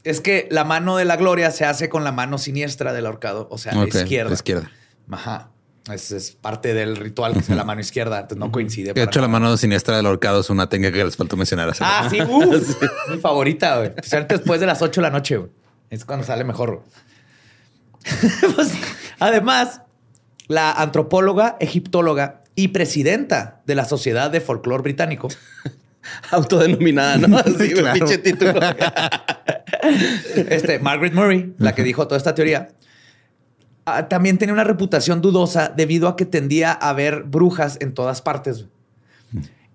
es 0.02 0.20
que 0.20 0.48
la 0.50 0.64
mano 0.64 0.96
de 0.96 1.04
la 1.04 1.16
gloria 1.16 1.50
se 1.50 1.64
hace 1.64 1.88
con 1.88 2.04
la 2.04 2.12
mano 2.12 2.38
siniestra 2.38 2.92
del 2.92 3.06
ahorcado, 3.06 3.48
o 3.50 3.58
sea, 3.58 3.72
Ok, 3.72 3.92
la 3.94 4.00
izquierda. 4.00 4.30
la 4.30 4.34
izquierda. 4.34 4.70
Ajá. 5.10 5.50
Es, 5.92 6.10
es 6.10 6.32
parte 6.32 6.74
del 6.74 6.96
ritual 6.96 7.32
que 7.34 7.42
sea 7.42 7.54
la 7.54 7.62
mano 7.64 7.80
izquierda, 7.80 8.16
entonces 8.18 8.38
no 8.38 8.50
coincide. 8.50 8.92
De 8.92 9.02
hecho, 9.02 9.20
la 9.20 9.28
mano 9.28 9.56
siniestra 9.56 9.96
del 9.96 10.06
ahorcado 10.06 10.40
es 10.40 10.50
una 10.50 10.68
técnica 10.68 10.92
que 10.92 11.04
les 11.04 11.16
faltó 11.16 11.36
mencionar. 11.36 11.68
hace 11.68 11.84
Ah, 11.84 12.08
sí, 12.10 12.20
uf, 12.28 12.82
mi 13.10 13.18
favorita, 13.18 13.76
güey. 13.76 13.88
Especialmente 13.88 14.36
después 14.38 14.58
de 14.60 14.66
las 14.66 14.82
8 14.82 15.00
de 15.00 15.02
la 15.06 15.10
noche, 15.10 15.36
güey. 15.36 15.50
Es 15.90 16.04
cuando 16.04 16.24
sale 16.26 16.44
mejor. 16.44 16.82
Pues, 18.54 18.70
además, 19.18 19.80
la 20.48 20.70
antropóloga, 20.72 21.56
egiptóloga 21.60 22.40
y 22.54 22.68
presidenta 22.68 23.60
de 23.66 23.74
la 23.74 23.84
Sociedad 23.84 24.30
de 24.30 24.40
Folclore 24.40 24.82
Británico, 24.82 25.28
Autodenominada, 26.30 27.16
¿no? 27.18 27.36
Así, 27.38 27.70
Claro. 27.72 27.94
pinche 27.94 28.18
título. 28.18 28.52
este, 30.48 30.78
Margaret 30.78 31.12
Murray, 31.14 31.54
la 31.58 31.74
que 31.74 31.82
dijo 31.82 32.06
toda 32.06 32.18
esta 32.18 32.34
teoría, 32.34 32.68
también 34.08 34.36
tenía 34.38 34.52
una 34.52 34.64
reputación 34.64 35.20
dudosa 35.20 35.72
debido 35.74 36.08
a 36.08 36.16
que 36.16 36.26
tendía 36.26 36.72
a 36.72 36.90
haber 36.90 37.22
brujas 37.22 37.78
en 37.80 37.94
todas 37.94 38.20
partes. 38.20 38.66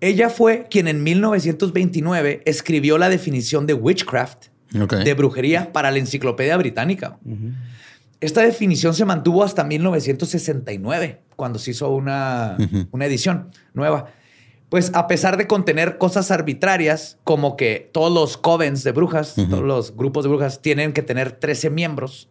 Ella 0.00 0.28
fue 0.28 0.66
quien 0.68 0.88
en 0.88 1.02
1929 1.02 2.42
escribió 2.44 2.98
la 2.98 3.08
definición 3.08 3.66
de 3.66 3.74
witchcraft, 3.74 4.46
de 4.70 5.14
brujería, 5.14 5.72
para 5.72 5.90
la 5.90 5.98
enciclopedia 5.98 6.56
británica. 6.56 7.18
Esta 8.20 8.42
definición 8.42 8.94
se 8.94 9.04
mantuvo 9.04 9.44
hasta 9.44 9.64
1969, 9.64 11.20
cuando 11.36 11.58
se 11.58 11.70
hizo 11.70 11.90
una, 11.90 12.56
una 12.90 13.06
edición 13.06 13.50
nueva. 13.74 14.06
Pues 14.68 14.90
a 14.94 15.06
pesar 15.06 15.36
de 15.36 15.46
contener 15.46 15.98
cosas 15.98 16.30
arbitrarias, 16.30 17.18
como 17.24 17.56
que 17.56 17.90
todos 17.92 18.12
los 18.12 18.36
covens 18.36 18.84
de 18.84 18.92
brujas, 18.92 19.34
todos 19.34 19.62
los 19.62 19.96
grupos 19.96 20.24
de 20.24 20.30
brujas 20.30 20.62
tienen 20.62 20.92
que 20.92 21.02
tener 21.02 21.32
13 21.32 21.70
miembros, 21.70 22.28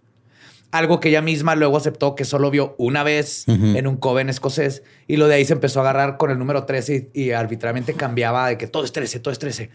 algo 0.72 1.00
que 1.00 1.10
ella 1.10 1.22
misma 1.22 1.56
luego 1.56 1.78
aceptó 1.78 2.16
que 2.16 2.26
solo 2.26 2.50
vio 2.50 2.76
una 2.78 3.04
vez 3.04 3.46
en 3.48 3.88
un 3.88 3.98
coven 3.98 4.30
escocés 4.30 4.84
y 5.08 5.18
lo 5.18 5.28
de 5.28 5.36
ahí 5.36 5.46
se 5.46 5.54
empezó 5.54 5.80
a 5.80 5.84
agarrar 5.84 6.18
con 6.18 6.32
el 6.32 6.40
número 6.40 6.64
13 6.64 7.12
y, 7.14 7.22
y 7.24 7.32
arbitrariamente 7.32 7.94
cambiaba 7.94 8.48
de 8.48 8.58
que 8.58 8.68
todo 8.68 8.84
es 8.84 8.92
13, 8.92 9.20
todo 9.20 9.32
es 9.32 9.40
13. 9.40 9.70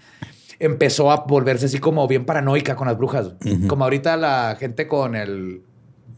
Empezó 0.58 1.10
a 1.10 1.24
volverse 1.26 1.66
así 1.66 1.78
como 1.78 2.08
bien 2.08 2.24
paranoica 2.24 2.76
con 2.76 2.88
las 2.88 2.96
brujas. 2.96 3.32
Como 3.68 3.84
ahorita 3.84 4.16
la 4.16 4.56
gente 4.58 4.88
con 4.88 5.14
el 5.14 5.62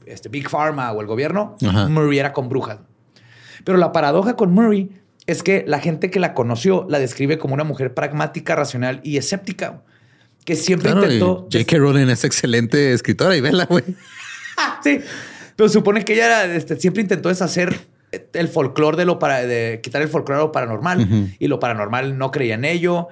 este, 0.07 0.29
Big 0.29 0.49
Pharma 0.49 0.93
o 0.93 1.01
el 1.01 1.07
gobierno. 1.07 1.57
Murray 1.61 2.21
era 2.21 2.33
con 2.33 2.49
brujas. 2.49 2.79
Pero 3.65 3.79
la 3.79 3.93
paradoja 3.93 4.37
con 4.37 4.53
Murray 4.53 4.91
es 5.27 5.43
que 5.43 5.65
la 5.67 5.81
gente 5.81 6.11
que 6.11 6.21
la 6.21 6.35
conoció 6.35 6.87
la 6.89 6.99
describe 6.99 7.37
como 7.39 7.55
una 7.55 7.65
mujer 7.65 7.95
pragmática, 7.95 8.57
racional 8.57 9.01
y 9.03 9.19
escéptica, 9.19 9.83
que 10.45 10.57
siempre 10.57 10.93
Claro, 10.93 11.05
intentó... 11.05 11.49
J.K. 11.53 11.77
Rowling 11.77 12.09
es 12.09 12.25
excelente 12.25 12.93
escritora 12.93 13.37
y 13.37 13.41
vela, 13.41 13.67
güey. 13.67 13.85
Sí, 14.83 15.01
pero 15.57 15.69
supone 15.69 16.05
que 16.05 16.15
ella 16.15 16.27
era, 16.27 16.55
este, 16.55 16.77
siempre 16.77 17.03
intentó 17.03 17.29
deshacer 17.29 17.79
el 18.33 18.49
folclore 18.49 18.97
de 18.97 19.05
lo 19.05 19.19
para, 19.19 19.43
de 19.47 19.81
quitar 19.83 20.03
el 20.03 20.09
folclore 20.09 20.41
a 20.41 20.45
lo 20.45 20.53
paranormal 20.53 21.37
y 21.39 21.47
lo 21.49 21.59
paranormal 21.59 22.17
no 22.17 22.31
creía 22.31 22.55
en 22.55 22.65
ello. 22.65 23.09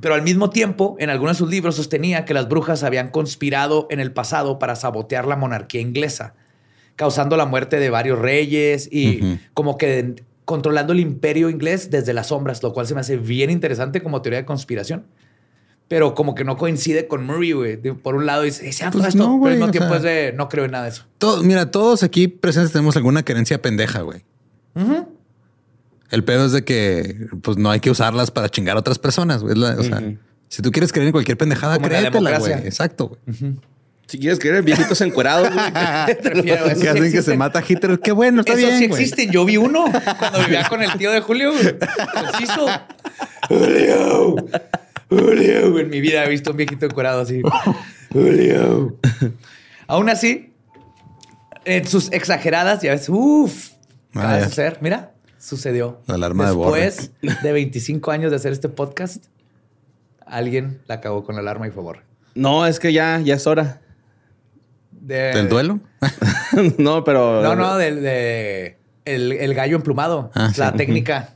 Pero 0.00 0.14
al 0.14 0.22
mismo 0.22 0.50
tiempo, 0.50 0.96
en 0.98 1.08
algunos 1.08 1.36
de 1.36 1.38
sus 1.38 1.50
libros 1.50 1.76
sostenía 1.76 2.26
que 2.26 2.34
las 2.34 2.48
brujas 2.48 2.82
habían 2.82 3.08
conspirado 3.08 3.86
en 3.90 4.00
el 4.00 4.12
pasado 4.12 4.58
para 4.58 4.76
sabotear 4.76 5.26
la 5.26 5.36
monarquía 5.36 5.80
inglesa, 5.80 6.34
causando 6.96 7.36
la 7.36 7.46
muerte 7.46 7.78
de 7.78 7.88
varios 7.88 8.18
reyes 8.18 8.88
y 8.92 9.38
como 9.54 9.78
que 9.78 10.16
controlando 10.44 10.92
el 10.92 11.00
imperio 11.00 11.48
inglés 11.48 11.90
desde 11.90 12.12
las 12.12 12.28
sombras, 12.28 12.62
lo 12.62 12.72
cual 12.72 12.86
se 12.86 12.94
me 12.94 13.00
hace 13.00 13.16
bien 13.16 13.50
interesante 13.50 14.02
como 14.02 14.20
teoría 14.20 14.40
de 14.40 14.46
conspiración. 14.46 15.06
Pero 15.88 16.14
como 16.16 16.34
que 16.34 16.42
no 16.44 16.56
coincide 16.56 17.06
con 17.06 17.24
Murray, 17.24 17.52
güey. 17.52 17.76
Por 17.76 18.16
un 18.16 18.26
lado 18.26 18.42
dice, 18.42 18.72
"Sí, 18.72 18.80
todo 18.90 18.90
Pues 19.02 19.06
esto, 19.08 19.18
no, 19.18 19.38
pero 19.40 19.52
al 19.52 19.58
mismo 19.58 19.70
tiempo 19.70 19.88
sea- 19.90 19.96
es 19.98 20.02
de, 20.02 20.32
no 20.36 20.48
creo 20.48 20.64
en 20.64 20.72
nada 20.72 20.84
de 20.84 20.90
eso. 20.90 21.04
Todo- 21.18 21.42
mira, 21.44 21.70
todos 21.70 22.02
aquí 22.02 22.26
presentes 22.26 22.72
tenemos 22.72 22.96
alguna 22.96 23.22
creencia 23.24 23.62
pendeja, 23.62 24.00
güey. 24.00 24.24
El 26.10 26.24
pedo 26.24 26.46
es 26.46 26.52
de 26.52 26.64
que 26.64 27.26
pues 27.42 27.56
no 27.56 27.70
hay 27.70 27.80
que 27.80 27.90
usarlas 27.90 28.30
para 28.30 28.48
chingar 28.48 28.76
a 28.76 28.80
otras 28.80 28.98
personas, 28.98 29.42
güey. 29.42 29.54
La- 29.56 29.76
O 29.78 29.82
sea, 29.82 30.02
si 30.48 30.62
tú 30.62 30.70
quieres 30.72 30.92
creer 30.92 31.06
en 31.08 31.12
cualquier 31.12 31.36
pendejada, 31.36 31.76
Como 31.76 31.88
créetela, 31.88 32.38
güey. 32.38 32.52
Exacto, 32.52 33.08
güey. 33.26 33.54
Si 34.08 34.18
quieres 34.20 34.38
creer 34.38 34.56
en 34.56 34.64
viejitos 34.64 35.00
encuerados, 35.00 35.50
güey. 35.52 35.66
Prefiero- 36.22 36.64
que 36.68 36.74
sí 36.76 36.86
hacen 36.86 37.12
que 37.12 37.22
se 37.22 37.36
mata 37.36 37.58
a 37.60 37.64
Hitler. 37.68 37.98
Qué 38.00 38.12
bueno, 38.12 38.40
está 38.40 38.52
Eso 38.52 38.66
bien, 38.66 38.78
sí 38.78 38.86
güey. 38.88 39.02
existen. 39.02 39.30
Yo 39.32 39.44
vi 39.44 39.56
uno 39.56 39.84
cuando 40.18 40.40
vivía 40.40 40.68
con 40.68 40.82
el 40.82 40.92
tío 40.96 41.10
de 41.12 41.20
Julio. 41.20 41.52
Preciso. 41.52 42.66
Julio. 43.48 44.36
Julio. 45.08 45.78
En 45.78 45.90
mi 45.90 46.00
vida 46.00 46.24
he 46.24 46.28
visto 46.28 46.50
un 46.50 46.56
viejito 46.56 46.86
encuerado 46.86 47.20
así. 47.20 47.42
Julio. 48.12 48.96
Aún 49.86 50.08
así, 50.08 50.52
en 51.64 51.86
sus 51.86 52.10
exageradas, 52.12 52.82
ya 52.82 52.92
ves, 52.92 53.08
uff, 53.08 53.70
Ah, 54.14 54.36
de 54.38 54.44
suceder. 54.44 54.78
Mira, 54.80 55.12
sucedió. 55.38 56.00
La 56.06 56.14
alarma 56.14 56.50
de. 56.50 56.56
Después 56.56 57.10
de 57.42 57.52
25 57.52 58.10
años 58.10 58.30
de 58.30 58.36
hacer 58.36 58.52
este 58.52 58.68
podcast, 58.70 59.26
alguien 60.24 60.80
la 60.86 60.96
acabó 60.96 61.22
con 61.24 61.34
la 61.34 61.42
alarma 61.42 61.68
y 61.68 61.70
fue 61.70 61.82
borre. 61.82 62.00
No, 62.34 62.66
es 62.66 62.80
que 62.80 62.92
ya, 62.94 63.20
ya 63.20 63.34
es 63.34 63.46
hora. 63.46 63.80
De- 64.90 65.32
¿Del 65.34 65.48
duelo? 65.50 65.80
no, 66.78 67.04
pero. 67.04 67.42
No, 67.42 67.54
no, 67.54 67.76
del 67.76 68.02
de 68.02 68.78
el, 69.04 69.32
el 69.32 69.54
gallo 69.54 69.76
emplumado. 69.76 70.30
Ah, 70.34 70.50
la 70.56 70.70
sí. 70.70 70.76
técnica 70.78 71.34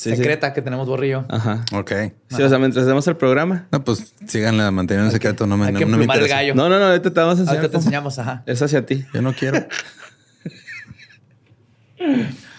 Sí, 0.00 0.10
sí. 0.10 0.16
secreta 0.16 0.54
que 0.54 0.62
tenemos 0.62 0.88
Borrillo. 0.88 1.26
Ajá. 1.28 1.62
ok. 1.74 1.92
Sí, 2.34 2.42
o 2.42 2.48
sea, 2.48 2.58
mientras 2.58 2.86
hacemos 2.86 3.06
el 3.06 3.16
programa. 3.16 3.68
No, 3.70 3.84
pues 3.84 4.14
síganla 4.26 4.70
manteniendo 4.70 5.08
en 5.08 5.12
secreto. 5.12 5.46
No 5.46 5.58
me, 5.58 5.66
Hay 5.66 5.72
no, 5.74 5.78
que 5.78 5.84
no 5.84 5.90
me 5.90 5.94
emplumar 5.96 6.16
el 6.16 6.22
interesa. 6.22 6.36
gallo. 6.42 6.54
No, 6.54 6.70
no, 6.70 6.78
no, 6.78 6.86
ahorita 6.86 7.12
te 7.12 7.20
vamos 7.20 7.36
a 7.36 7.40
enseñar. 7.42 7.56
Ahorita 7.58 7.70
te 7.70 7.76
enseñamos, 7.76 8.18
ajá. 8.18 8.42
Es 8.46 8.62
hacia 8.62 8.86
ti. 8.86 9.04
Yo 9.12 9.20
no 9.20 9.34
quiero. 9.34 9.66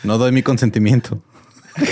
No 0.04 0.18
doy 0.18 0.32
mi 0.32 0.44
consentimiento. 0.44 1.24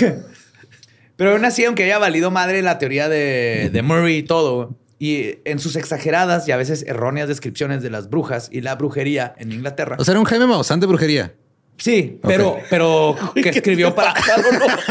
Pero 1.16 1.32
aún 1.32 1.44
así, 1.44 1.64
aunque 1.64 1.84
haya 1.84 1.98
valido 1.98 2.30
madre 2.30 2.62
la 2.62 2.78
teoría 2.78 3.08
de, 3.08 3.70
de 3.72 3.82
Murray 3.82 4.18
y 4.18 4.22
todo, 4.22 4.76
y 4.98 5.38
en 5.44 5.58
sus 5.58 5.76
exageradas 5.76 6.48
y 6.48 6.52
a 6.52 6.56
veces 6.56 6.84
erróneas 6.86 7.28
descripciones 7.28 7.82
de 7.82 7.90
las 7.90 8.08
brujas 8.10 8.48
y 8.52 8.60
la 8.62 8.74
brujería 8.76 9.34
en 9.38 9.52
Inglaterra. 9.52 9.96
O 9.98 10.04
sea, 10.04 10.12
era 10.12 10.20
un 10.20 10.26
Jaime 10.26 10.46
Maussan 10.46 10.80
de 10.80 10.86
brujería. 10.86 11.34
Sí, 11.80 12.18
pero, 12.22 12.58
pero 12.70 13.16
que 13.34 13.48
escribió 13.48 13.94
para. 13.94 14.14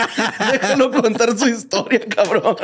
Déjalo 0.52 0.92
contar 0.92 1.38
su 1.38 1.48
historia, 1.48 2.02
cabrón. 2.10 2.58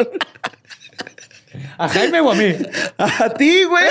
¿A 1.78 1.88
Jaime 1.88 2.20
o 2.20 2.32
a 2.32 2.36
mí? 2.36 2.54
A 2.98 3.30
ti, 3.30 3.64
güey. 3.64 3.86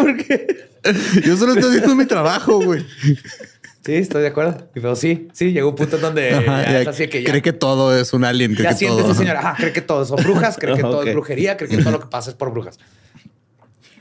Porque. 0.00 0.68
Yo 1.24 1.36
solo 1.36 1.54
estoy 1.54 1.76
haciendo 1.76 1.94
mi 1.94 2.06
trabajo, 2.06 2.60
güey. 2.60 2.84
Sí, 3.84 3.94
estoy 3.96 4.22
de 4.22 4.28
acuerdo. 4.28 4.66
Pero 4.72 4.96
sí, 4.96 5.28
sí, 5.32 5.52
llegó 5.52 5.68
un 5.68 5.76
punto 5.76 5.96
en 5.96 6.02
donde 6.02 6.34
Ajá, 6.34 6.62
ya 6.64 6.80
es 6.80 6.88
así 6.88 7.06
que 7.06 7.22
ya, 7.22 7.30
cree 7.30 7.42
que 7.42 7.52
todo 7.52 7.96
es 7.96 8.14
un 8.14 8.24
alien. 8.24 8.54
Cree 8.54 8.64
ya 8.64 8.70
que 8.70 8.76
siente 8.76 9.02
todo. 9.02 9.12
ese 9.12 9.20
señor. 9.20 9.36
Ajá, 9.36 9.54
cree 9.58 9.72
que 9.72 9.82
todo 9.82 10.04
son 10.06 10.22
brujas, 10.22 10.56
cree 10.58 10.74
que 10.74 10.82
todo 10.82 11.02
es 11.02 11.12
brujería, 11.12 11.56
cree 11.56 11.68
que 11.68 11.76
todo 11.78 11.90
lo 11.92 12.00
que 12.00 12.06
pasa 12.06 12.30
es 12.30 12.36
por 12.36 12.50
brujas. 12.50 12.78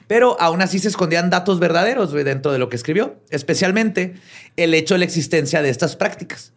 Pero 0.08 0.40
aún 0.40 0.62
así 0.62 0.80
se 0.80 0.88
escondían 0.88 1.30
datos 1.30 1.60
verdaderos 1.60 2.12
güey, 2.12 2.24
dentro 2.24 2.52
de 2.52 2.60
lo 2.60 2.70
que 2.70 2.76
escribió, 2.76 3.16
especialmente 3.30 4.14
el 4.58 4.74
hecho 4.74 4.96
de 4.96 5.00
la 5.00 5.06
existencia 5.06 5.62
de 5.62 5.70
estas 5.70 5.96
prácticas. 5.96 6.54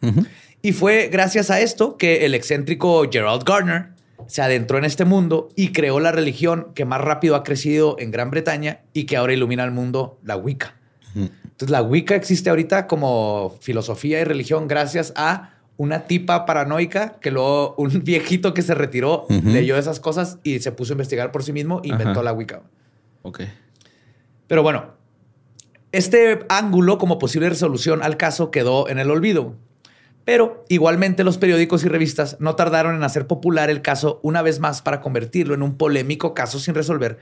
Y 0.61 0.73
fue 0.73 1.09
gracias 1.11 1.49
a 1.49 1.59
esto 1.59 1.97
que 1.97 2.25
el 2.25 2.33
excéntrico 2.33 3.07
Gerald 3.09 3.43
Gardner 3.43 3.89
se 4.25 4.41
adentró 4.41 4.77
en 4.77 4.85
este 4.85 5.05
mundo 5.05 5.49
y 5.55 5.71
creó 5.71 5.99
la 5.99 6.11
religión 6.11 6.67
que 6.73 6.85
más 6.85 7.01
rápido 7.01 7.35
ha 7.35 7.43
crecido 7.43 7.95
en 7.99 8.11
Gran 8.11 8.31
Bretaña 8.31 8.81
y 8.93 9.05
que 9.05 9.17
ahora 9.17 9.33
ilumina 9.33 9.63
al 9.63 9.71
mundo, 9.71 10.19
la 10.23 10.35
Wicca. 10.35 10.75
Entonces 11.15 11.69
la 11.71 11.81
Wicca 11.81 12.15
existe 12.15 12.49
ahorita 12.49 12.85
como 12.85 13.55
filosofía 13.61 14.19
y 14.19 14.23
religión 14.23 14.67
gracias 14.67 15.13
a 15.15 15.53
una 15.77 16.05
tipa 16.05 16.45
paranoica 16.45 17.17
que 17.19 17.31
luego 17.31 17.75
un 17.77 17.89
viejito 18.03 18.53
que 18.53 18.61
se 18.61 18.75
retiró 18.75 19.25
leyó 19.29 19.77
esas 19.77 19.99
cosas 19.99 20.39
y 20.43 20.59
se 20.59 20.71
puso 20.71 20.93
a 20.93 20.95
investigar 20.95 21.31
por 21.31 21.43
sí 21.43 21.53
mismo 21.53 21.81
e 21.83 21.89
inventó 21.89 22.19
Ajá. 22.19 22.23
la 22.23 22.33
Wicca. 22.33 22.61
Ok. 23.27 23.41
Pero 24.47 24.63
bueno, 24.63 24.93
este 25.91 26.39
ángulo 26.49 26.97
como 26.97 27.19
posible 27.19 27.49
resolución 27.49 28.01
al 28.03 28.17
caso 28.17 28.51
quedó 28.51 28.87
en 28.89 28.99
el 28.99 29.11
olvido. 29.11 29.55
Pero 30.25 30.65
igualmente 30.69 31.23
los 31.23 31.37
periódicos 31.37 31.83
y 31.85 31.87
revistas 31.87 32.37
no 32.39 32.55
tardaron 32.55 32.95
en 32.95 33.03
hacer 33.03 33.27
popular 33.27 33.69
el 33.69 33.81
caso 33.81 34.19
una 34.23 34.41
vez 34.41 34.59
más 34.59 34.81
para 34.81 34.99
convertirlo 35.01 35.53
en 35.53 35.61
un 35.61 35.77
polémico 35.77 36.33
caso 36.33 36.59
sin 36.59 36.75
resolver 36.75 37.17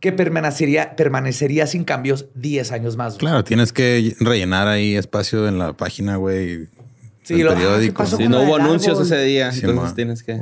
que 0.00 0.12
permanecería, 0.12 0.96
permanecería 0.96 1.66
sin 1.66 1.84
cambios 1.84 2.26
10 2.34 2.72
años 2.72 2.96
más. 2.96 3.14
güey. 3.14 3.20
Claro, 3.20 3.42
tienes 3.44 3.72
que 3.72 4.14
rellenar 4.20 4.68
ahí 4.68 4.94
espacio 4.96 5.48
en 5.48 5.58
la 5.58 5.72
página, 5.72 6.16
güey. 6.16 6.68
Sí, 7.22 7.34
el 7.34 7.44
lo- 7.44 7.50
ah, 7.52 7.54
¿qué 7.54 7.60
periódico. 7.62 7.94
pasó 8.02 8.16
Si 8.18 8.24
con 8.24 8.32
no 8.32 8.42
hubo 8.42 8.56
anuncios 8.56 8.98
árbol? 8.98 9.06
ese 9.12 9.22
día, 9.24 9.50
Sí, 9.52 9.60
entonces 9.60 9.84
ma. 9.90 9.94
tienes 9.94 10.22
que. 10.22 10.38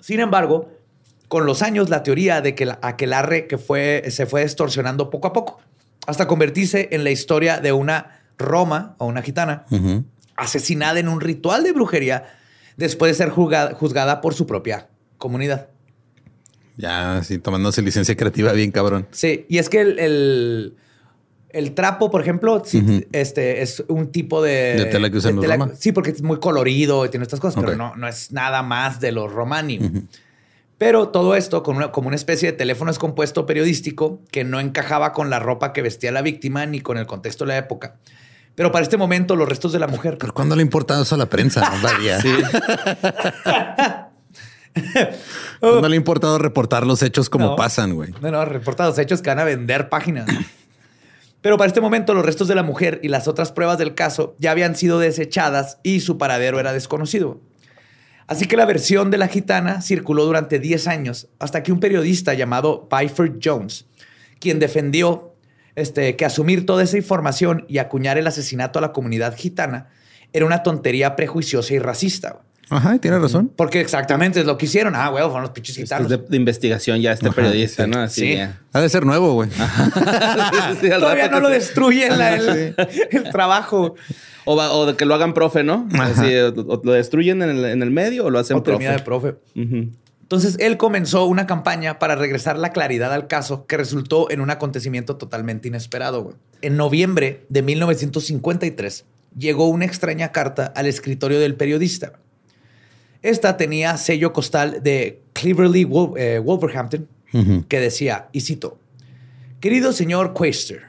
Sin 0.00 0.20
embargo, 0.20 0.70
con 1.28 1.46
los 1.46 1.62
años 1.62 1.88
la 1.90 2.02
teoría 2.02 2.40
de 2.40 2.54
que 2.54 2.66
la 2.66 2.78
aquelarre 2.82 3.46
que 3.46 3.58
fue, 3.58 4.04
se 4.10 4.26
fue 4.26 4.42
distorsionando 4.42 5.10
poco 5.10 5.28
a 5.28 5.32
poco 5.32 5.58
hasta 6.06 6.26
convertirse 6.28 6.88
en 6.92 7.02
la 7.04 7.10
historia 7.10 7.58
de 7.60 7.72
una 7.72 8.20
Roma 8.38 8.94
o 8.98 9.06
una 9.06 9.22
gitana 9.22 9.64
asesinada 10.36 11.00
en 11.00 11.08
un 11.08 11.20
ritual 11.20 11.64
de 11.64 11.72
brujería 11.72 12.24
después 12.76 13.10
de 13.10 13.14
ser 13.24 13.30
juzgada, 13.30 13.74
juzgada 13.74 14.20
por 14.20 14.34
su 14.34 14.46
propia 14.46 14.88
comunidad. 15.18 15.68
Ya, 16.76 17.22
sí, 17.24 17.38
tomándose 17.38 17.80
licencia 17.82 18.14
creativa 18.16 18.52
bien 18.52 18.70
cabrón. 18.70 19.06
Sí, 19.10 19.46
y 19.48 19.58
es 19.58 19.68
que 19.68 19.80
el, 19.80 19.98
el- 19.98 20.76
el 21.50 21.72
trapo, 21.72 22.10
por 22.10 22.20
ejemplo, 22.20 22.62
sí, 22.66 23.06
este, 23.12 23.62
es 23.62 23.82
un 23.88 24.12
tipo 24.12 24.42
de... 24.42 24.74
De 24.76 24.84
tela 24.86 25.08
que 25.08 25.16
usan 25.16 25.36
los 25.36 25.46
romanos. 25.46 25.78
Sí, 25.80 25.90
porque 25.92 26.10
es 26.10 26.20
muy 26.20 26.38
colorido 26.38 27.06
y 27.06 27.08
tiene 27.08 27.22
estas 27.22 27.40
cosas, 27.40 27.62
pero 27.64 27.74
no, 27.78 27.96
no 27.96 28.06
es 28.06 28.30
nada 28.30 28.62
más 28.62 29.00
de 29.00 29.10
los 29.12 29.32
romani. 29.32 29.80
Pero 30.78 31.08
todo 31.08 31.34
esto 31.34 31.62
con 31.62 31.76
una, 31.76 31.90
como 31.90 32.08
una 32.08 32.16
especie 32.16 32.50
de 32.52 32.56
teléfono 32.58 32.90
descompuesto 32.90 33.46
periodístico 33.46 34.20
que 34.30 34.44
no 34.44 34.60
encajaba 34.60 35.12
con 35.12 35.30
la 35.30 35.38
ropa 35.38 35.72
que 35.72 35.80
vestía 35.82 36.12
la 36.12 36.20
víctima 36.22 36.66
ni 36.66 36.80
con 36.80 36.98
el 36.98 37.06
contexto 37.06 37.44
de 37.44 37.48
la 37.48 37.56
época. 37.58 37.96
Pero 38.54 38.72
para 38.72 38.82
este 38.82 38.96
momento, 38.96 39.36
los 39.36 39.48
restos 39.48 39.72
de 39.72 39.78
la 39.78 39.86
mujer 39.86 40.16
Pero 40.18 40.32
¿cuándo 40.32 40.56
le 40.56 40.62
ha 40.62 40.64
importado 40.64 41.02
eso 41.02 41.14
a 41.14 41.18
la 41.18 41.26
prensa? 41.26 41.70
Vaya. 41.82 42.18
Sí. 42.22 42.34
¿Cuándo 45.60 45.88
le 45.88 45.94
ha 45.94 45.96
importado 45.96 46.38
reportar 46.38 46.86
los 46.86 47.02
hechos 47.02 47.30
como 47.30 47.46
No. 47.46 47.56
pasan, 47.56 47.94
güey? 47.94 48.12
No, 48.20 48.30
no, 48.30 48.44
reportados 48.44 48.98
hechos 48.98 49.22
que 49.22 49.30
van 49.30 49.38
a 49.38 49.44
vender 49.44 49.88
páginas. 49.88 50.26
Pero 51.40 51.56
para 51.56 51.68
este 51.68 51.80
momento 51.80 52.12
los 52.12 52.26
restos 52.26 52.48
de 52.48 52.54
la 52.54 52.62
mujer 52.62 53.00
y 53.02 53.08
las 53.08 53.26
otras 53.28 53.52
pruebas 53.52 53.78
del 53.78 53.94
caso 53.94 54.34
ya 54.38 54.50
habían 54.50 54.76
sido 54.76 54.98
desechadas 54.98 55.78
y 55.82 56.00
su 56.00 56.18
paradero 56.18 56.60
era 56.60 56.72
desconocido. 56.74 57.40
Así 58.26 58.46
que 58.46 58.56
la 58.56 58.66
versión 58.66 59.10
de 59.10 59.18
la 59.18 59.28
gitana 59.28 59.80
circuló 59.82 60.24
durante 60.24 60.58
10 60.58 60.88
años 60.88 61.28
hasta 61.38 61.62
que 61.62 61.72
un 61.72 61.80
periodista 61.80 62.34
llamado 62.34 62.88
Byford 62.90 63.38
Jones, 63.42 63.86
quien 64.40 64.58
defendió 64.58 65.34
este, 65.76 66.16
que 66.16 66.24
asumir 66.24 66.66
toda 66.66 66.82
esa 66.82 66.96
información 66.96 67.64
y 67.68 67.78
acuñar 67.78 68.18
el 68.18 68.26
asesinato 68.26 68.78
a 68.78 68.82
la 68.82 68.92
comunidad 68.92 69.36
gitana 69.36 69.88
era 70.32 70.46
una 70.46 70.62
tontería 70.62 71.14
prejuiciosa 71.14 71.74
y 71.74 71.78
racista. 71.78 72.45
Ajá, 72.68 72.98
tiene 72.98 73.18
razón. 73.18 73.52
Porque 73.54 73.80
exactamente 73.80 74.40
es 74.40 74.46
lo 74.46 74.58
que 74.58 74.66
hicieron. 74.66 74.94
Ah, 74.96 75.10
huevo, 75.10 75.28
fueron 75.28 75.42
los 75.42 75.50
pinches 75.52 75.76
gitanos. 75.76 76.10
es 76.10 76.18
de, 76.18 76.24
de 76.28 76.36
investigación 76.36 77.00
ya 77.00 77.12
este 77.12 77.26
Ajá, 77.28 77.36
periodista, 77.36 77.84
sí. 77.84 77.90
¿no? 77.90 77.98
Así 78.00 78.20
Sí. 78.22 78.34
ya. 78.36 78.60
Ha 78.72 78.80
de 78.80 78.88
ser 78.88 79.06
nuevo, 79.06 79.34
güey. 79.34 79.48
Sí, 80.80 80.88
Todavía 80.90 81.28
no 81.28 81.40
lo 81.40 81.48
destruyen 81.48 82.18
la- 82.18 82.34
el, 82.36 82.74
el 83.10 83.30
trabajo. 83.30 83.94
O, 84.44 84.56
va- 84.56 84.72
o 84.72 84.86
de 84.86 84.94
que 84.96 85.04
lo 85.06 85.14
hagan 85.14 85.34
profe, 85.34 85.64
¿no? 85.64 85.88
Así, 86.00 86.34
o, 86.36 86.48
o 86.48 86.80
lo 86.84 86.92
destruyen 86.92 87.42
en 87.42 87.50
el, 87.50 87.64
en 87.64 87.82
el 87.82 87.90
medio 87.90 88.26
o 88.26 88.30
lo 88.30 88.38
hacen 88.38 88.56
O 88.56 88.62
termina 88.62 88.92
de 88.92 89.00
profe. 89.00 89.32
profe. 89.54 89.88
Entonces 90.22 90.56
él 90.58 90.76
comenzó 90.76 91.24
una 91.26 91.46
campaña 91.46 91.98
para 92.00 92.16
regresar 92.16 92.58
la 92.58 92.70
claridad 92.72 93.12
al 93.12 93.28
caso 93.28 93.66
que 93.66 93.76
resultó 93.76 94.28
en 94.30 94.40
un 94.40 94.50
acontecimiento 94.50 95.16
totalmente 95.16 95.68
inesperado. 95.68 96.22
güey. 96.24 96.36
En 96.62 96.76
noviembre 96.76 97.44
de 97.48 97.62
1953 97.62 99.04
llegó 99.38 99.68
una 99.68 99.84
extraña 99.84 100.32
carta 100.32 100.72
al 100.74 100.86
escritorio 100.86 101.38
del 101.40 101.54
periodista. 101.54 102.12
Esta 103.26 103.56
tenía 103.56 103.96
sello 103.96 104.32
costal 104.32 104.84
de 104.84 105.20
Cleverly 105.32 105.84
eh, 106.16 106.38
Wolverhampton 106.38 107.08
que 107.68 107.80
decía, 107.80 108.28
y 108.30 108.42
cito, 108.42 108.78
Querido 109.58 109.92
señor 109.92 110.32
Quaster, 110.32 110.82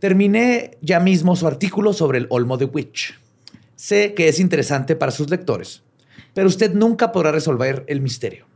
terminé 0.00 0.78
ya 0.80 0.98
mismo 0.98 1.36
su 1.36 1.46
artículo 1.46 1.92
sobre 1.92 2.18
el 2.18 2.26
Olmo 2.28 2.56
de 2.56 2.64
Witch. 2.64 3.16
Sé 3.76 4.14
que 4.14 4.26
es 4.26 4.40
interesante 4.40 4.96
para 4.96 5.12
sus 5.12 5.30
lectores, 5.30 5.84
pero 6.34 6.48
usted 6.48 6.74
nunca 6.74 7.12
podrá 7.12 7.30
resolver 7.30 7.84
el 7.86 8.00
misterio. 8.00 8.46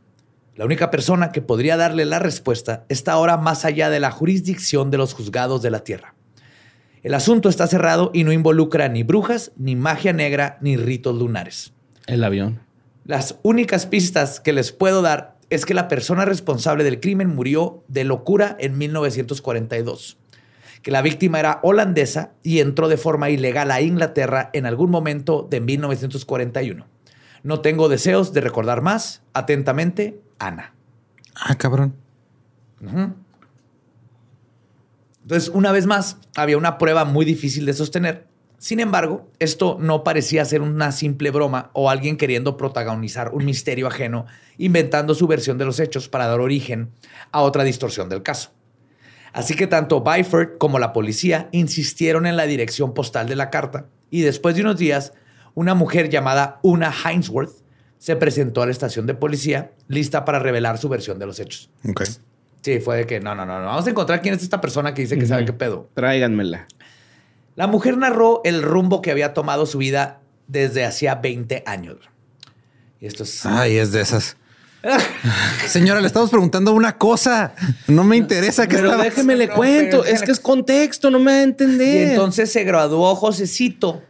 La 0.56 0.64
única 0.64 0.90
persona 0.90 1.30
que 1.30 1.42
podría 1.42 1.76
darle 1.76 2.04
la 2.04 2.18
respuesta 2.18 2.84
está 2.88 3.12
ahora 3.12 3.36
más 3.36 3.64
allá 3.64 3.90
de 3.90 4.00
la 4.00 4.10
jurisdicción 4.10 4.90
de 4.90 4.98
los 4.98 5.14
juzgados 5.14 5.62
de 5.62 5.70
la 5.70 5.84
Tierra. 5.84 6.16
El 7.04 7.14
asunto 7.14 7.48
está 7.48 7.68
cerrado 7.68 8.10
y 8.12 8.24
no 8.24 8.32
involucra 8.32 8.88
ni 8.88 9.04
brujas, 9.04 9.52
ni 9.56 9.76
magia 9.76 10.12
negra, 10.12 10.58
ni 10.60 10.76
ritos 10.76 11.14
lunares. 11.14 11.75
El 12.06 12.24
avión. 12.24 12.60
Las 13.04 13.38
únicas 13.42 13.86
pistas 13.86 14.40
que 14.40 14.52
les 14.52 14.72
puedo 14.72 15.02
dar 15.02 15.36
es 15.50 15.64
que 15.64 15.74
la 15.74 15.88
persona 15.88 16.24
responsable 16.24 16.84
del 16.84 17.00
crimen 17.00 17.34
murió 17.34 17.84
de 17.88 18.04
locura 18.04 18.56
en 18.58 18.78
1942, 18.78 20.18
que 20.82 20.90
la 20.90 21.02
víctima 21.02 21.38
era 21.38 21.60
holandesa 21.62 22.32
y 22.42 22.60
entró 22.60 22.88
de 22.88 22.96
forma 22.96 23.30
ilegal 23.30 23.70
a 23.70 23.80
Inglaterra 23.80 24.50
en 24.52 24.66
algún 24.66 24.90
momento 24.90 25.46
de 25.48 25.60
1941. 25.60 26.86
No 27.44 27.60
tengo 27.60 27.88
deseos 27.88 28.32
de 28.32 28.40
recordar 28.40 28.82
más. 28.82 29.22
Atentamente, 29.32 30.20
Ana. 30.40 30.74
Ah, 31.34 31.54
cabrón. 31.54 31.94
Entonces, 35.22 35.48
una 35.54 35.70
vez 35.70 35.86
más, 35.86 36.18
había 36.36 36.58
una 36.58 36.76
prueba 36.76 37.04
muy 37.04 37.24
difícil 37.24 37.66
de 37.66 37.72
sostener. 37.72 38.26
Sin 38.58 38.80
embargo, 38.80 39.28
esto 39.38 39.76
no 39.80 40.02
parecía 40.02 40.44
ser 40.44 40.62
una 40.62 40.90
simple 40.92 41.30
broma 41.30 41.70
o 41.72 41.90
alguien 41.90 42.16
queriendo 42.16 42.56
protagonizar 42.56 43.32
un 43.34 43.44
misterio 43.44 43.86
ajeno, 43.86 44.26
inventando 44.58 45.14
su 45.14 45.26
versión 45.26 45.58
de 45.58 45.66
los 45.66 45.78
hechos 45.78 46.08
para 46.08 46.26
dar 46.26 46.40
origen 46.40 46.90
a 47.32 47.42
otra 47.42 47.64
distorsión 47.64 48.08
del 48.08 48.22
caso. 48.22 48.50
Así 49.32 49.54
que 49.54 49.66
tanto 49.66 50.00
Byford 50.00 50.56
como 50.58 50.78
la 50.78 50.94
policía 50.94 51.48
insistieron 51.52 52.26
en 52.26 52.36
la 52.36 52.46
dirección 52.46 52.94
postal 52.94 53.28
de 53.28 53.36
la 53.36 53.50
carta 53.50 53.86
y 54.10 54.22
después 54.22 54.54
de 54.54 54.62
unos 54.62 54.78
días, 54.78 55.12
una 55.54 55.74
mujer 55.74 56.08
llamada 56.08 56.58
Una 56.62 56.90
Hinesworth 56.92 57.52
se 57.98 58.16
presentó 58.16 58.62
a 58.62 58.66
la 58.66 58.72
estación 58.72 59.06
de 59.06 59.14
policía 59.14 59.72
lista 59.88 60.24
para 60.24 60.38
revelar 60.38 60.78
su 60.78 60.88
versión 60.88 61.18
de 61.18 61.26
los 61.26 61.38
hechos. 61.40 61.70
Ok. 61.88 62.04
Sí, 62.62 62.80
fue 62.80 62.96
de 62.96 63.06
que 63.06 63.20
no, 63.20 63.34
no, 63.34 63.46
no, 63.46 63.60
no. 63.60 63.66
Vamos 63.66 63.86
a 63.86 63.90
encontrar 63.90 64.22
quién 64.22 64.34
es 64.34 64.42
esta 64.42 64.60
persona 64.60 64.92
que 64.92 65.02
dice 65.02 65.18
que 65.18 65.26
sabe 65.26 65.44
qué 65.44 65.52
pedo. 65.52 65.88
Tráiganmela. 65.94 66.66
La 67.56 67.66
mujer 67.66 67.96
narró 67.98 68.40
el 68.44 68.62
rumbo 68.62 69.02
que 69.02 69.10
había 69.10 69.34
tomado 69.34 69.66
su 69.66 69.78
vida 69.78 70.20
desde 70.46 70.84
hacía 70.84 71.16
20 71.16 71.64
años. 71.66 71.96
Y 73.00 73.06
esto 73.06 73.24
es. 73.24 73.44
Ay, 73.44 73.76
es 73.78 73.90
de 73.92 74.00
esas. 74.02 74.36
Señora, 75.66 76.00
le 76.00 76.06
estamos 76.06 76.30
preguntando 76.30 76.72
una 76.72 76.96
cosa. 76.96 77.54
No 77.88 78.04
me 78.04 78.16
interesa 78.16 78.66
que 78.68 78.76
Pero 78.76 78.88
estaba- 78.88 79.04
déjeme 79.04 79.34
le 79.36 79.48
No, 79.48 79.54
cuento. 79.54 80.02
pero- 80.02 80.14
Es 80.14 80.22
que 80.22 80.30
es 80.32 80.38
contexto, 80.38 81.10
no 81.10 81.18
me 81.18 81.32
va 81.32 81.36
a 81.38 81.40
Y 81.40 81.44
entender. 81.44 82.08
entonces 82.10 82.52
se 82.52 82.62
graduó 82.64 83.14
Josecito. 83.16 84.02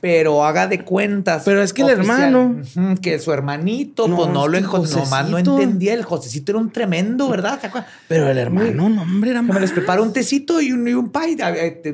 Pero 0.00 0.44
haga 0.44 0.66
de 0.66 0.82
cuentas. 0.82 1.42
Pero 1.44 1.62
es 1.62 1.72
que 1.74 1.82
el 1.82 1.90
hermano- 1.90 2.62
Que 3.02 3.18
su 3.18 3.32
hermanito, 3.32 4.08
No, 4.08 4.16
pues 4.16 4.28
no 4.30 4.48
lo 4.48 4.56
encontró. 4.56 4.98
Nomás 4.98 5.28
no 5.28 5.36
entendía. 5.38 5.92
El 5.94 6.04
Josecito 6.04 6.52
era 6.52 6.58
un 6.58 6.70
tremendo, 6.70 7.28
¿verdad? 7.28 7.60
Pero 8.08 8.28
el 8.30 8.38
hermano, 8.38 8.88
no, 8.88 9.02
hombre, 9.02 9.30
era 9.30 9.42
me 9.42 9.60
les 9.60 9.72
preparo 9.72 10.02
un 10.02 10.12
tecito 10.12 10.60
y 10.60 10.72
un, 10.72 10.88
y 10.88 10.94
un 10.94 11.10
pie. 11.10 11.36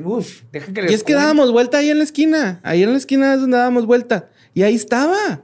Uf, 0.05 0.41
dejen 0.51 0.73
que 0.73 0.81
les 0.83 0.91
Y 0.91 0.93
es 0.93 1.03
que 1.03 1.13
dábamos 1.13 1.51
vuelta 1.51 1.79
ahí 1.79 1.89
en 1.89 1.97
la 1.97 2.03
esquina. 2.05 2.59
Ahí 2.63 2.83
en 2.83 2.91
la 2.91 2.97
esquina 2.97 3.33
es 3.33 3.41
donde 3.41 3.57
dábamos 3.57 3.85
vuelta. 3.85 4.29
Y 4.53 4.63
ahí 4.63 4.75
estaba. 4.75 5.41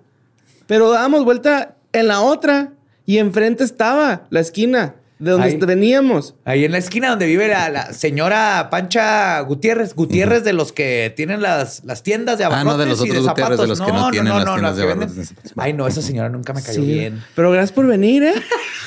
Pero 0.65 0.89
dábamos 0.91 1.25
vuelta 1.25 1.75
en 1.91 2.07
la 2.07 2.21
otra. 2.21 2.73
Y 3.05 3.17
enfrente 3.17 3.65
estaba 3.65 4.27
la 4.29 4.39
esquina 4.39 4.95
de 5.23 5.31
donde 5.31 5.47
Ahí. 5.47 5.57
veníamos. 5.57 6.35
Ahí 6.45 6.65
en 6.65 6.71
la 6.71 6.77
esquina 6.77 7.09
donde 7.09 7.25
vive 7.25 7.47
la, 7.47 7.69
la 7.69 7.93
señora 7.93 8.67
Pancha 8.69 9.39
Gutiérrez. 9.41 9.95
Gutiérrez 9.95 10.43
de 10.43 10.53
los 10.53 10.71
que 10.71 11.13
tienen 11.15 11.41
las, 11.41 11.83
las 11.85 12.03
tiendas 12.03 12.37
de 12.37 12.43
Ah, 12.43 12.47
abarrotes 12.47 12.71
no, 12.71 12.77
de 12.77 12.85
los 12.89 12.99
y 12.99 13.09
de 13.09 13.11
otros 13.17 13.27
Gutiérrez, 13.29 13.49
de 13.51 13.55
zapatos. 13.65 13.79
los 13.79 13.87
que 13.87 13.93
no 13.93 14.11
tienen 14.11 14.33
las 14.33 14.43
tiendas 14.45 14.61
las 14.61 14.75
de 14.77 14.83
abarrotes 14.83 15.09
venden- 15.09 15.15
de 15.19 15.25
zapatos. 15.25 15.51
Ay, 15.57 15.73
no, 15.73 15.87
esa 15.87 16.01
señora 16.01 16.29
nunca 16.29 16.53
me 16.53 16.61
cayó 16.61 16.81
Sí. 16.81 16.85
bien. 16.85 17.23
Pero 17.35 17.51
gracias 17.51 17.71
por 17.71 17.87
venir, 17.87 18.23
¿eh? 18.23 18.33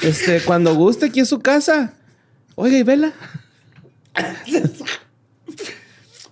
Este, 0.02 0.40
cuando 0.42 0.74
guste, 0.74 1.06
aquí 1.06 1.20
es 1.20 1.28
su 1.28 1.40
casa. 1.40 1.94
Oiga, 2.54 2.76
¿y 2.78 2.82
vela? 2.82 3.12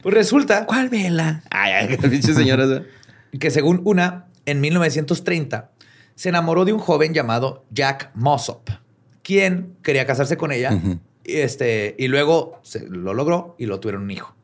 Pues 0.03 0.15
resulta 0.15 0.67
¿Cuál 0.67 0.89
vela? 0.91 1.43
Ay, 1.51 1.73
ay, 1.89 1.97
pinche 1.97 2.35
señora. 2.35 2.65
¿eh? 2.67 3.39
que 3.39 3.51
según 3.51 3.81
una, 3.85 4.27
en 4.47 4.61
1930, 4.61 5.71
se 6.15 6.29
enamoró 6.29 6.65
de 6.65 6.73
un 6.73 6.79
joven 6.79 7.13
llamado 7.15 7.65
Jack 7.71 8.11
Mossop, 8.15 8.69
quien 9.25 9.75
quería 9.83 10.07
casarse 10.07 10.37
con 10.37 10.53
ella 10.53 10.79
y, 11.25 11.37
este, 11.39 11.97
y 11.99 12.07
luego 12.07 12.61
se, 12.63 12.87
lo 12.89 13.15
logró 13.15 13.57
y 13.59 13.67
lo 13.67 13.81
tuvieron 13.81 14.05
un 14.05 14.11
hijo. 14.13 14.37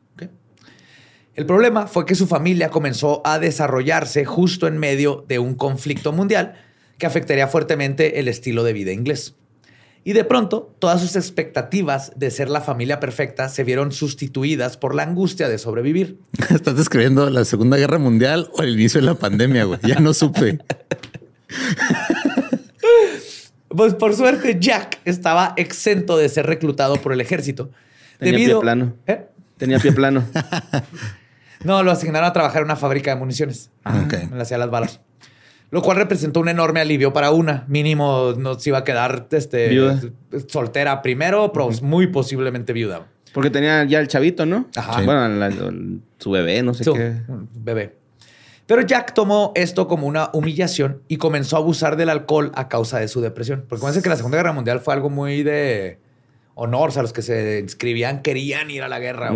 El 1.33 1.45
problema 1.45 1.87
fue 1.87 2.05
que 2.05 2.13
su 2.13 2.27
familia 2.27 2.69
comenzó 2.69 3.21
a 3.25 3.39
desarrollarse 3.39 4.25
justo 4.25 4.67
en 4.67 4.77
medio 4.77 5.23
de 5.29 5.39
un 5.39 5.55
conflicto 5.55 6.11
mundial 6.11 6.55
que 6.97 7.05
afectaría 7.05 7.47
fuertemente 7.47 8.19
el 8.19 8.27
estilo 8.27 8.63
de 8.65 8.73
vida 8.73 8.91
inglés. 8.91 9.35
Y 10.03 10.11
de 10.13 10.25
pronto, 10.25 10.75
todas 10.79 10.99
sus 10.99 11.15
expectativas 11.15 12.11
de 12.17 12.31
ser 12.31 12.49
la 12.49 12.59
familia 12.59 12.99
perfecta 12.99 13.47
se 13.47 13.63
vieron 13.63 13.91
sustituidas 13.91 14.75
por 14.75 14.93
la 14.93 15.03
angustia 15.03 15.47
de 15.47 15.57
sobrevivir. 15.57 16.17
¿Estás 16.49 16.75
describiendo 16.75 17.29
la 17.29 17.45
Segunda 17.45 17.77
Guerra 17.77 17.97
Mundial 17.97 18.49
o 18.53 18.61
el 18.61 18.73
inicio 18.73 18.99
de 18.99 19.05
la 19.05 19.15
pandemia, 19.15 19.63
güey? 19.63 19.79
Ya 19.83 19.99
no 19.99 20.13
supe. 20.13 20.59
Pues 23.75 23.93
por 23.95 24.13
suerte, 24.15 24.57
Jack 24.59 24.99
estaba 25.05 25.53
exento 25.57 26.17
de 26.17 26.27
ser 26.29 26.45
reclutado 26.45 26.95
por 26.97 27.13
el 27.13 27.21
ejército. 27.21 27.69
Tenía 28.19 28.33
debido... 28.33 28.59
pie 28.59 28.63
plano. 28.63 28.93
¿Eh? 29.07 29.25
Tenía 29.57 29.79
pie 29.79 29.91
plano. 29.91 30.23
No, 31.63 31.83
lo 31.83 31.91
asignaron 31.91 32.27
a 32.27 32.33
trabajar 32.33 32.61
en 32.61 32.65
una 32.65 32.75
fábrica 32.75 33.11
de 33.13 33.17
municiones. 33.19 33.69
Ok. 33.85 34.13
Le 34.33 34.41
hacía 34.41 34.57
las 34.57 34.71
balas. 34.71 34.99
Lo 35.69 35.81
cual 35.83 35.97
representó 35.97 36.39
un 36.39 36.49
enorme 36.49 36.81
alivio 36.81 37.13
para 37.13 37.29
una. 37.31 37.65
Mínimo 37.67 38.33
no 38.37 38.59
se 38.59 38.71
iba 38.71 38.79
a 38.79 38.83
quedar 38.83 39.27
este, 39.31 39.69
Viuda. 39.69 40.01
soltera 40.47 41.01
primero, 41.03 41.51
pero 41.53 41.69
muy 41.83 42.07
posiblemente 42.07 42.73
viuda. 42.73 43.05
Porque 43.31 43.49
tenía 43.51 43.83
ya 43.85 43.99
el 43.99 44.07
chavito, 44.07 44.45
¿no? 44.45 44.67
Ajá. 44.75 44.99
Sí. 44.99 45.05
Bueno, 45.05 45.27
la- 45.29 45.51
su 46.17 46.31
bebé, 46.31 46.61
no 46.63 46.73
sé 46.73 46.83
Su- 46.83 46.93
qué. 46.93 47.17
bebé. 47.53 47.95
Pero 48.71 48.83
Jack 48.83 49.13
tomó 49.13 49.51
esto 49.55 49.85
como 49.89 50.07
una 50.07 50.29
humillación 50.31 51.01
y 51.09 51.17
comenzó 51.17 51.57
a 51.57 51.59
abusar 51.59 51.97
del 51.97 52.07
alcohol 52.07 52.53
a 52.55 52.69
causa 52.69 52.99
de 52.99 53.09
su 53.09 53.19
depresión. 53.19 53.65
Porque 53.67 53.81
parece 53.81 54.01
que 54.01 54.07
la 54.07 54.15
Segunda 54.15 54.37
Guerra 54.37 54.53
Mundial 54.53 54.79
fue 54.79 54.93
algo 54.93 55.09
muy 55.09 55.43
de 55.43 55.99
honor. 56.55 56.87
O 56.87 56.91
sea, 56.93 57.01
los 57.01 57.11
que 57.11 57.21
se 57.21 57.59
inscribían 57.59 58.21
querían 58.21 58.71
ir 58.71 58.81
a 58.83 58.87
la 58.87 58.99
guerra. 58.99 59.33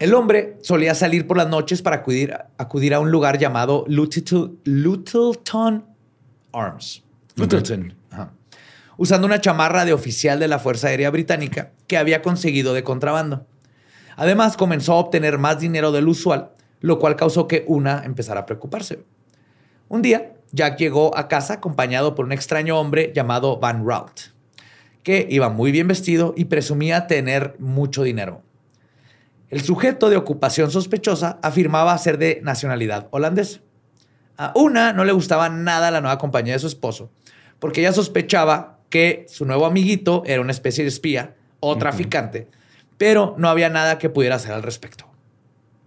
El 0.00 0.14
hombre 0.14 0.56
solía 0.62 0.96
salir 0.96 1.28
por 1.28 1.36
las 1.36 1.48
noches 1.48 1.80
para 1.80 1.94
acudir, 1.94 2.34
acudir 2.58 2.92
a 2.92 2.98
un 2.98 3.12
lugar 3.12 3.38
llamado 3.38 3.84
Littleton 3.86 5.84
Arms. 6.52 7.04
Littleton. 7.36 7.94
Ajá. 8.10 8.32
Usando 8.96 9.28
una 9.28 9.40
chamarra 9.40 9.84
de 9.84 9.92
oficial 9.92 10.40
de 10.40 10.48
la 10.48 10.58
Fuerza 10.58 10.88
Aérea 10.88 11.10
Británica 11.10 11.70
que 11.86 11.98
había 11.98 12.20
conseguido 12.20 12.74
de 12.74 12.82
contrabando. 12.82 13.46
Además, 14.16 14.56
comenzó 14.56 14.94
a 14.94 14.96
obtener 14.96 15.38
más 15.38 15.60
dinero 15.60 15.92
del 15.92 16.08
usual, 16.08 16.50
lo 16.82 16.98
cual 16.98 17.16
causó 17.16 17.48
que 17.48 17.64
una 17.66 18.02
empezara 18.04 18.40
a 18.40 18.46
preocuparse. 18.46 19.04
Un 19.88 20.02
día, 20.02 20.34
Jack 20.52 20.78
llegó 20.78 21.16
a 21.16 21.28
casa 21.28 21.54
acompañado 21.54 22.14
por 22.14 22.26
un 22.26 22.32
extraño 22.32 22.78
hombre 22.78 23.12
llamado 23.14 23.58
Van 23.58 23.86
Rout, 23.86 24.32
que 25.02 25.26
iba 25.30 25.48
muy 25.48 25.72
bien 25.72 25.88
vestido 25.88 26.34
y 26.36 26.46
presumía 26.46 27.06
tener 27.06 27.56
mucho 27.58 28.02
dinero. 28.02 28.42
El 29.48 29.62
sujeto 29.62 30.10
de 30.10 30.16
ocupación 30.16 30.70
sospechosa 30.70 31.38
afirmaba 31.42 31.96
ser 31.98 32.18
de 32.18 32.40
nacionalidad 32.42 33.08
holandesa. 33.10 33.60
A 34.36 34.52
una 34.56 34.92
no 34.92 35.04
le 35.04 35.12
gustaba 35.12 35.48
nada 35.48 35.90
la 35.90 36.00
nueva 36.00 36.18
compañía 36.18 36.54
de 36.54 36.58
su 36.58 36.66
esposo, 36.66 37.10
porque 37.58 37.80
ella 37.80 37.92
sospechaba 37.92 38.80
que 38.88 39.26
su 39.28 39.44
nuevo 39.44 39.66
amiguito 39.66 40.22
era 40.26 40.40
una 40.40 40.52
especie 40.52 40.84
de 40.84 40.88
espía 40.88 41.36
o 41.60 41.76
traficante, 41.76 42.48
pero 42.98 43.34
no 43.38 43.48
había 43.48 43.68
nada 43.68 43.98
que 43.98 44.10
pudiera 44.10 44.36
hacer 44.36 44.52
al 44.52 44.62
respecto. 44.62 45.06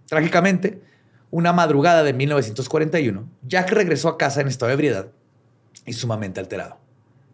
Trágicamente, 0.06 0.80
una 1.36 1.52
madrugada 1.52 2.02
de 2.02 2.14
1941, 2.14 3.28
Jack 3.42 3.70
regresó 3.70 4.08
a 4.08 4.16
casa 4.16 4.40
en 4.40 4.48
estado 4.48 4.68
de 4.68 4.72
ebriedad 4.72 5.08
y 5.84 5.92
sumamente 5.92 6.40
alterado. 6.40 6.78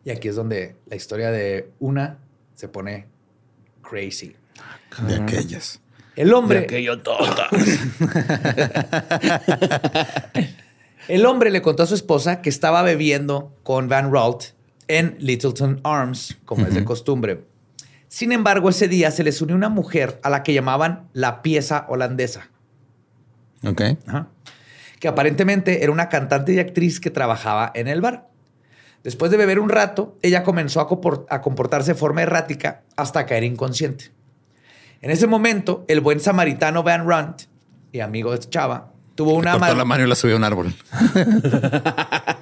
Y 0.05 0.11
aquí 0.11 0.27
es 0.27 0.35
donde 0.35 0.75
la 0.87 0.97
historia 0.97 1.31
de 1.31 1.71
una 1.79 2.19
se 2.57 2.67
pone 2.67 3.07
crazy. 3.81 4.35
De 5.07 5.15
aquellas. 5.15 5.81
El 6.17 6.35
hombre, 6.35 6.59
De 6.59 6.65
aquello 6.65 6.95
el 11.09 11.25
hombre 11.25 11.51
le 11.51 11.63
contó 11.63 11.85
a 11.85 11.87
su 11.87 11.95
esposa 11.95 12.43
que 12.43 12.51
estaba 12.51 12.83
bebiendo 12.83 13.57
con 13.63 13.89
Van 13.89 14.13
Ralt 14.13 14.47
en 14.89 15.15
Littleton 15.21 15.81
Arms, 15.85 16.39
como 16.45 16.67
es 16.67 16.75
de 16.75 16.85
costumbre. 16.85 17.45
Sin 18.09 18.33
embargo, 18.33 18.69
ese 18.69 18.89
día 18.89 19.13
se 19.13 19.23
les 19.23 19.41
unió 19.41 19.55
una 19.55 19.69
mujer 19.69 20.19
a 20.25 20.29
la 20.29 20.43
que 20.43 20.53
llamaban 20.53 21.09
la 21.13 21.41
pieza 21.41 21.87
holandesa, 21.89 22.51
Ok. 23.65 23.83
Ajá. 24.07 24.29
que 25.01 25.09
aparentemente 25.09 25.83
era 25.83 25.91
una 25.93 26.09
cantante 26.09 26.53
y 26.53 26.59
actriz 26.61 27.01
que 27.01 27.11
trabajaba 27.11 27.73
en 27.75 27.89
el 27.89 28.01
bar. 28.01 28.29
Después 29.03 29.33
de 29.33 29.37
beber 29.37 29.59
un 29.59 29.69
rato, 29.69 30.17
ella 30.23 30.45
comenzó 30.45 30.81
a 30.81 30.89
compor- 30.89 31.27
a 31.29 31.41
comportarse 31.41 31.91
de 31.93 31.99
forma 31.99 32.23
errática 32.23 32.83
hasta 32.97 33.27
caer 33.27 33.43
inconsciente. 33.43 34.13
En 35.01 35.11
ese 35.11 35.27
momento, 35.27 35.85
el 35.89 36.01
buen 36.01 36.21
samaritano 36.21 36.85
Van 36.85 37.05
Runt, 37.05 37.43
y 37.91 37.99
amigo 37.99 38.31
de 38.31 38.39
chava, 38.39 38.93
tuvo 39.17 39.35
una 39.35 39.51
Cortó 39.53 39.67
mar- 39.67 39.77
la 39.77 39.85
mano 39.85 40.05
y 40.05 40.09
la 40.09 40.15
subió 40.15 40.35
a 40.37 40.39
un 40.39 40.45
árbol. 40.45 40.73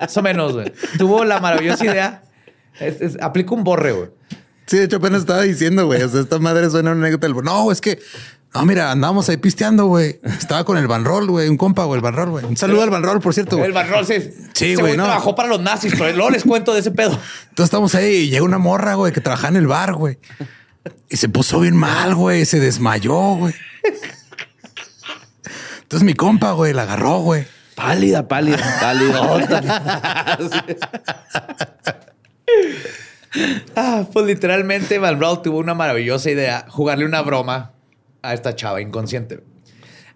más 0.00 0.16
o 0.16 0.22
menos, 0.22 0.52
güey. 0.52 0.72
Tuvo 0.98 1.24
la 1.24 1.40
maravillosa 1.40 1.84
idea. 1.86 2.22
Es- 2.78 3.00
es- 3.00 3.22
aplica 3.22 3.54
un 3.54 3.64
borre, 3.64 3.92
güey. 3.92 4.10
Sí, 4.66 4.76
de 4.78 4.84
hecho 4.84 4.96
apenas 4.98 5.22
estaba 5.22 5.42
diciendo, 5.42 5.86
güey. 5.86 6.02
O 6.02 6.08
sea, 6.08 6.20
esta 6.20 6.38
madre 6.38 6.68
suena 6.70 6.92
una 6.92 7.06
anécdota. 7.06 7.28
No, 7.42 7.72
es 7.72 7.80
que... 7.80 7.98
No, 8.52 8.64
mira, 8.66 8.90
andábamos 8.90 9.28
ahí 9.28 9.36
pisteando, 9.36 9.86
güey. 9.86 10.18
Estaba 10.24 10.64
con 10.64 10.76
el 10.76 10.88
Van 10.88 11.04
Roll, 11.04 11.28
güey. 11.30 11.48
Un 11.48 11.56
compa, 11.56 11.84
güey. 11.84 11.98
El 11.98 12.02
Van 12.02 12.14
Roll, 12.14 12.30
güey. 12.30 12.44
Un 12.44 12.56
saludo 12.56 12.82
al 12.82 12.90
Van 12.90 13.02
Roll, 13.04 13.20
por 13.20 13.32
cierto. 13.32 13.56
güey. 13.56 13.68
El 13.68 13.72
Van 13.72 13.88
Roll 13.88 14.04
se, 14.04 14.34
Sí, 14.54 14.74
güey, 14.74 14.96
no. 14.96 15.04
trabajó 15.04 15.36
para 15.36 15.48
los 15.48 15.60
nazis, 15.60 15.94
pero 15.96 16.12
luego 16.16 16.30
les 16.30 16.42
cuento 16.42 16.74
de 16.74 16.80
ese 16.80 16.90
pedo. 16.90 17.12
Entonces 17.50 17.64
estamos 17.64 17.94
ahí 17.94 18.12
y 18.12 18.30
llega 18.30 18.42
una 18.44 18.58
morra, 18.58 18.94
güey, 18.94 19.12
que 19.12 19.20
trabaja 19.20 19.46
en 19.48 19.56
el 19.56 19.68
bar, 19.68 19.94
güey. 19.94 20.18
Y 21.08 21.16
se 21.16 21.28
puso 21.28 21.60
bien 21.60 21.76
mal, 21.76 22.14
güey. 22.16 22.44
Se 22.44 22.58
desmayó, 22.58 23.36
güey. 23.36 23.54
Entonces 25.82 26.04
mi 26.04 26.14
compa, 26.14 26.50
güey, 26.52 26.72
la 26.72 26.82
agarró, 26.82 27.18
güey. 27.18 27.46
Pálida, 27.76 28.26
pálida, 28.26 28.58
pálida. 28.80 30.38
Ah, 33.76 34.04
pues 34.12 34.26
literalmente 34.26 34.98
Van 34.98 35.20
Roll 35.20 35.40
tuvo 35.42 35.58
una 35.58 35.74
maravillosa 35.74 36.30
idea, 36.30 36.66
jugarle 36.68 37.04
una 37.04 37.22
broma 37.22 37.72
a 38.22 38.34
esta 38.34 38.54
chava 38.54 38.80
inconsciente. 38.80 39.40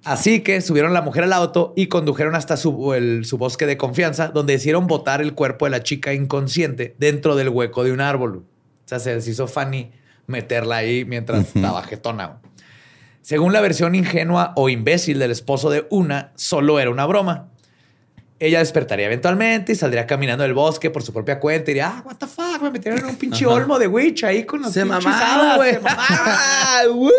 Así 0.05 0.41
que 0.41 0.61
subieron 0.61 0.91
a 0.91 0.95
la 0.95 1.01
mujer 1.03 1.25
al 1.25 1.33
auto 1.33 1.73
y 1.77 1.87
condujeron 1.87 2.35
hasta 2.35 2.57
su, 2.59 2.93
el- 2.93 3.25
su 3.25 3.39
bosque 3.39 3.65
de 3.67 3.79
confianza, 3.79 4.29
donde 4.29 4.53
hicieron 4.55 4.87
botar 4.87 5.23
el 5.23 5.35
cuerpo 5.35 5.65
de 5.65 5.71
la 5.71 5.83
chica 5.83 6.13
inconsciente 6.13 6.95
dentro 6.99 7.37
del 7.37 7.49
hueco 7.49 7.85
de 7.85 7.93
un 7.93 8.01
árbol. 8.03 8.45
O 8.85 8.89
sea, 8.89 8.99
se 8.99 9.15
les 9.15 9.27
hizo 9.29 9.47
funny 9.47 9.93
meterla 10.27 10.77
ahí 10.77 11.05
mientras 11.07 11.55
estaba 11.57 11.83
jetona. 11.83 12.41
Según 13.23 13.55
la 13.55 13.63
versión 13.63 13.95
ingenua 13.95 14.53
o 14.57 14.69
imbécil 14.69 15.19
del 15.19 15.31
esposo 15.31 15.71
de 15.71 15.87
una, 15.89 16.33
solo 16.35 16.79
era 16.81 16.91
una 16.91 17.07
broma. 17.07 17.49
Ella 18.41 18.59
despertaría 18.59 19.07
eventualmente 19.07 19.73
y 19.73 19.75
saldría 19.77 20.07
caminando 20.09 20.43
del 20.43 20.55
bosque 20.55 20.91
por 20.91 21.05
su 21.05 21.13
propia 21.13 21.39
cuenta 21.39 21.71
y 21.71 21.75
diría, 21.75 21.95
ah, 21.97 22.03
what 22.05 22.17
the 22.17 22.27
fuck, 22.27 22.61
me 22.61 22.71
metieron 22.71 22.99
en 22.99 23.07
un 23.07 23.17
pinche 23.17 23.47
olmo 23.47 23.79
de 23.79 23.87
witch 23.87 24.25
ahí 24.25 24.45
con 24.45 24.61
los 24.61 24.73
Se 24.73 24.85
mamaron, 24.85 25.57
güey. 25.57 25.75
se 25.75 25.81
mamaron. 25.81 27.13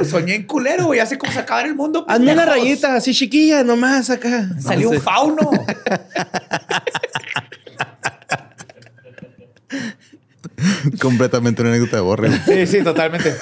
Soñé 0.04 0.34
en 0.34 0.46
culero, 0.46 0.86
güey, 0.86 0.98
hace 0.98 1.16
como 1.16 1.32
se 1.32 1.38
acaba 1.38 1.62
el 1.62 1.76
mundo. 1.76 2.04
Hazme 2.08 2.32
una 2.32 2.44
rayita 2.44 2.96
así 2.96 3.14
chiquilla, 3.14 3.62
nomás 3.62 4.10
acá. 4.10 4.48
Salió 4.60 4.90
un 4.90 5.00
fauno. 5.00 5.50
Completamente 11.00 11.62
una 11.62 11.70
anécdota 11.70 11.96
de 11.96 12.02
borre. 12.02 12.30
Sí, 12.44 12.66
sí, 12.66 12.82
totalmente. 12.82 13.34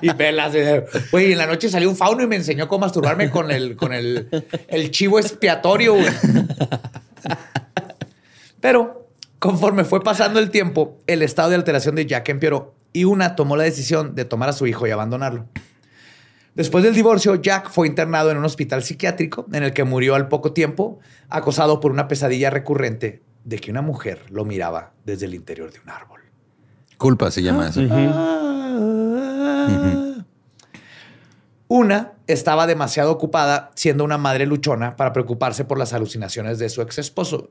Y 0.00 0.12
velas. 0.12 0.54
eh, 0.54 0.84
Güey, 1.10 1.32
en 1.32 1.38
la 1.38 1.46
noche 1.46 1.68
salió 1.68 1.88
un 1.88 1.96
fauno 1.96 2.22
y 2.22 2.26
me 2.26 2.36
enseñó 2.36 2.68
cómo 2.68 2.80
masturbarme 2.86 3.30
con 3.30 3.50
el, 3.50 3.76
con 3.76 3.92
el, 3.92 4.28
el 4.68 4.90
chivo 4.90 5.18
expiatorio. 5.18 5.96
Pero 8.60 9.08
conforme 9.38 9.84
fue 9.84 10.02
pasando 10.02 10.38
el 10.38 10.50
tiempo, 10.50 10.98
el 11.06 11.22
estado 11.22 11.50
de 11.50 11.56
alteración 11.56 11.94
de 11.94 12.06
Jack 12.06 12.28
empeoró 12.28 12.74
y 12.92 13.04
una 13.04 13.34
tomó 13.36 13.56
la 13.56 13.64
decisión 13.64 14.14
de 14.14 14.24
tomar 14.24 14.48
a 14.48 14.52
su 14.52 14.66
hijo 14.66 14.86
y 14.86 14.90
abandonarlo. 14.90 15.46
Después 16.54 16.84
del 16.84 16.94
divorcio, 16.94 17.36
Jack 17.36 17.70
fue 17.70 17.86
internado 17.86 18.30
en 18.30 18.36
un 18.36 18.44
hospital 18.44 18.82
psiquiátrico 18.82 19.46
en 19.52 19.62
el 19.62 19.72
que 19.72 19.84
murió 19.84 20.14
al 20.14 20.28
poco 20.28 20.52
tiempo, 20.52 21.00
acosado 21.30 21.80
por 21.80 21.90
una 21.92 22.08
pesadilla 22.08 22.50
recurrente 22.50 23.22
de 23.44 23.58
que 23.58 23.70
una 23.70 23.82
mujer 23.82 24.24
lo 24.30 24.44
miraba 24.44 24.92
desde 25.04 25.26
el 25.26 25.34
interior 25.34 25.72
de 25.72 25.80
un 25.80 25.90
árbol. 25.90 26.20
Culpa 26.96 27.30
se 27.30 27.42
llama 27.42 27.68
eso. 27.68 27.80
Una 31.68 32.12
estaba 32.26 32.66
demasiado 32.66 33.10
ocupada 33.10 33.70
siendo 33.74 34.04
una 34.04 34.18
madre 34.18 34.46
luchona 34.46 34.94
para 34.96 35.12
preocuparse 35.12 35.64
por 35.64 35.78
las 35.78 35.92
alucinaciones 35.92 36.58
de 36.58 36.68
su 36.68 36.82
ex 36.82 36.98
esposo. 36.98 37.48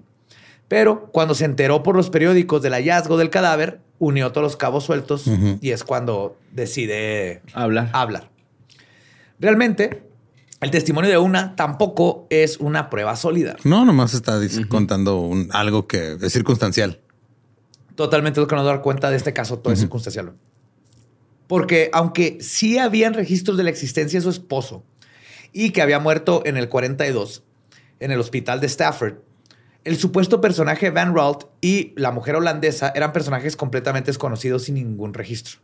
Pero 0.68 1.08
cuando 1.12 1.36
se 1.36 1.46
enteró 1.46 1.84
por 1.84 1.96
los 1.96 2.10
periódicos 2.10 2.62
del 2.62 2.74
hallazgo 2.74 3.18
del 3.18 3.30
cadáver, 3.30 3.82
unió 4.00 4.32
todos 4.32 4.44
los 4.44 4.58
cabos 4.58 4.86
sueltos 4.86 5.26
y 5.60 5.72
es 5.72 5.84
cuando 5.84 6.38
decide 6.52 7.42
Hablar. 7.54 7.90
hablar. 7.94 8.30
Realmente, 9.40 10.04
el 10.62 10.72
testimonio 10.72 11.10
de 11.10 11.18
una 11.18 11.56
tampoco 11.56 12.28
es 12.30 12.58
una 12.58 12.90
prueba 12.90 13.16
sólida. 13.16 13.56
No, 13.64 13.84
nomás 13.86 14.14
está 14.14 14.40
contando 14.70 15.20
un- 15.20 15.50
algo 15.52 15.88
que 15.88 16.18
es 16.22 16.32
circunstancial. 16.34 17.00
Totalmente 17.96 18.40
lo 18.40 18.48
que 18.48 18.56
nos 18.56 18.66
dar 18.66 18.82
cuenta 18.82 19.10
de 19.10 19.18
este 19.18 19.34
caso, 19.34 19.60
todo 19.60 19.74
es 19.74 19.80
circunstancial. 19.80 20.34
Porque 21.48 21.90
aunque 21.94 22.38
sí 22.42 22.78
habían 22.78 23.14
registros 23.14 23.58
de 23.58 23.64
la 23.64 23.70
existencia 23.70 24.20
de 24.20 24.24
su 24.24 24.30
esposo 24.30 24.84
y 25.52 25.72
que 25.72 25.82
había 25.82 26.00
muerto 26.00 26.42
en 26.46 26.58
el 26.58 26.70
42 26.70 27.44
en 28.00 28.12
el 28.12 28.20
hospital 28.20 28.60
de 28.62 28.68
Stafford, 28.68 29.16
el 29.84 29.98
supuesto 29.98 30.42
personaje 30.42 30.90
Van 30.92 31.16
Ralt 31.16 31.44
y 31.60 31.94
la 31.98 32.12
mujer 32.12 32.36
holandesa 32.36 32.92
eran 32.96 33.14
personajes 33.14 33.56
completamente 33.56 34.08
desconocidos 34.10 34.64
sin 34.64 34.76
ningún 34.76 35.14
registro. 35.14 35.60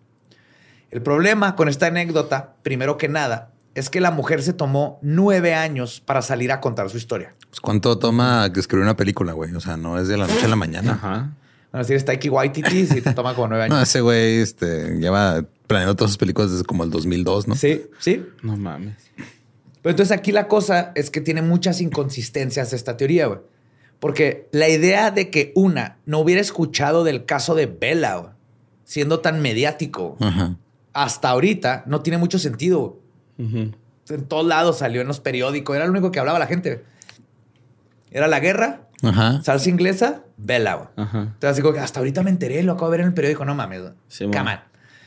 El 0.91 1.02
problema 1.02 1.56
con 1.56 1.70
esta 1.70 1.88
anécdota, 1.88 2.56
primero 2.64 2.98
que 2.98 3.08
nada, 3.10 3.54
es 3.80 3.89
que 3.89 4.01
la 4.01 4.11
mujer 4.11 4.41
se 4.43 4.53
tomó 4.53 4.99
nueve 5.01 5.53
años 5.53 6.01
para 6.05 6.21
salir 6.21 6.51
a 6.51 6.59
contar 6.61 6.89
su 6.89 6.97
historia. 6.97 7.34
Pues, 7.49 7.59
¿Cuánto 7.61 7.97
toma 7.99 8.51
que 8.51 8.59
escribir 8.59 8.84
una 8.84 8.95
película, 8.97 9.34
güey? 9.34 9.53
O 9.55 9.59
sea, 9.59 9.78
no 9.78 9.99
es 9.99 10.07
de 10.07 10.17
la 10.17 10.28
noche 10.28 10.45
a 10.45 10.47
la 10.49 10.55
mañana. 10.55 10.93
Ajá. 10.93 11.32
A 11.71 11.80
decir, 11.80 11.95
está 11.97 12.13
Taiki 12.13 12.30
Waititi 12.30 12.88
si 12.88 13.01
te 13.01 13.13
toma 13.13 13.36
como 13.36 13.49
nueve 13.49 13.67
No, 13.69 13.75
años. 13.75 13.89
ese 13.89 14.01
güey 14.01 14.39
este, 14.39 14.97
lleva 14.97 15.43
planeando 15.67 15.95
todas 15.95 16.11
sus 16.11 16.17
películas 16.17 16.51
desde 16.51 16.63
como 16.63 16.84
el 16.84 16.89
2002, 16.89 17.47
¿no? 17.47 17.55
Sí, 17.55 17.84
sí. 17.99 18.25
No 18.41 18.55
mames. 18.57 18.95
Pero 19.82 19.91
entonces 19.91 20.17
aquí 20.17 20.32
la 20.32 20.47
cosa 20.47 20.91
es 20.95 21.09
que 21.11 21.21
tiene 21.21 21.41
muchas 21.41 21.82
inconsistencias 21.82 22.73
esta 22.73 22.97
teoría, 22.97 23.28
güey. 23.28 23.39
Porque 23.99 24.47
la 24.51 24.69
idea 24.69 25.11
de 25.11 25.30
que 25.30 25.51
una 25.55 25.97
no 26.05 26.19
hubiera 26.19 26.39
escuchado 26.41 27.03
del 27.03 27.25
caso 27.25 27.53
de 27.55 27.65
Bella, 27.65 28.15
güey, 28.15 28.32
siendo 28.84 29.19
tan 29.19 29.41
mediático, 29.41 30.17
Ajá. 30.19 30.55
hasta 30.93 31.30
ahorita 31.30 31.84
no 31.88 32.01
tiene 32.01 32.17
mucho 32.17 32.39
sentido. 32.39 32.80
güey. 32.80 33.07
En 33.38 33.76
todos 34.28 34.46
lados 34.46 34.80
salió 34.80 35.02
en 35.02 35.08
los 35.08 35.20
periódicos, 35.20 35.76
era 35.76 35.86
lo 35.86 35.92
único 35.92 36.12
que 36.12 36.20
hablaba 36.20 36.40
la 36.40 36.48
gente. 36.48 36.84
Era 38.12 38.28
la 38.28 38.40
guerra, 38.40 38.82
Ajá. 39.04 39.42
salsa 39.44 39.70
inglesa, 39.70 40.24
güey. 40.76 40.88
Ajá. 40.96 41.22
Entonces 41.34 41.58
digo 41.58 41.74
que 41.74 41.80
hasta 41.80 42.00
ahorita 42.00 42.24
me 42.24 42.30
enteré, 42.30 42.64
lo 42.64 42.72
acabo 42.74 42.88
de 42.88 42.92
ver 42.98 43.02
en 43.02 43.08
el 43.08 43.14
periódico, 43.14 43.44
no 43.46 43.54
mames. 43.54 43.82
Sí, 44.08 44.26
bueno. 44.26 44.62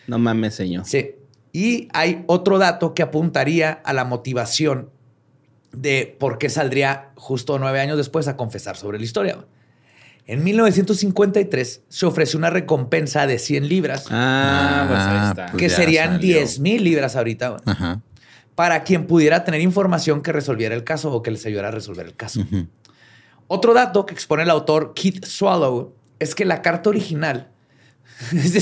No 0.06 0.18
mames, 0.18 0.54
señor. 0.54 0.84
Sí. 0.84 1.14
Y 1.52 1.88
hay 1.92 2.24
otro 2.26 2.58
dato 2.58 2.94
que 2.94 3.02
apuntaría 3.02 3.80
a 3.84 3.92
la 3.92 4.04
motivación 4.04 4.90
de 5.72 6.16
por 6.20 6.38
qué 6.38 6.48
saldría 6.50 7.10
justo 7.16 7.58
nueve 7.58 7.80
años 7.80 7.96
después 7.96 8.28
a 8.28 8.36
confesar 8.36 8.76
sobre 8.76 8.98
la 8.98 9.04
historia. 9.04 9.38
En 10.26 10.44
1953 10.44 11.82
se 11.88 12.06
ofreció 12.06 12.38
una 12.38 12.50
recompensa 12.50 13.26
de 13.26 13.38
100 13.38 13.68
libras, 13.68 14.06
Ah, 14.10 14.84
pues 14.88 15.00
ahí 15.00 15.16
Ah, 15.18 15.28
está. 15.30 15.56
que 15.56 15.68
serían 15.70 16.12
salió. 16.14 16.36
10 16.38 16.60
mil 16.60 16.84
libras 16.84 17.16
ahorita, 17.16 17.56
Ajá. 17.64 18.00
Para 18.60 18.84
quien 18.84 19.06
pudiera 19.06 19.42
tener 19.42 19.62
información 19.62 20.20
que 20.20 20.32
resolviera 20.32 20.74
el 20.74 20.84
caso 20.84 21.10
o 21.10 21.22
que 21.22 21.30
les 21.30 21.46
ayudara 21.46 21.68
a 21.68 21.70
resolver 21.70 22.04
el 22.04 22.14
caso. 22.14 22.42
Otro 23.46 23.72
dato 23.72 24.04
que 24.04 24.12
expone 24.12 24.42
el 24.42 24.50
autor 24.50 24.92
Keith 24.94 25.24
Swallow 25.24 25.94
es 26.18 26.34
que 26.34 26.44
la 26.44 26.60
carta 26.60 26.90
original... 26.90 27.48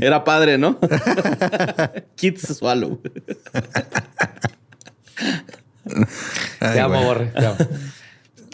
Era 0.00 0.24
padre, 0.24 0.56
¿no? 0.56 0.78
Kids 2.16 2.56
Swallow. 2.56 3.02
Ay, 6.60 6.72
Te 6.72 6.80
amo. 6.80 7.02
Borre. 7.04 7.26
te 7.26 7.44
amo. 7.46 7.56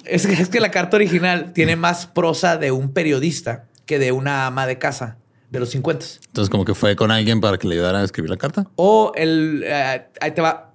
Es, 0.05 0.27
que- 0.27 0.33
es 0.33 0.49
que 0.49 0.59
la 0.59 0.73
carta 0.73 0.97
original 0.97 1.53
tiene 1.53 1.77
más 1.77 2.09
prosa 2.09 2.57
de 2.57 2.73
un 2.73 2.93
periodista 2.93 3.67
que 3.85 4.01
de 4.01 4.11
una 4.11 4.47
ama 4.47 4.67
de 4.67 4.79
casa 4.79 5.19
de 5.57 5.61
los 5.61 5.71
50. 5.71 6.05
Entonces, 6.27 6.51
como 6.51 6.65
que 6.65 6.75
fue 6.75 6.95
con 6.97 7.11
alguien 7.11 7.41
para 7.41 7.57
que 7.59 7.67
le 7.67 7.75
ayudara 7.77 8.01
a 8.01 8.05
escribir 8.05 8.31
la 8.31 8.37
carta. 8.37 8.67
O 8.77 9.13
el. 9.17 9.63
eh, 9.67 10.07
ahí 10.21 10.31
te 10.33 10.41
va. 10.43 10.73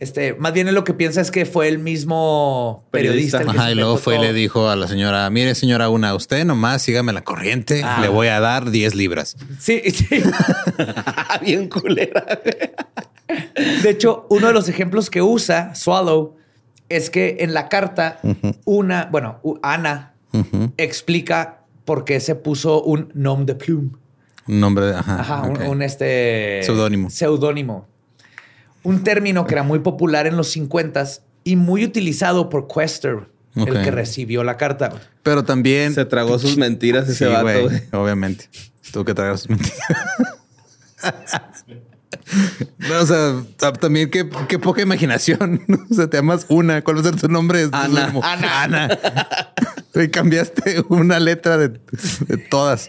Este, 0.00 0.34
más 0.34 0.52
bien 0.52 0.74
lo 0.74 0.82
que 0.84 0.92
piensa 0.92 1.20
es 1.20 1.30
que 1.30 1.46
fue 1.46 1.68
el 1.68 1.78
mismo 1.78 2.84
periodista. 2.90 3.38
Periodista. 3.38 3.38
el 3.38 3.44
que 3.46 3.58
Ajá, 3.58 3.66
se 3.68 3.72
y 3.72 3.74
luego 3.76 3.96
fue 3.96 4.16
y 4.16 4.20
le 4.20 4.32
dijo 4.32 4.68
a 4.68 4.74
la 4.76 4.88
señora, 4.88 5.30
mire 5.30 5.54
señora 5.54 5.88
una, 5.88 6.14
usted 6.14 6.44
nomás 6.44 6.82
sígame 6.82 7.12
la 7.12 7.22
corriente, 7.22 7.80
Ah. 7.84 7.98
le 8.00 8.08
voy 8.08 8.26
a 8.26 8.40
dar 8.40 8.70
10 8.70 8.94
libras. 8.96 9.36
Sí, 9.60 9.80
sí. 9.92 10.22
Bien 11.42 11.68
culera. 11.68 12.26
De 13.82 13.88
hecho, 13.88 14.26
uno 14.30 14.48
de 14.48 14.52
los 14.52 14.68
ejemplos 14.68 15.08
que 15.10 15.22
usa 15.22 15.74
Swallow 15.76 16.36
es 16.88 17.08
que 17.08 17.36
en 17.40 17.54
la 17.54 17.68
carta, 17.68 18.18
una, 18.64 19.08
bueno, 19.10 19.40
Ana 19.62 20.14
explica 20.76 21.60
por 21.84 22.04
qué 22.04 22.20
se 22.20 22.34
puso 22.34 22.82
un 22.82 23.10
nom 23.14 23.46
de 23.46 23.54
plume. 23.54 23.90
Un 24.46 24.60
nombre, 24.60 24.86
de- 24.86 24.94
ajá. 24.96 25.42
Un- 25.42 25.82
este 25.82 26.60
Seudónimo. 26.64 27.10
Seudónimo. 27.10 27.88
Un 28.82 29.02
término 29.02 29.46
que 29.46 29.54
era 29.54 29.62
muy 29.62 29.78
popular 29.78 30.26
en 30.26 30.36
los 30.36 30.48
50 30.50 31.04
y 31.44 31.56
muy 31.56 31.84
utilizado 31.84 32.48
por 32.50 32.66
Quester, 32.68 33.28
el 33.56 33.82
que 33.82 33.90
recibió 33.90 34.44
la 34.44 34.56
carta. 34.56 34.92
Pero 35.22 35.44
también... 35.44 35.94
Se 35.94 36.04
tragó 36.04 36.38
sus 36.38 36.56
mentiras 36.58 37.08
ese 37.08 37.26
Sí, 37.26 37.32
vato, 37.32 37.44
güey. 37.62 37.82
obviamente. 37.92 38.48
Tuvo 38.92 39.04
que 39.04 39.14
traer 39.14 39.38
sus 39.38 39.48
mentiras. 39.50 39.78
No, 42.78 43.00
o 43.00 43.06
sea, 43.06 43.42
ta- 43.58 43.72
también 43.72 44.08
qué, 44.08 44.28
qué 44.48 44.58
poca 44.58 44.80
imaginación. 44.82 45.60
O 45.90 45.94
sea, 45.94 46.08
te 46.08 46.16
llamas 46.16 46.46
una. 46.48 46.82
¿Cuál 46.82 46.96
va 46.96 47.00
a 47.00 47.04
ser 47.04 47.16
tu 47.16 47.28
nombre? 47.28 47.68
Ana. 47.72 48.12
Ana. 48.22 48.62
Ana. 48.62 48.98
Y 49.94 50.08
cambiaste 50.08 50.84
una 50.88 51.18
letra 51.20 51.58
de, 51.58 51.68
de 51.68 52.36
todas. 52.50 52.88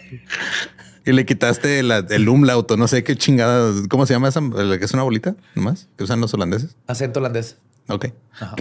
Y 1.06 1.12
le 1.12 1.24
quitaste 1.24 1.82
la- 1.84 2.04
el 2.10 2.28
umlaut, 2.28 2.70
no 2.76 2.88
sé 2.88 3.04
qué 3.04 3.16
chingada. 3.16 3.72
¿Cómo 3.88 4.04
se 4.06 4.12
llama 4.14 4.28
esa? 4.28 4.40
¿La 4.40 4.76
que 4.78 4.84
es 4.84 4.92
una 4.92 5.04
bolita? 5.04 5.36
Nomás 5.54 5.88
que 5.96 6.02
usan 6.04 6.20
los 6.20 6.34
holandeses. 6.34 6.74
Acento 6.88 7.20
holandés. 7.20 7.56
Ok. 7.88 8.06
Ajá. 8.40 8.56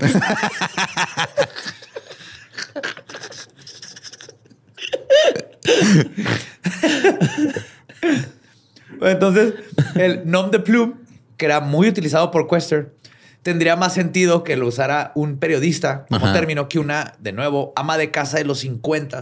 Entonces, 9.01 9.53
el 9.95 10.21
nom 10.29 10.51
de 10.51 10.59
plume, 10.59 10.93
que 11.37 11.45
era 11.45 11.59
muy 11.59 11.87
utilizado 11.87 12.31
por 12.31 12.47
Quester, 12.47 12.93
tendría 13.41 13.75
más 13.75 13.93
sentido 13.93 14.43
que 14.43 14.55
lo 14.55 14.67
usara 14.67 15.11
un 15.15 15.37
periodista 15.37 16.05
como 16.09 16.25
Ajá. 16.25 16.33
término 16.33 16.69
que 16.69 16.79
una, 16.79 17.15
de 17.19 17.31
nuevo, 17.31 17.73
ama 17.75 17.97
de 17.97 18.11
casa 18.11 18.37
de 18.37 18.45
los 18.45 18.59
50 18.59 19.21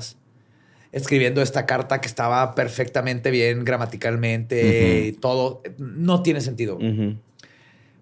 escribiendo 0.94 1.41
esta 1.41 1.66
carta 1.66 2.00
que 2.00 2.08
estaba 2.08 2.56
perfectamente 2.56 3.30
bien 3.32 3.66
gramaticalmente 3.66 5.08
y 5.08 5.12
todo. 5.12 5.62
No 5.78 6.24
tiene 6.24 6.39
sentido. 6.39 6.80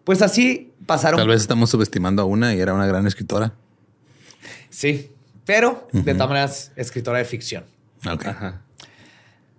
Pues 0.03 0.21
así 0.21 0.71
pasaron. 0.85 1.17
Tal 1.19 1.27
vez 1.27 1.41
estamos 1.41 1.69
subestimando 1.71 2.21
a 2.21 2.25
una 2.25 2.53
y 2.53 2.59
era 2.59 2.73
una 2.75 2.85
gran 2.85 3.07
escritora. 3.07 3.53
Sí, 4.69 5.11
pero 5.45 5.87
de 5.91 6.13
todas 6.13 6.29
maneras, 6.29 6.71
escritora 6.75 7.17
de 7.17 7.25
ficción. 7.25 7.63
Ok. 8.09 8.25
Ajá. 8.27 8.61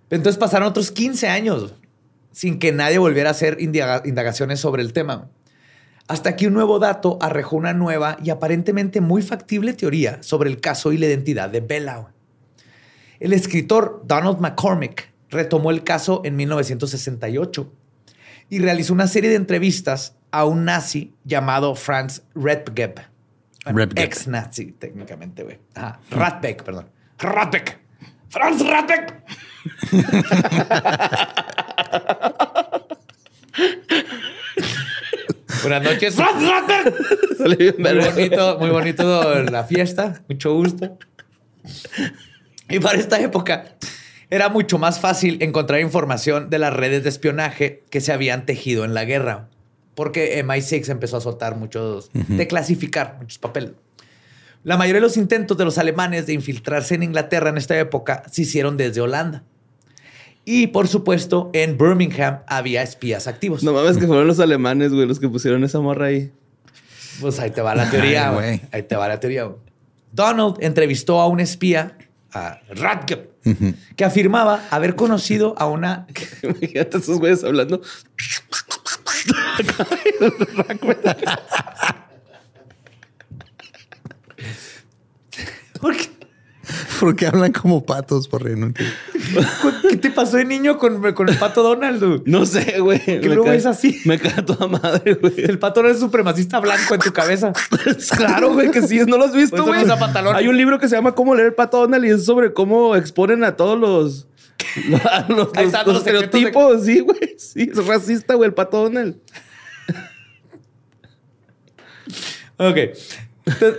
Entonces 0.09 0.37
pasaron 0.39 0.67
otros 0.67 0.91
15 0.91 1.27
años 1.27 1.73
sin 2.31 2.59
que 2.59 2.71
nadie 2.71 2.97
volviera 2.99 3.29
a 3.29 3.31
hacer 3.31 3.57
indaga- 3.59 4.03
indagaciones 4.05 4.59
sobre 4.59 4.81
el 4.83 4.93
tema. 4.93 5.29
Hasta 6.07 6.35
que 6.35 6.47
un 6.47 6.53
nuevo 6.53 6.79
dato 6.79 7.17
arrojó 7.21 7.55
una 7.55 7.73
nueva 7.73 8.17
y 8.23 8.29
aparentemente 8.29 9.01
muy 9.01 9.21
factible 9.21 9.73
teoría 9.73 10.21
sobre 10.21 10.49
el 10.49 10.59
caso 10.59 10.91
y 10.91 10.97
la 10.97 11.05
identidad 11.07 11.49
de 11.49 11.61
Bella. 11.61 12.07
El 13.23 13.31
escritor 13.31 14.03
Donald 14.05 14.41
McCormick 14.41 15.09
retomó 15.29 15.71
el 15.71 15.85
caso 15.85 16.21
en 16.25 16.35
1968 16.35 17.71
y 18.49 18.59
realizó 18.59 18.91
una 18.91 19.07
serie 19.07 19.29
de 19.29 19.37
entrevistas 19.37 20.17
a 20.31 20.43
un 20.43 20.65
nazi 20.65 21.13
llamado 21.23 21.73
Franz 21.75 22.23
Redgeb. 22.35 22.99
Ex 23.95 24.27
nazi, 24.27 24.73
técnicamente, 24.73 25.43
güey. 25.43 25.57
Ajá. 25.73 26.01
Ratbeck, 26.11 26.63
perdón. 26.63 26.89
Ratbeck. 27.17 27.79
Franz 28.27 28.61
Ratbeck. 28.61 29.23
Buenas 35.61 35.81
noches, 35.81 36.13
Franz 36.13 36.45
Ratbeck. 36.45 36.93
Muy 37.79 37.99
bonito, 38.03 38.59
muy 38.59 38.69
bonito 38.69 39.43
la 39.45 39.63
fiesta. 39.63 40.21
Mucho 40.27 40.55
gusto. 40.55 40.97
Y 42.69 42.79
para 42.79 42.97
esta 42.97 43.19
época 43.19 43.75
era 44.29 44.49
mucho 44.49 44.79
más 44.79 44.99
fácil 44.99 45.37
encontrar 45.41 45.79
información 45.81 46.49
de 46.49 46.59
las 46.59 46.73
redes 46.73 47.03
de 47.03 47.09
espionaje 47.09 47.83
que 47.89 48.01
se 48.01 48.11
habían 48.11 48.45
tejido 48.45 48.85
en 48.85 48.93
la 48.93 49.05
guerra. 49.05 49.49
Porque 49.95 50.43
MI6 50.43 50.89
empezó 50.89 51.17
a 51.17 51.21
soltar 51.21 51.55
muchos, 51.55 52.09
de 52.13 52.47
clasificar 52.47 53.17
muchos 53.19 53.37
papeles. 53.37 53.73
La 54.63 54.77
mayoría 54.77 55.01
de 55.01 55.07
los 55.07 55.17
intentos 55.17 55.57
de 55.57 55.65
los 55.65 55.77
alemanes 55.77 56.25
de 56.25 56.33
infiltrarse 56.33 56.95
en 56.95 57.03
Inglaterra 57.03 57.49
en 57.49 57.57
esta 57.57 57.77
época 57.77 58.23
se 58.31 58.43
hicieron 58.43 58.77
desde 58.77 59.01
Holanda. 59.01 59.43
Y 60.45 60.67
por 60.67 60.87
supuesto, 60.87 61.49
en 61.53 61.77
Birmingham 61.77 62.39
había 62.47 62.81
espías 62.81 63.27
activos. 63.27 63.63
No 63.63 63.73
mames, 63.73 63.97
que 63.97 64.07
fueron 64.07 64.27
los 64.27 64.39
alemanes, 64.39 64.91
güey, 64.91 65.05
los 65.05 65.19
que 65.19 65.29
pusieron 65.29 65.63
esa 65.63 65.79
morra 65.79 66.07
ahí. 66.07 66.31
Pues 67.21 67.39
ahí 67.39 67.51
te 67.51 67.61
va 67.61 67.75
la 67.75 67.89
teoría, 67.89 68.31
güey. 68.31 68.61
Ahí 68.71 68.83
te 68.83 68.95
va 68.95 69.07
la 69.07 69.19
teoría, 69.19 69.43
güey. 69.43 69.57
Donald 70.11 70.57
entrevistó 70.59 71.21
a 71.21 71.27
un 71.27 71.39
espía, 71.39 71.97
a 72.33 72.61
Radke, 72.69 73.29
que 73.95 74.05
afirmaba 74.05 74.65
haber 74.71 74.95
conocido 74.95 75.55
a 75.57 75.67
una. 75.67 76.07
Imagínate 76.43 76.97
esos 76.97 77.19
güeyes 77.19 77.43
hablando. 77.43 77.81
¿Por 85.79 85.97
qué? 85.97 86.12
Porque 86.99 87.27
hablan 87.27 87.51
como 87.51 87.85
patos, 87.85 88.27
por 88.27 88.43
no 88.49 88.67
entiendo. 88.67 88.93
¿Qué 89.89 89.97
te 89.97 90.09
pasó 90.11 90.37
de 90.37 90.45
niño 90.45 90.77
con, 90.77 91.13
con 91.13 91.29
el 91.29 91.37
pato 91.37 91.63
Donald? 91.63 92.03
güey? 92.03 92.21
No 92.25 92.45
sé, 92.45 92.79
güey. 92.79 92.99
¿Qué 92.99 93.19
Me 93.19 93.27
luego 93.35 93.45
cae- 93.45 93.57
es 93.57 93.65
así? 93.65 94.01
Me 94.05 94.19
cae 94.19 94.41
toda 94.43 94.67
madre, 94.67 95.15
güey. 95.15 95.33
El 95.37 95.59
pato 95.59 95.81
Donald 95.81 95.95
es 95.95 96.01
supremacista 96.01 96.59
blanco 96.59 96.93
en 96.95 97.01
tu 97.01 97.11
cabeza. 97.13 97.53
Claro, 98.17 98.53
güey, 98.53 98.71
que 98.71 98.81
sí, 98.81 98.99
no 99.07 99.17
lo 99.17 99.25
has 99.25 99.33
visto, 99.33 99.63
güey. 99.63 99.85
no. 99.85 100.31
Hay 100.31 100.47
un 100.47 100.57
libro 100.57 100.79
que 100.79 100.87
se 100.87 100.95
llama 100.95 101.13
Cómo 101.15 101.35
leer 101.35 101.47
el 101.47 101.53
pato 101.53 101.79
Donald 101.79 102.05
y 102.05 102.09
es 102.09 102.25
sobre 102.25 102.53
cómo 102.53 102.95
exponen 102.95 103.43
a 103.43 103.55
todos 103.55 103.79
los, 103.79 104.27
a 105.09 105.25
los, 105.29 105.49
Ahí 105.55 105.65
los- 105.65 105.73
están 105.73 105.85
los 105.85 105.95
los 105.95 106.03
secretos 106.03 106.31
de- 106.31 106.39
estereotipos. 106.49 106.85
Sí, 106.85 106.99
güey. 106.99 107.35
Sí, 107.37 107.69
es 107.71 107.85
racista, 107.85 108.35
güey, 108.35 108.47
el 108.47 108.53
pato 108.53 108.83
Donald. 108.83 109.15
Ok. 112.57 112.77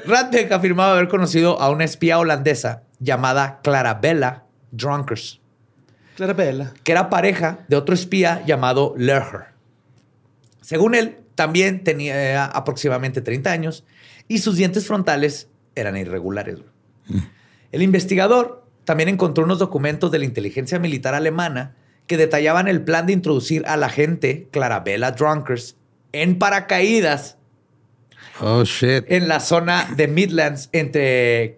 Radbeck 0.07 0.53
afirmaba 0.53 0.93
haber 0.93 1.09
conocido 1.09 1.61
a 1.61 1.71
una 1.71 1.85
espía 1.85 2.19
holandesa 2.19 2.83
llamada 3.05 3.61
Clarabella 3.63 4.45
Drunkers, 4.73 5.41
Clarabella. 6.17 6.73
que 6.83 6.93
era 6.93 7.11
pareja 7.11 7.61
de 7.69 7.77
otro 7.77 7.95
espía 7.95 8.43
llamado 8.47 8.95
Lerher. 8.97 9.55
Según 10.61 10.95
él, 10.95 11.19
también 11.35 11.85
tenía 11.85 12.47
aproximadamente 12.47 13.21
30 13.21 13.51
años 13.51 13.85
y 14.29 14.39
sus 14.39 14.57
dientes 14.57 14.87
frontales 14.87 15.49
eran 15.75 15.97
irregulares. 15.97 16.59
El 17.73 17.83
investigador 17.83 18.65
también 18.85 19.09
encontró 19.09 19.45
unos 19.45 19.59
documentos 19.59 20.11
de 20.11 20.21
la 20.21 20.25
inteligencia 20.25 20.79
militar 20.79 21.15
alemana 21.15 21.75
que 22.07 22.17
detallaban 22.17 22.69
el 22.69 22.83
plan 22.83 23.07
de 23.07 23.13
introducir 23.13 23.65
a 23.67 23.77
la 23.77 23.89
gente 23.89 24.49
Clarabella 24.51 25.11
Drunkers 25.11 25.77
en 26.13 26.39
paracaídas 26.39 27.39
Oh, 28.41 28.65
shit. 28.65 29.05
en 29.09 29.29
la 29.29 29.39
zona 29.41 29.89
de 29.97 30.09
Midlands 30.09 30.69
entre 30.73 31.55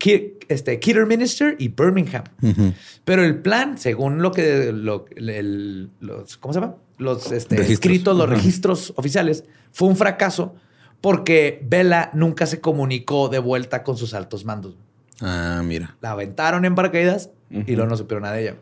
este, 0.49 0.79
Kidderminster 0.79 1.57
y 1.59 1.69
Birmingham. 1.69 2.25
Ujú. 2.43 2.73
Pero 3.05 3.25
el 3.25 3.37
plan, 3.39 3.79
según 3.79 4.21
lo 4.23 4.31
que 4.33 4.73
lo- 4.73 5.07
el- 5.17 5.91
los, 6.01 6.37
¿cómo 6.37 6.53
se 6.55 6.61
llama? 6.61 6.75
Los 6.99 7.33
este, 7.33 7.57
Registros. 7.57 7.71
escritos, 7.93 8.17
los 8.17 8.29
registros 8.29 8.93
oficiales, 8.97 9.45
fue 9.73 9.89
un 9.89 9.97
fracaso 9.97 10.55
porque 11.01 11.61
Bella 11.69 12.11
nunca 12.15 12.47
se 12.47 12.61
comunicó 12.61 13.29
de 13.29 13.39
vuelta 13.39 13.83
con 13.83 13.97
sus 13.97 14.15
altos 14.15 14.45
mandos. 14.45 14.77
Ah, 15.21 15.63
mira. 15.65 15.97
La 16.01 16.13
aventaron 16.13 16.65
en 16.65 16.75
paracaídas 16.75 17.31
y 17.51 17.59
Ujú. 17.61 17.73
luego 17.73 17.87
no 17.91 17.97
supieron 17.97 18.23
nada 18.23 18.35
de 18.37 18.43
ella. 18.43 18.57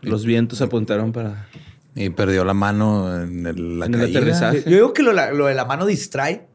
Los 0.00 0.24
vientos 0.24 0.60
apuntaron 0.62 1.12
para. 1.12 1.46
Y 1.94 2.08
perdió 2.10 2.44
la 2.44 2.54
mano 2.54 3.22
en 3.22 3.46
el, 3.46 3.78
la 3.78 3.86
En 3.86 3.94
el 3.94 4.00
caída. 4.00 4.18
aterrizaje. 4.18 4.62
Yo 4.64 4.70
digo 4.76 4.92
que 4.94 5.02
lo 5.02 5.12
de 5.46 5.54
la 5.54 5.64
mano 5.66 5.84
distrae. 5.86 6.46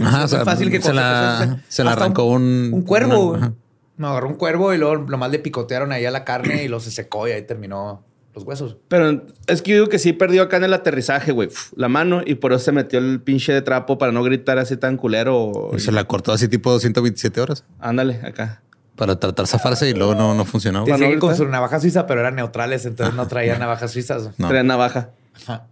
Ajá, 0.00 0.20
muy 0.20 0.28
sea, 0.28 0.44
se 0.80 0.92
la- 0.94 1.60
se 1.68 1.82
arrancó 1.82 2.24
un- 2.24 2.70
Un 2.72 2.82
cuervo. 2.82 3.32
una-. 3.32 3.52
Me 3.96 4.06
agarró 4.06 4.28
un 4.28 4.34
cuervo 4.34 4.72
y 4.72 4.78
luego 4.78 4.96
nomás 5.04 5.30
le 5.30 5.38
picotearon 5.38 5.92
ahí 5.92 6.04
a 6.06 6.10
la 6.10 6.24
carne 6.24 6.64
y 6.64 6.68
lo 6.68 6.80
se 6.80 6.90
secó 6.90 7.28
y 7.28 7.32
ahí 7.32 7.42
terminó 7.42 8.02
los 8.34 8.44
huesos. 8.44 8.78
Pero 8.88 9.22
es 9.46 9.60
que 9.60 9.72
yo 9.72 9.76
digo 9.76 9.88
que 9.88 9.98
sí 9.98 10.14
perdió 10.14 10.42
acá 10.42 10.56
en 10.56 10.64
el 10.64 10.72
aterrizaje, 10.72 11.30
güey. 11.32 11.50
La 11.76 11.88
mano 11.88 12.22
y 12.24 12.36
por 12.36 12.52
eso 12.54 12.64
se 12.64 12.72
metió 12.72 12.98
el 12.98 13.20
pinche 13.20 13.52
de 13.52 13.60
trapo 13.60 13.98
para 13.98 14.10
no 14.10 14.22
gritar 14.24 14.58
así 14.58 14.78
tan 14.78 14.96
culero. 14.96 15.70
Y 15.74 15.78
se 15.80 15.92
la 15.92 16.04
cortó 16.04 16.32
así 16.32 16.48
tipo 16.48 16.76
127 16.80 17.40
horas 17.42 17.64
Ándale, 17.78 18.20
acá. 18.24 18.62
para 18.96 19.20
tratar 19.20 19.44
de 19.44 19.50
zafarse 19.50 19.88
y 19.90 19.92
luego 19.92 20.14
no, 20.14 20.34
no 20.34 20.46
funcionó. 20.46 20.86
Decía 20.86 21.08
que 21.10 21.18
con 21.18 21.36
su 21.36 21.46
navaja 21.46 21.78
suiza, 21.78 22.06
pero 22.06 22.20
eran 22.20 22.34
neutrales, 22.34 22.86
entonces 22.86 23.14
no 23.14 23.28
traían 23.28 23.58
navajas 23.60 23.90
suizas. 23.92 24.30
No. 24.38 24.48
Traía 24.48 24.62
navaja. 24.62 25.10
Ajá. 25.46 25.66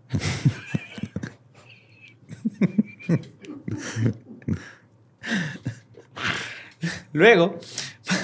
Luego, 7.13 7.59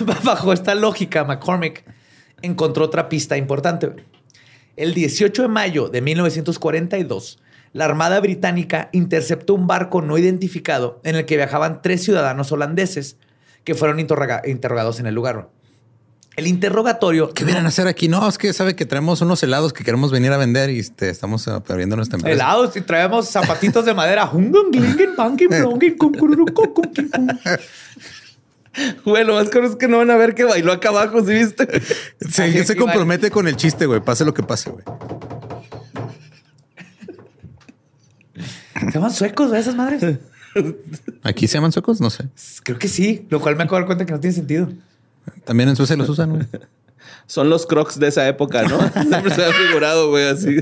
bajo 0.24 0.52
esta 0.52 0.74
lógica, 0.74 1.24
McCormick 1.24 1.84
encontró 2.42 2.84
otra 2.84 3.09
pista 3.09 3.36
importante. 3.36 3.90
El 4.76 4.94
18 4.94 5.42
de 5.42 5.48
mayo 5.48 5.88
de 5.88 6.02
1942, 6.02 7.38
la 7.72 7.84
Armada 7.86 8.20
Británica 8.20 8.88
interceptó 8.92 9.54
un 9.54 9.66
barco 9.66 10.02
no 10.02 10.18
identificado 10.18 11.00
en 11.04 11.16
el 11.16 11.24
que 11.26 11.36
viajaban 11.36 11.82
tres 11.82 12.02
ciudadanos 12.04 12.52
holandeses 12.52 13.18
que 13.64 13.74
fueron 13.74 13.98
interroga- 13.98 14.42
interrogados 14.46 15.00
en 15.00 15.07
el 15.07 15.14
lugar. 15.14 15.48
El 16.37 16.47
interrogatorio... 16.47 17.32
¿Qué 17.32 17.45
vienen 17.45 17.64
a 17.64 17.68
hacer 17.68 17.87
aquí? 17.89 18.09
No, 18.09 18.28
es 18.28 18.37
que 18.37 18.53
sabe 18.53 18.76
que 18.76 18.84
traemos 18.84 19.22
unos 19.22 19.43
helados 19.43 19.72
que 19.72 19.84
queremos 19.84 20.12
venir 20.12 20.32
a 20.32 20.37
vender 20.37 20.68
y 20.68 20.78
este, 20.78 21.09
estamos 21.09 21.49
ah, 21.49 21.62
abriendo 21.66 21.97
nuestra 21.97 22.18
empresa. 22.18 22.34
Helados 22.34 22.76
y 22.76 22.82
traemos 22.82 23.30
zapatitos 23.30 23.87
de 23.87 23.95
madera. 23.95 24.30
Güey, 29.07 29.24
lo 29.24 29.34
más 29.34 29.49
es 29.49 29.76
que 29.76 29.89
no 29.89 29.97
van 29.97 30.11
a 30.11 30.16
ver 30.16 30.34
que 30.34 30.45
bailó 30.45 30.72
acá 30.72 30.91
abajo, 30.91 31.24
¿sí 31.24 31.32
viste? 31.32 31.66
Se, 32.30 32.43
Aquí 32.43 32.62
se 32.64 32.74
va- 32.74 32.80
compromete 32.80 33.30
con 33.30 33.49
el 33.49 33.57
chiste, 33.57 33.87
güey. 33.87 34.01
Pase 34.01 34.26
lo 34.26 34.34
que 34.34 34.43
pase, 34.43 34.68
güey. 34.68 34.84
¿Se 38.78 38.91
llaman 38.91 39.11
suecos 39.11 39.51
esas 39.55 39.74
madres? 39.74 40.18
¿Aquí 41.22 41.49
se 41.49 41.55
llaman 41.55 41.72
suecos? 41.72 42.03
No 42.03 42.11
sé. 42.11 42.28
Creo 42.62 42.78
que 42.78 42.89
sí, 42.89 43.26
lo 43.30 43.41
cual 43.41 43.57
me 43.57 43.62
acabo 43.62 43.76
de 43.76 43.80
dar 43.80 43.87
cuenta 43.87 44.05
que 44.05 44.12
no 44.12 44.20
tiene 44.20 44.37
sentido. 44.37 44.68
También 45.45 45.68
en 45.68 45.77
Suecia 45.77 45.97
los 45.97 46.09
usan, 46.09 46.31
güey. 46.31 46.43
Son 47.27 47.49
los 47.51 47.66
crocs 47.66 47.99
de 47.99 48.09
esa 48.09 48.27
época, 48.29 48.62
¿no? 48.62 48.79
Siempre 48.93 49.35
se 49.35 49.45
ha 49.45 49.53
figurado, 49.53 50.11
güey, 50.11 50.29
así. 50.29 50.57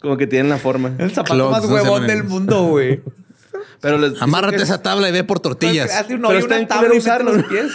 Como 0.00 0.16
que 0.16 0.26
tienen 0.26 0.48
la 0.48 0.58
forma. 0.58 0.94
El 0.98 1.10
zapato 1.10 1.34
Clogs, 1.34 1.50
más 1.62 1.64
huevón 1.70 2.06
del 2.06 2.24
mundo, 2.24 2.64
güey. 2.64 3.00
Pero 3.80 3.98
les 3.98 4.20
Amárrate 4.20 4.56
que- 4.56 4.62
esa 4.64 4.82
tabla 4.82 5.08
y 5.08 5.12
ve 5.12 5.22
por 5.24 5.38
tortillas. 5.40 5.92
Hazle 5.94 6.16
un 6.16 6.22
Pero 6.22 6.30
hoyo, 6.30 6.38
está 6.40 6.54
una 6.54 6.62
en 6.62 6.68
tabla 6.68 6.94
y 6.94 6.98
usarlo. 6.98 7.32
los 7.34 7.44
pies. 7.44 7.72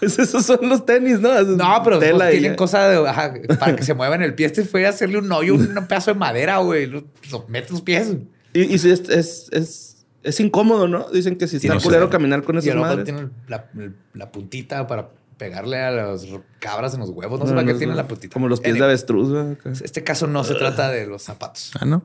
Pues 0.00 0.18
esos 0.18 0.44
son 0.44 0.68
los 0.68 0.84
tenis, 0.84 1.20
¿no? 1.20 1.40
No, 1.42 1.80
pero 1.84 2.00
Tela 2.00 2.24
pues, 2.24 2.30
tienen 2.32 2.52
ya. 2.52 2.56
cosa 2.56 2.88
de, 2.88 3.08
ajá, 3.08 3.34
para 3.60 3.76
que 3.76 3.84
se 3.84 3.94
muevan 3.94 4.20
el 4.22 4.34
pie. 4.34 4.46
Este 4.46 4.64
fue 4.64 4.84
hacerle 4.86 5.18
un 5.18 5.30
hoyo, 5.30 5.54
un 5.54 5.86
pedazo 5.86 6.12
de 6.12 6.18
madera, 6.18 6.58
güey. 6.58 6.86
Lo, 6.86 7.04
lo 7.30 7.44
mete 7.46 7.70
los 7.72 7.80
pies. 7.82 8.12
Y, 8.52 8.62
y 8.62 8.78
sí, 8.78 8.90
es, 8.90 9.08
es, 9.08 9.46
es, 9.52 9.89
es 10.22 10.40
incómodo, 10.40 10.88
¿no? 10.88 11.08
Dicen 11.10 11.36
que 11.36 11.46
si 11.48 11.56
está 11.56 11.74
no 11.74 11.80
culero 11.80 12.10
caminar 12.10 12.42
con 12.42 12.58
esas 12.58 12.74
madres. 12.76 13.04
tiene 13.04 13.28
la, 13.48 13.66
la 14.14 14.30
puntita 14.32 14.86
para 14.86 15.10
pegarle 15.38 15.78
a 15.78 15.90
las 15.90 16.26
cabras 16.58 16.92
en 16.94 17.00
los 17.00 17.10
huevos. 17.10 17.40
No 17.40 17.46
sé 17.46 17.52
No, 17.52 17.56
para 17.56 17.66
qué 17.66 17.72
no, 17.72 17.78
tiene 17.78 17.92
no. 17.92 17.96
la 17.96 18.06
puntita. 18.08 18.32
Como 18.32 18.46
los 18.48 18.60
pies 18.60 18.74
de 18.74 18.84
avestruz, 18.84 19.30
güey. 19.30 19.52
acá. 19.52 19.72
Este 19.82 20.04
caso 20.04 20.26
no 20.26 20.44
se 20.44 20.54
trata 20.54 20.90
de 20.90 21.06
los 21.06 21.22
zapatos. 21.22 21.72
Ah, 21.80 21.84
no. 21.86 22.04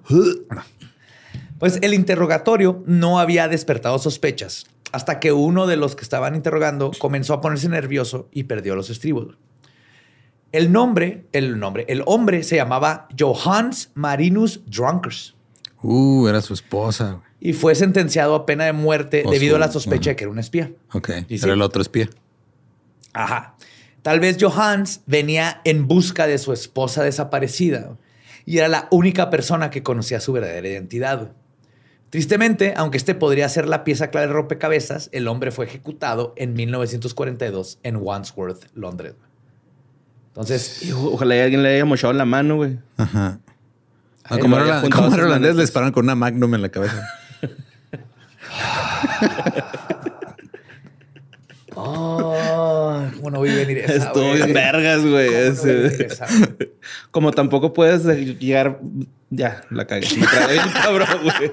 Pues 1.59 1.79
el 1.81 1.93
interrogatorio 1.93 2.83
no 2.85 3.19
había 3.19 3.47
despertado 3.47 3.97
sospechas 3.99 4.65
hasta 4.91 5.19
que 5.19 5.31
uno 5.33 5.67
de 5.67 5.75
los 5.77 5.95
que 5.95 6.03
estaban 6.03 6.35
interrogando 6.35 6.91
comenzó 6.99 7.33
a 7.33 7.41
ponerse 7.41 7.67
nervioso 7.69 8.29
y 8.31 8.43
perdió 8.43 8.75
los 8.75 8.89
estribos. 8.89 9.37
El 10.51 10.71
nombre, 10.71 11.25
el 11.33 11.59
nombre, 11.59 11.85
el 11.89 12.03
hombre 12.05 12.43
se 12.43 12.55
llamaba 12.55 13.07
Johannes 13.19 13.91
Marinus 13.93 14.61
Drunkers 14.65 15.33
Uh, 15.87 16.27
era 16.27 16.41
su 16.41 16.53
esposa, 16.53 17.11
güey. 17.11 17.24
Y 17.39 17.53
fue 17.53 17.75
sentenciado 17.75 18.35
a 18.35 18.45
pena 18.45 18.65
de 18.65 18.73
muerte 18.73 19.23
O 19.25 19.31
debido 19.31 19.51
su- 19.53 19.55
a 19.63 19.65
la 19.67 19.71
sospecha 19.71 20.11
de 20.11 20.15
que 20.15 20.23
era 20.23 20.31
un 20.31 20.39
espía. 20.39 20.71
Ok. 20.93 21.09
¿Y 21.27 21.35
Era 21.35 21.43
sí? 21.43 21.49
el 21.49 21.61
otro 21.61 21.81
espía. 21.81 22.09
Ajá. 23.13 23.55
Tal 24.01 24.19
vez 24.19 24.37
Johannes 24.39 25.01
venía 25.07 25.61
en 25.63 25.87
busca 25.87 26.27
de 26.27 26.37
su 26.37 26.53
esposa 26.53 27.03
desaparecida 27.03 27.97
y 28.45 28.59
era 28.59 28.67
la 28.67 28.87
única 28.91 29.29
persona 29.29 29.69
que 29.69 29.81
conocía 29.83 30.19
su 30.19 30.31
verdadera 30.33 30.67
identidad. 30.67 31.31
Tristemente, 32.11 32.73
aunque 32.77 32.97
este 32.97 33.15
podría 33.15 33.49
ser 33.49 33.67
la 33.67 33.83
pieza 33.83 34.09
clave 34.11 34.27
de 34.27 34.33
rompecabezas, 34.33 35.09
el 35.11 35.27
hombre 35.27 35.51
fue 35.51 35.65
ejecutado 35.65 36.33
en 36.37 36.53
1942 36.53 37.79
en 37.83 37.97
Wandsworth, 37.97 38.65
Londres. 38.75 39.15
Entonces, 40.29 40.83
Y 40.83 40.91
o- 40.91 41.13
ojalá 41.13 41.43
alguien 41.43 41.63
le 41.63 41.73
haya 41.75 41.85
mochado 41.85 42.13
la 42.13 42.25
mano, 42.25 42.57
güey. 42.57 42.77
Ajá. 42.97 43.39
Ah, 44.23 44.37
como 44.39 44.57
era, 44.57 44.81
como 44.81 45.07
holandés, 45.07 45.55
le 45.55 45.61
dispararon 45.61 45.93
con 45.93 46.05
una 46.05 46.15
magnum 46.15 46.53
en 46.55 46.61
la 46.61 46.69
cabeza. 46.69 47.07
Oh, 51.75 53.03
¿cómo 53.15 53.31
no 53.31 53.41
vi 53.41 53.53
venir 53.55 53.79
esa? 53.79 54.07
Estuvo 54.07 54.33
bien 54.33 54.53
vergas, 54.53 55.05
güey. 55.05 55.29
Como 57.11 57.31
tampoco 57.31 57.73
puedes 57.73 58.03
de- 58.03 58.35
llegar. 58.35 58.79
Ya, 59.29 59.61
la 59.69 59.85
cagué. 59.85 60.07
Me 60.17 60.27
tragué 60.27 60.53
bien 60.53 60.69
cabrón, 60.73 61.07
güey. 61.23 61.51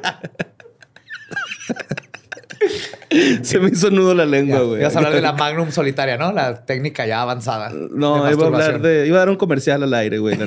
Se 3.42 3.58
me 3.58 3.70
hizo 3.70 3.90
nudo 3.90 4.14
la 4.14 4.24
lengua, 4.24 4.60
güey. 4.60 4.80
Ibas 4.80 4.94
a 4.94 4.98
hablar 5.00 5.14
de 5.14 5.20
la 5.20 5.32
Magnum 5.32 5.70
solitaria, 5.70 6.16
¿no? 6.16 6.32
La 6.32 6.64
técnica 6.64 7.04
ya 7.06 7.20
avanzada. 7.20 7.70
No, 7.70 8.30
iba 8.30 8.44
a 8.44 8.46
hablar 8.46 8.80
de. 8.80 9.06
Iba 9.06 9.16
a 9.16 9.20
dar 9.20 9.30
un 9.30 9.36
comercial 9.36 9.82
al 9.82 9.92
aire, 9.94 10.18
güey. 10.18 10.38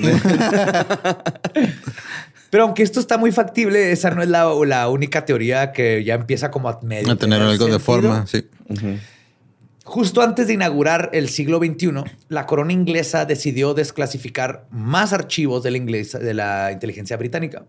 Pero 2.56 2.64
aunque 2.64 2.84
esto 2.84 3.01
está 3.01 3.18
muy 3.18 3.34
factible, 3.34 3.91
esa 3.91 4.12
no 4.12 4.24
es 4.24 4.30
la, 4.30 4.88
única 4.88 5.26
teoría 5.26 5.74
que 5.74 6.06
ya 6.06 6.14
empieza 6.14 6.51
como 6.51 6.70
a 6.70 6.80
medio. 6.84 7.12
A 7.12 7.18
tener 7.18 7.41
algo 7.41 7.66
de 7.66 7.80
forma, 7.80 8.26
sí. 8.28 8.47
Justo 9.84 10.22
antes 10.22 10.47
de 10.47 10.53
inaugurar 10.53 11.10
el 11.12 11.28
siglo 11.28 11.58
XXI, 11.58 12.06
la 12.30 12.45
corona 12.45 12.72
inglesa 12.72 13.26
decidió 13.26 13.74
desclasificar 13.74 14.68
más 14.72 15.12
archivos 15.12 15.64
de 15.64 15.72
la, 15.72 16.18
de 16.18 16.34
la 16.34 16.72
inteligencia 16.72 17.18
británica. 17.18 17.66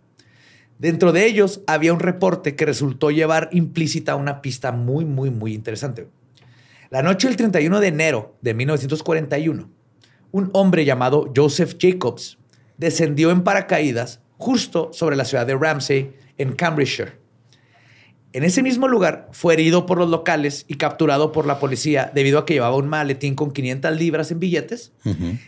Dentro 0.78 1.11
de 1.11 1.26
ellos 1.26 1.62
había 1.66 1.93
un 1.93 1.99
reporte 1.99 2.55
que 2.55 2.64
resultó 2.64 3.11
llevar 3.11 3.49
implícita 3.51 4.14
una 4.14 4.41
pista 4.41 4.70
muy, 4.70 5.05
muy, 5.05 5.30
muy 5.30 5.53
interesante. 5.53 6.07
La 6.91 7.03
noche 7.03 7.26
del 7.26 7.37
31 7.37 7.80
de 7.80 7.89
enero 7.89 8.37
de 8.41 8.55
1941, 8.55 9.68
un 10.30 10.51
hombre 10.53 10.84
llamado 10.84 11.32
Joseph 11.34 11.74
Jacobs 11.76 12.39
descendió 12.78 13.32
en 13.32 13.43
paracaídas 13.43 14.20
justo 14.39 14.91
sobre 14.93 15.16
la 15.16 15.24
ciudad 15.24 15.47
de 15.47 15.57
Ramsey, 15.57 16.12
en 16.39 16.53
Cambridgeshire. 16.53 17.12
En 18.32 18.45
ese 18.45 18.62
mismo 18.62 18.87
lugar 18.87 19.28
fue 19.32 19.55
herido 19.55 19.87
por 19.87 19.97
los 19.97 20.11
locales 20.11 20.66
y 20.68 20.74
capturado 20.74 21.32
por 21.32 21.47
la 21.47 21.59
policía 21.59 22.11
debido 22.14 22.39
a 22.39 22.45
que 22.45 22.53
llevaba 22.53 22.76
un 22.76 22.87
maletín 22.87 23.34
con 23.34 23.51
500 23.51 23.97
libras 23.97 24.30
en 24.30 24.41
billetes 24.41 24.93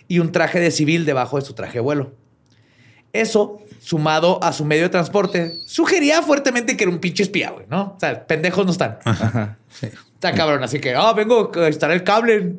y 0.06 0.20
un 0.20 0.32
traje 0.32 0.58
de 0.58 0.70
civil 0.70 1.04
debajo 1.04 1.38
de 1.38 1.44
su 1.44 1.52
traje 1.52 1.74
de 1.74 1.80
vuelo. 1.80 2.12
Eso, 3.12 3.58
sumado 3.80 4.42
a 4.42 4.52
su 4.52 4.64
medio 4.64 4.84
de 4.84 4.88
transporte, 4.88 5.52
sugería 5.66 6.22
fuertemente 6.22 6.76
que 6.76 6.84
era 6.84 6.90
un 6.90 6.98
pinche 6.98 7.22
espía, 7.22 7.50
güey, 7.50 7.66
¿no? 7.68 7.94
O 7.96 8.00
sea, 8.00 8.26
pendejos 8.26 8.64
no 8.64 8.72
están. 8.72 8.98
Está 10.14 10.32
cabrón, 10.32 10.64
así 10.64 10.78
que, 10.78 10.94
ah, 10.94 11.12
vengo 11.12 11.52
a 11.54 11.68
estar 11.68 11.90
el 11.90 12.04
cable. 12.04 12.56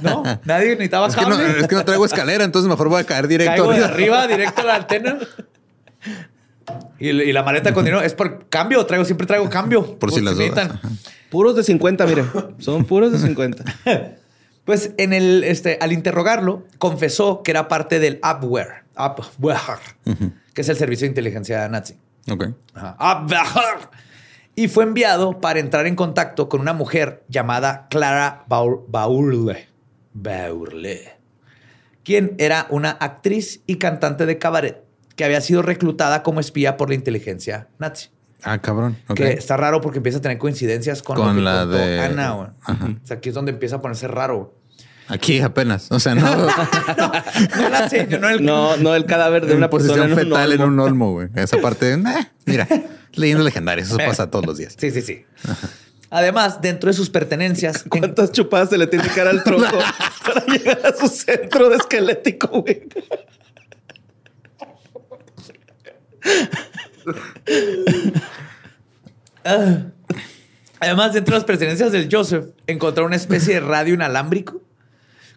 No, 0.00 0.22
nadie 0.44 0.70
necesitaba 0.70 1.08
es 1.08 1.16
cable. 1.16 1.36
Que 1.36 1.42
no, 1.42 1.58
es 1.58 1.66
que 1.66 1.74
no 1.74 1.84
traigo 1.84 2.04
escalera, 2.04 2.44
entonces 2.44 2.68
mejor 2.68 2.88
voy 2.88 3.00
a 3.00 3.04
caer 3.04 3.28
directo. 3.28 3.68
Caigo 3.68 3.72
de 3.72 3.84
arriba, 3.92 4.26
directo 4.26 4.62
a 4.62 4.64
la 4.64 4.74
antena. 4.76 5.18
Y, 6.98 7.32
la 7.32 7.42
maleta 7.42 7.74
continuó. 7.74 8.00
Es 8.00 8.14
por 8.14 8.48
cambio, 8.48 8.84
traigo, 8.86 9.04
siempre 9.04 9.26
traigo 9.26 9.48
cambio. 9.48 9.98
Por, 9.98 10.12
si 10.12 10.20
las 10.20 10.36
dudas. 10.36 10.70
Puros 11.30 11.56
de 11.56 11.64
50, 11.64 12.06
mire. 12.06 12.24
Son 12.58 12.84
puros 12.84 13.12
de 13.12 13.18
50. 13.18 13.64
pues 14.64 14.92
en 14.98 15.12
el, 15.12 15.44
este, 15.44 15.78
al 15.80 15.92
interrogarlo, 15.92 16.64
confesó 16.78 17.42
que 17.42 17.50
era 17.50 17.68
parte 17.68 17.98
del 17.98 18.18
Abwehr, 18.22 18.84
Abwehr 18.94 19.78
que 20.54 20.60
es 20.60 20.68
el 20.68 20.76
servicio 20.76 21.06
de 21.06 21.08
inteligencia 21.08 21.68
nazi. 21.68 21.96
Ok. 22.30 22.48
Abwehr. 22.74 23.88
Y 24.54 24.68
fue 24.68 24.84
enviado 24.84 25.40
para 25.40 25.60
entrar 25.60 25.86
en 25.86 25.96
contacto 25.96 26.48
con 26.48 26.60
una 26.60 26.74
mujer 26.74 27.24
llamada 27.28 27.86
Clara 27.88 28.44
Baurle. 28.48 29.68
Baurle. 30.12 31.16
Quien 32.04 32.34
era 32.36 32.66
una 32.68 32.90
actriz 32.90 33.62
y 33.66 33.76
cantante 33.76 34.26
de 34.26 34.38
cabaret 34.38 34.84
que 35.22 35.26
había 35.26 35.40
sido 35.40 35.62
reclutada 35.62 36.24
como 36.24 36.40
espía 36.40 36.76
por 36.76 36.88
la 36.88 36.96
inteligencia 36.96 37.68
nazi. 37.78 38.08
Ah, 38.42 38.58
cabrón. 38.58 38.98
Que 39.14 39.34
está 39.34 39.56
raro 39.56 39.80
porque 39.80 39.98
empieza 39.98 40.18
a 40.18 40.20
tener 40.20 40.36
coincidencias 40.36 41.00
con, 41.00 41.14
con 41.14 41.44
la 41.44 41.64
de 41.64 42.00
Ana. 42.00 42.34
O 42.34 42.50
sea, 43.04 43.18
aquí 43.18 43.28
es 43.28 43.34
donde 43.36 43.52
empieza 43.52 43.76
a 43.76 43.80
ponerse 43.80 44.08
raro. 44.08 44.58
Aquí 45.06 45.38
apenas. 45.38 45.92
O 45.92 46.00
sea, 46.00 46.16
no. 46.16 46.22
no, 46.36 47.68
la 47.68 47.88
sé. 47.88 48.08
no, 48.18 48.28
el... 48.30 48.44
no, 48.44 48.76
no 48.78 48.96
el 48.96 49.04
cadáver 49.04 49.46
de 49.46 49.54
una 49.54 49.70
posición 49.70 50.08
persona 50.08 50.22
fetal 50.22 50.52
en 50.54 50.62
un 50.62 50.80
olmo, 50.80 51.12
güey. 51.12 51.28
Esa 51.36 51.58
parte, 51.58 51.96
mira, 52.44 52.66
leyendas 53.12 53.44
legendarias. 53.44 53.90
Eso 53.90 53.98
pasa 53.98 54.28
todos 54.28 54.44
los 54.44 54.58
días. 54.58 54.74
Sí, 54.76 54.90
sí, 54.90 55.02
sí. 55.02 55.24
Además, 56.10 56.60
dentro 56.60 56.90
de 56.90 56.94
sus 56.94 57.10
pertenencias. 57.10 57.84
¿Cuántas 57.88 58.32
chupadas 58.32 58.70
se 58.70 58.78
le 58.78 58.88
tiene 58.88 59.08
que 59.08 59.20
dar 59.20 59.28
al 59.28 59.44
tronco 59.44 59.78
para 60.24 60.44
llegar 60.46 60.80
a 60.84 60.96
su 60.96 61.06
centro 61.06 61.68
de 61.68 61.76
esquelético, 61.76 62.62
güey? 62.62 62.82
Ah. 69.44 69.86
Además, 70.78 71.12
dentro 71.14 71.34
de 71.34 71.38
las 71.38 71.44
pertenencias 71.44 71.90
del 71.90 72.08
Joseph, 72.10 72.46
encontró 72.66 73.04
una 73.06 73.16
especie 73.16 73.54
de 73.54 73.60
radio 73.60 73.94
inalámbrico 73.94 74.62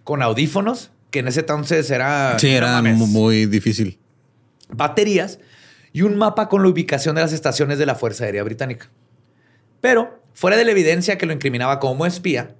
con 0.03 0.21
audífonos, 0.21 0.91
que 1.09 1.19
en 1.19 1.27
ese 1.27 1.41
entonces 1.41 1.89
era... 1.89 2.38
Sí, 2.39 2.49
era 2.49 2.81
muy 2.81 3.45
difícil. 3.47 3.99
Baterías 4.69 5.39
y 5.91 6.01
un 6.01 6.17
mapa 6.17 6.49
con 6.49 6.61
la 6.61 6.69
ubicación 6.69 7.15
de 7.15 7.21
las 7.21 7.31
estaciones 7.31 7.79
de 7.79 7.86
la 7.86 7.95
Fuerza 7.95 8.25
Aérea 8.25 8.43
Británica. 8.43 8.89
Pero, 9.81 10.23
fuera 10.33 10.57
de 10.57 10.65
la 10.65 10.71
evidencia 10.71 11.17
que 11.17 11.25
lo 11.25 11.33
incriminaba 11.33 11.79
como 11.79 12.05
espía, 12.05 12.55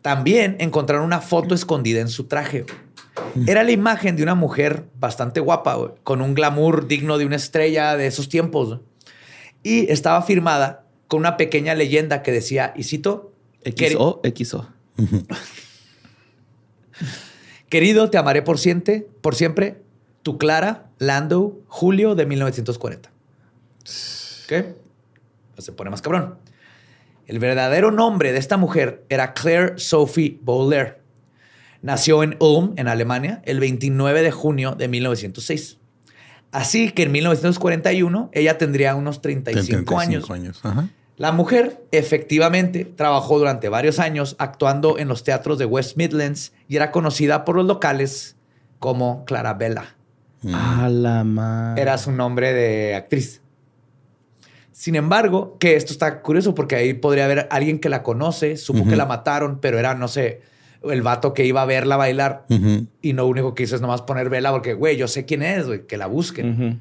también 0.00 0.56
encontraron 0.58 1.04
una 1.04 1.20
foto 1.20 1.54
escondida 1.54 2.00
en 2.00 2.08
su 2.08 2.24
traje. 2.24 2.66
Era 3.46 3.62
la 3.62 3.72
imagen 3.72 4.16
de 4.16 4.22
una 4.22 4.34
mujer 4.34 4.84
bastante 4.98 5.40
guapa, 5.40 5.94
con 6.02 6.22
un 6.22 6.34
glamour 6.34 6.86
digno 6.86 7.18
de 7.18 7.26
una 7.26 7.36
estrella 7.36 7.96
de 7.96 8.06
esos 8.06 8.28
tiempos. 8.28 8.80
Y 9.62 9.90
estaba 9.90 10.22
firmada 10.22 10.84
con 11.08 11.20
una 11.20 11.36
pequeña 11.36 11.74
leyenda 11.74 12.22
que 12.22 12.32
decía, 12.32 12.72
y 12.76 12.84
cito, 12.84 13.32
XO, 13.64 14.22
XO. 14.24 14.68
Querido, 17.68 18.10
te 18.10 18.18
amaré 18.18 18.42
por 18.42 18.58
siempre, 18.58 19.06
por 19.20 19.34
siempre, 19.34 19.82
tu 20.22 20.38
Clara 20.38 20.90
Lando, 20.98 21.60
julio 21.68 22.14
de 22.14 22.26
1940. 22.26 23.10
¿Qué? 24.48 24.74
Se 25.58 25.72
pone 25.72 25.90
más 25.90 26.02
cabrón. 26.02 26.36
El 27.26 27.38
verdadero 27.38 27.90
nombre 27.90 28.32
de 28.32 28.38
esta 28.38 28.56
mujer 28.56 29.04
era 29.08 29.32
Claire 29.32 29.74
Sophie 29.78 30.38
Bowler. 30.42 31.01
Nació 31.82 32.22
en 32.22 32.36
Ulm, 32.38 32.74
en 32.76 32.88
Alemania, 32.88 33.42
el 33.44 33.60
29 33.60 34.22
de 34.22 34.30
junio 34.30 34.76
de 34.76 34.88
1906. 34.88 35.78
Así 36.52 36.92
que 36.92 37.04
en 37.04 37.12
1941 37.12 38.30
ella 38.32 38.58
tendría 38.58 38.94
unos 38.94 39.20
35, 39.20 39.98
años. 39.98 40.30
La 41.16 41.32
mujer 41.32 41.84
efectivamente 41.90 42.84
trabajó 42.84 43.38
durante 43.38 43.68
varios 43.68 43.98
años 43.98 44.36
actuando 44.38 44.98
en 44.98 45.08
los 45.08 45.24
teatros 45.24 45.58
de 45.58 45.66
West 45.66 45.96
Midlands 45.96 46.52
y 46.68 46.76
era 46.76 46.90
conocida 46.90 47.44
por 47.44 47.56
los 47.56 47.66
locales 47.66 48.36
como 48.78 49.24
Clarabella. 49.24 49.96
Mm. 50.42 50.54
A 50.54 50.88
la 50.88 51.24
madre. 51.24 51.82
Era 51.82 51.98
su 51.98 52.12
nombre 52.12 52.52
de 52.52 52.94
actriz. 52.94 53.40
Sin 54.72 54.96
embargo, 54.96 55.58
que 55.58 55.76
esto 55.76 55.92
está 55.92 56.22
curioso 56.22 56.54
porque 56.54 56.76
ahí 56.76 56.94
podría 56.94 57.26
haber 57.26 57.46
alguien 57.50 57.78
que 57.78 57.88
la 57.88 58.02
conoce, 58.02 58.56
supo 58.56 58.84
que 58.84 58.96
la 58.96 59.06
mataron, 59.06 59.58
pero 59.60 59.78
era, 59.78 59.94
no 59.94 60.08
sé, 60.08 60.40
el 60.90 61.02
vato 61.02 61.34
que 61.34 61.44
iba 61.44 61.62
a 61.62 61.66
verla 61.66 61.96
bailar 61.96 62.46
y 63.00 63.12
no 63.12 63.26
único 63.26 63.54
que 63.54 63.64
hizo 63.64 63.74
es 63.74 63.80
nomás 63.80 64.02
poner 64.02 64.28
vela 64.28 64.50
porque, 64.50 64.74
güey, 64.74 64.96
yo 64.96 65.08
sé 65.08 65.24
quién 65.24 65.42
es, 65.42 65.66
güey, 65.66 65.86
que 65.86 65.96
la 65.96 66.06
busquen. 66.06 66.80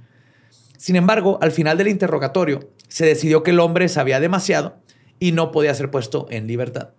Sin 0.77 0.95
embargo, 0.95 1.37
al 1.41 1.51
final 1.51 1.77
del 1.77 1.87
interrogatorio, 1.87 2.71
se 2.87 3.05
decidió 3.05 3.43
que 3.43 3.51
el 3.51 3.59
hombre 3.59 3.87
sabía 3.87 4.19
demasiado 4.19 4.77
y 5.19 5.31
no 5.31 5.51
podía 5.51 5.73
ser 5.75 5.91
puesto 5.91 6.25
en 6.29 6.47
libertad. 6.47 6.89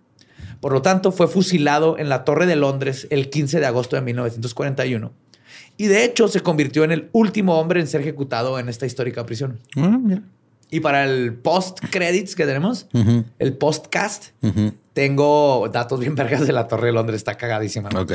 Por 0.59 0.71
lo 0.71 0.81
tanto, 0.81 1.11
fue 1.11 1.27
fusilado 1.27 1.97
en 1.97 2.07
la 2.07 2.23
Torre 2.23 2.45
de 2.45 2.55
Londres 2.55 3.07
el 3.09 3.29
15 3.29 3.59
de 3.59 3.65
agosto 3.65 3.97
de 3.97 4.01
1941. 4.01 5.11
Y 5.75 5.87
de 5.87 6.05
hecho, 6.05 6.29
se 6.29 6.39
convirtió 6.39 6.85
en 6.85 6.93
el 6.93 7.09
último 7.11 7.59
hombre 7.59 7.81
en 7.81 7.87
ser 7.87 8.01
ejecutado 8.01 8.57
en 8.59 8.69
esta 8.69 8.85
histórica 8.85 9.25
prisión. 9.25 9.59
Ah, 9.75 9.99
y 10.69 10.79
para 10.79 11.03
el 11.03 11.33
post 11.35 11.79
credits 11.91 12.35
que 12.35 12.45
tenemos, 12.45 12.87
el 13.37 13.57
postcast, 13.57 14.29
tengo 14.93 15.67
datos 15.71 15.99
bien 15.99 16.15
vergas 16.15 16.47
de 16.47 16.53
la 16.53 16.67
Torre 16.67 16.87
de 16.87 16.93
Londres. 16.93 17.17
Está 17.17 17.35
cagadísima. 17.35 17.89
Ok. 17.95 18.13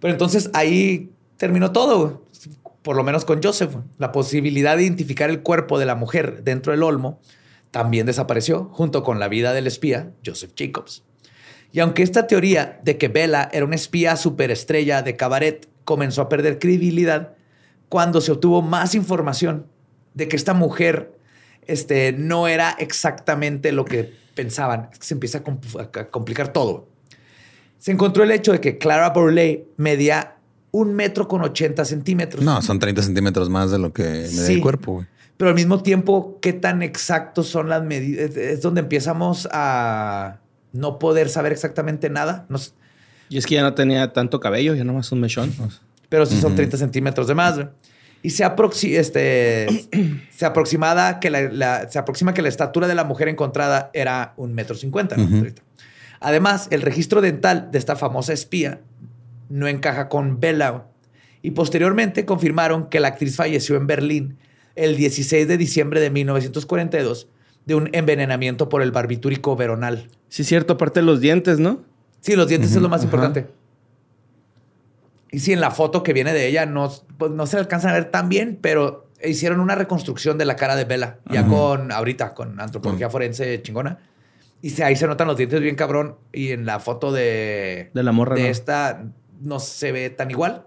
Pero 0.00 0.12
entonces 0.12 0.50
ahí 0.52 1.12
terminó 1.36 1.72
todo, 1.72 2.24
por 2.82 2.96
lo 2.96 3.04
menos 3.04 3.24
con 3.24 3.42
Joseph. 3.42 3.74
La 3.98 4.12
posibilidad 4.12 4.76
de 4.76 4.82
identificar 4.82 5.30
el 5.30 5.42
cuerpo 5.42 5.78
de 5.78 5.86
la 5.86 5.94
mujer 5.94 6.42
dentro 6.42 6.72
del 6.72 6.82
olmo 6.82 7.20
también 7.70 8.06
desapareció 8.06 8.66
junto 8.72 9.02
con 9.02 9.18
la 9.18 9.28
vida 9.28 9.52
del 9.52 9.66
espía 9.66 10.12
Joseph 10.24 10.52
Jacobs. 10.56 11.04
Y 11.72 11.80
aunque 11.80 12.04
esta 12.04 12.26
teoría 12.26 12.78
de 12.84 12.98
que 12.98 13.08
Bella 13.08 13.48
era 13.52 13.64
una 13.64 13.74
espía 13.74 14.16
superestrella 14.16 15.02
de 15.02 15.16
cabaret 15.16 15.68
comenzó 15.84 16.22
a 16.22 16.28
perder 16.28 16.58
credibilidad 16.58 17.34
cuando 17.88 18.20
se 18.20 18.30
obtuvo 18.30 18.62
más 18.62 18.94
información 18.94 19.66
de 20.14 20.28
que 20.28 20.36
esta 20.36 20.54
mujer 20.54 21.18
este, 21.66 22.12
no 22.12 22.48
era 22.48 22.70
exactamente 22.78 23.72
lo 23.72 23.84
que 23.84 24.12
pensaban. 24.34 24.88
Es 24.92 24.98
que 24.98 25.06
se 25.06 25.14
empieza 25.14 25.38
a, 25.38 26.10
complicar 26.10 26.52
todo. 26.52 26.88
Se 27.78 27.92
encontró 27.92 28.24
el 28.24 28.30
hecho 28.30 28.52
de 28.52 28.60
que 28.60 28.78
Clara 28.78 29.10
Borley 29.10 29.64
medía 29.76 30.36
un 30.70 30.94
metro 30.94 31.28
con 31.28 31.42
80 31.42 31.84
centímetros. 31.84 32.44
No, 32.44 32.60
son 32.62 32.78
30 32.78 33.02
centímetros 33.02 33.48
más 33.48 33.70
de 33.70 33.78
lo 33.78 33.92
que 33.92 34.02
medía 34.02 34.48
el 34.48 34.60
cuerpo. 34.60 35.04
Pero 35.36 35.50
al 35.50 35.54
mismo 35.54 35.82
tiempo, 35.82 36.38
¿qué 36.40 36.52
tan 36.52 36.82
exactos 36.82 37.48
son 37.48 37.68
las 37.68 37.82
medidas? 37.82 38.36
Es 38.36 38.62
donde 38.62 38.80
empezamos 38.80 39.48
a 39.52 40.38
no 40.72 40.98
poder 40.98 41.28
saber 41.28 41.52
exactamente 41.52 42.10
nada. 42.10 42.46
y 43.28 43.38
es 43.38 43.46
que 43.46 43.54
ya 43.54 43.62
no 43.62 43.74
tenía 43.74 44.12
tanto 44.12 44.40
cabello, 44.40 44.74
ya 44.74 44.84
nomás 44.84 45.10
un 45.12 45.20
mechón. 45.20 45.52
Pero 46.08 46.26
sí 46.26 46.40
son 46.40 46.54
30 46.54 46.76
centímetros 46.76 47.26
de 47.26 47.34
más. 47.34 47.58
Y 48.24 48.30
se, 48.30 48.42
aproxi- 48.44 48.96
este, 48.96 49.66
se, 50.30 50.46
aproximada 50.46 51.20
que 51.20 51.28
la, 51.28 51.42
la- 51.42 51.90
se 51.90 51.98
aproxima 51.98 52.32
que 52.32 52.40
la 52.40 52.48
estatura 52.48 52.88
de 52.88 52.94
la 52.94 53.04
mujer 53.04 53.28
encontrada 53.28 53.90
era 53.92 54.32
un 54.38 54.54
metro 54.54 54.74
cincuenta. 54.74 55.14
Además, 56.20 56.68
el 56.70 56.80
registro 56.80 57.20
dental 57.20 57.68
de 57.70 57.78
esta 57.78 57.96
famosa 57.96 58.32
espía 58.32 58.80
no 59.50 59.68
encaja 59.68 60.08
con 60.08 60.40
Bella 60.40 60.84
y 61.42 61.50
posteriormente 61.50 62.24
confirmaron 62.24 62.88
que 62.88 62.98
la 62.98 63.08
actriz 63.08 63.36
falleció 63.36 63.76
en 63.76 63.86
Berlín 63.86 64.38
el 64.74 64.96
16 64.96 65.46
de 65.46 65.58
diciembre 65.58 66.00
de 66.00 66.08
1942 66.10 67.28
de 67.66 67.74
un 67.74 67.90
envenenamiento 67.92 68.70
por 68.70 68.80
el 68.80 68.90
barbitúrico 68.90 69.54
veronal. 69.54 70.08
Sí, 70.30 70.42
es 70.42 70.48
cierto, 70.48 70.72
aparte 70.74 71.00
de 71.00 71.06
los 71.06 71.20
dientes, 71.20 71.58
¿no? 71.58 71.82
Sí, 72.20 72.36
los 72.36 72.48
dientes 72.48 72.70
es 72.74 72.80
lo 72.80 72.88
más 72.88 73.04
importante. 73.04 73.46
Y 75.34 75.40
sí, 75.40 75.52
en 75.52 75.60
la 75.60 75.70
foto 75.72 76.02
que 76.04 76.12
viene 76.12 76.32
de 76.32 76.46
ella 76.46 76.64
no, 76.64 76.92
pues, 77.18 77.32
no 77.32 77.46
se 77.46 77.56
alcanzan 77.58 77.90
a 77.90 77.94
ver 77.94 78.10
tan 78.10 78.28
bien, 78.28 78.56
pero 78.60 79.08
hicieron 79.24 79.58
una 79.58 79.74
reconstrucción 79.74 80.38
de 80.38 80.44
la 80.44 80.54
cara 80.54 80.76
de 80.76 80.84
Bella, 80.84 81.18
ya 81.30 81.40
Ajá. 81.40 81.48
con 81.48 81.90
ahorita, 81.90 82.34
con 82.34 82.60
antropología 82.60 83.10
forense 83.10 83.60
chingona. 83.62 83.98
Y 84.62 84.70
se- 84.70 84.84
ahí 84.84 84.94
se 84.94 85.06
notan 85.08 85.26
los 85.26 85.36
dientes 85.36 85.60
bien 85.60 85.74
cabrón. 85.74 86.16
Y 86.32 86.52
en 86.52 86.66
la 86.66 86.78
foto 86.78 87.10
de, 87.10 87.90
De 87.92 88.02
la 88.04 88.12
morra, 88.12 88.36
de 88.36 88.42
¿no? 88.42 88.48
esta 88.48 89.04
no 89.40 89.58
se 89.58 89.90
ve 89.92 90.08
tan 90.10 90.30
igual. 90.30 90.66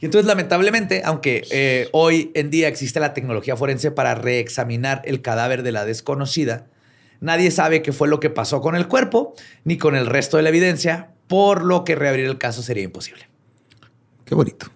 Y 0.00 0.04
entonces, 0.04 0.26
lamentablemente, 0.26 1.00
aunque 1.04 1.42
eh, 1.52 1.88
hoy 1.92 2.32
en 2.34 2.50
día 2.50 2.68
existe 2.68 3.00
la 3.00 3.14
tecnología 3.14 3.56
forense 3.56 3.90
para 3.92 4.14
reexaminar 4.14 5.00
el 5.04 5.22
cadáver 5.22 5.62
de 5.62 5.72
la 5.72 5.84
desconocida, 5.84 6.66
nadie 7.20 7.50
sabe 7.50 7.82
qué 7.82 7.92
fue 7.92 8.08
lo 8.08 8.18
que 8.20 8.28
pasó 8.30 8.60
con 8.60 8.74
el 8.74 8.88
cuerpo 8.88 9.34
ni 9.64 9.78
con 9.78 9.94
el 9.96 10.06
resto 10.06 10.36
de 10.36 10.42
la 10.42 10.48
evidencia, 10.48 11.11
por 11.28 11.64
lo 11.64 11.84
que 11.84 11.94
reabrir 11.94 12.26
el 12.26 12.38
caso 12.38 12.62
sería 12.62 12.82
imposible. 12.84 13.28
Qué 14.24 14.34
bonito. 14.34 14.66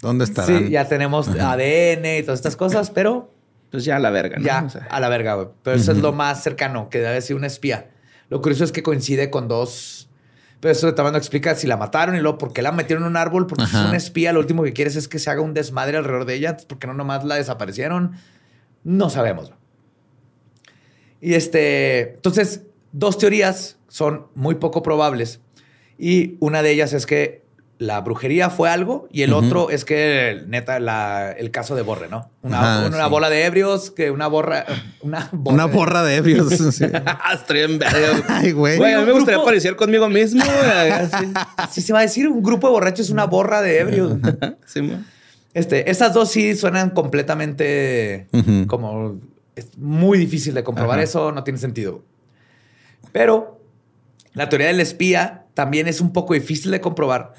¿Dónde 0.00 0.24
estarán? 0.24 0.64
Sí, 0.66 0.70
ya 0.70 0.88
tenemos 0.88 1.28
ADN 1.28 2.18
y 2.18 2.22
todas 2.22 2.40
estas 2.40 2.56
cosas, 2.56 2.90
pero 2.90 3.32
Pues 3.70 3.84
ya 3.84 3.96
a 3.96 3.98
la 4.00 4.10
verga, 4.10 4.38
¿no? 4.38 4.44
ya 4.44 4.64
O 4.66 4.70
sea, 4.70 4.86
a 4.90 5.00
la 5.00 5.08
verga, 5.08 5.34
güey. 5.34 5.48
Pero 5.62 5.76
eso 5.76 5.92
es 5.92 5.98
lo 5.98 6.12
más 6.12 6.42
cercano, 6.42 6.88
que 6.90 6.98
debe 6.98 7.20
ser 7.20 7.36
una 7.36 7.46
espía. 7.46 7.90
Lo 8.28 8.40
curioso 8.42 8.64
es 8.64 8.72
que 8.72 8.82
coincide 8.82 9.30
con 9.30 9.46
dos. 9.48 10.08
Pero 10.60 10.72
eso 10.72 10.94
también 10.94 11.12
no 11.12 11.18
explica 11.18 11.54
si 11.54 11.66
la 11.66 11.76
mataron 11.76 12.14
y 12.16 12.20
luego 12.20 12.38
por 12.38 12.52
qué 12.52 12.62
la 12.62 12.70
metieron 12.72 13.04
en 13.04 13.10
un 13.10 13.16
árbol, 13.16 13.46
porque 13.46 13.64
si 13.64 13.70
es 13.70 13.76
Ajá. 13.76 13.88
una 13.88 13.96
espía, 13.96 14.32
lo 14.32 14.40
último 14.40 14.62
que 14.62 14.72
quieres 14.72 14.94
es 14.96 15.08
que 15.08 15.18
se 15.18 15.28
haga 15.30 15.40
un 15.40 15.54
desmadre 15.54 15.96
alrededor 15.96 16.24
de 16.24 16.34
ella, 16.34 16.56
porque 16.68 16.86
no 16.86 16.94
nomás 16.94 17.24
la 17.24 17.34
desaparecieron. 17.36 18.12
No 18.84 19.10
sabemos. 19.10 19.52
Y 21.20 21.34
este, 21.34 22.14
entonces, 22.14 22.62
dos 22.92 23.18
teorías 23.18 23.76
son 23.88 24.26
muy 24.34 24.56
poco 24.56 24.82
probables. 24.82 25.40
Y 26.04 26.36
una 26.40 26.62
de 26.62 26.72
ellas 26.72 26.92
es 26.94 27.06
que 27.06 27.42
la 27.78 28.00
brujería 28.00 28.50
fue 28.50 28.68
algo 28.68 29.06
y 29.12 29.22
el 29.22 29.32
otro 29.32 29.70
es 29.70 29.84
que, 29.84 30.42
neta, 30.48 30.80
la- 30.80 31.30
el 31.30 31.50
caso 31.52 31.76
de 31.76 31.82
Borre, 31.82 32.08
¿no? 32.08 32.28
Una, 32.42 32.78
Ajá, 32.78 32.86
una 32.88 33.04
sí. 33.04 33.10
bola 33.10 33.30
de 33.30 33.44
ebrios, 33.44 33.92
que 33.92 34.10
una 34.10 34.26
borra, 34.26 34.64
una 35.02 35.28
borra. 35.32 35.54
Una 35.54 35.66
borra 35.66 36.02
de 36.02 36.16
ebrios. 36.16 36.48
sí. 36.74 36.84
Ay, 38.28 38.50
güey. 38.52 38.78
Güey, 38.78 38.94
a 38.94 38.98
mí 39.00 39.06
me 39.06 39.12
gustaría 39.12 39.36
grupo- 39.38 39.44
parecer 39.46 39.76
conmigo 39.76 40.08
mismo. 40.08 40.42
así. 40.44 41.26
Así 41.56 41.80
se 41.82 41.92
va 41.92 42.00
a 42.00 42.02
decir, 42.02 42.26
un 42.28 42.42
grupo 42.42 42.66
de 42.66 42.72
borrachos 42.72 43.06
es 43.06 43.12
una 43.12 43.26
borra 43.26 43.62
de 43.62 43.78
ebrios. 43.78 44.14
Sí, 44.66 44.82
mo. 44.82 45.02
Este, 45.54 45.88
esas 45.90 46.14
dos 46.14 46.30
sí 46.32 46.56
suenan 46.56 46.90
completamente 46.90 48.26
como 48.66 49.20
es 49.54 49.76
muy 49.76 50.18
difícil 50.18 50.54
de 50.54 50.64
comprobar 50.64 50.98
Ajá. 50.98 51.04
eso, 51.04 51.30
no 51.32 51.44
tiene 51.44 51.58
sentido. 51.58 52.02
Pero 53.12 53.60
la 54.34 54.48
teoría 54.48 54.68
del 54.68 54.80
espía 54.80 55.41
también 55.54 55.88
es 55.88 56.00
un 56.00 56.12
poco 56.12 56.34
difícil 56.34 56.70
de 56.70 56.80
comprobar, 56.80 57.34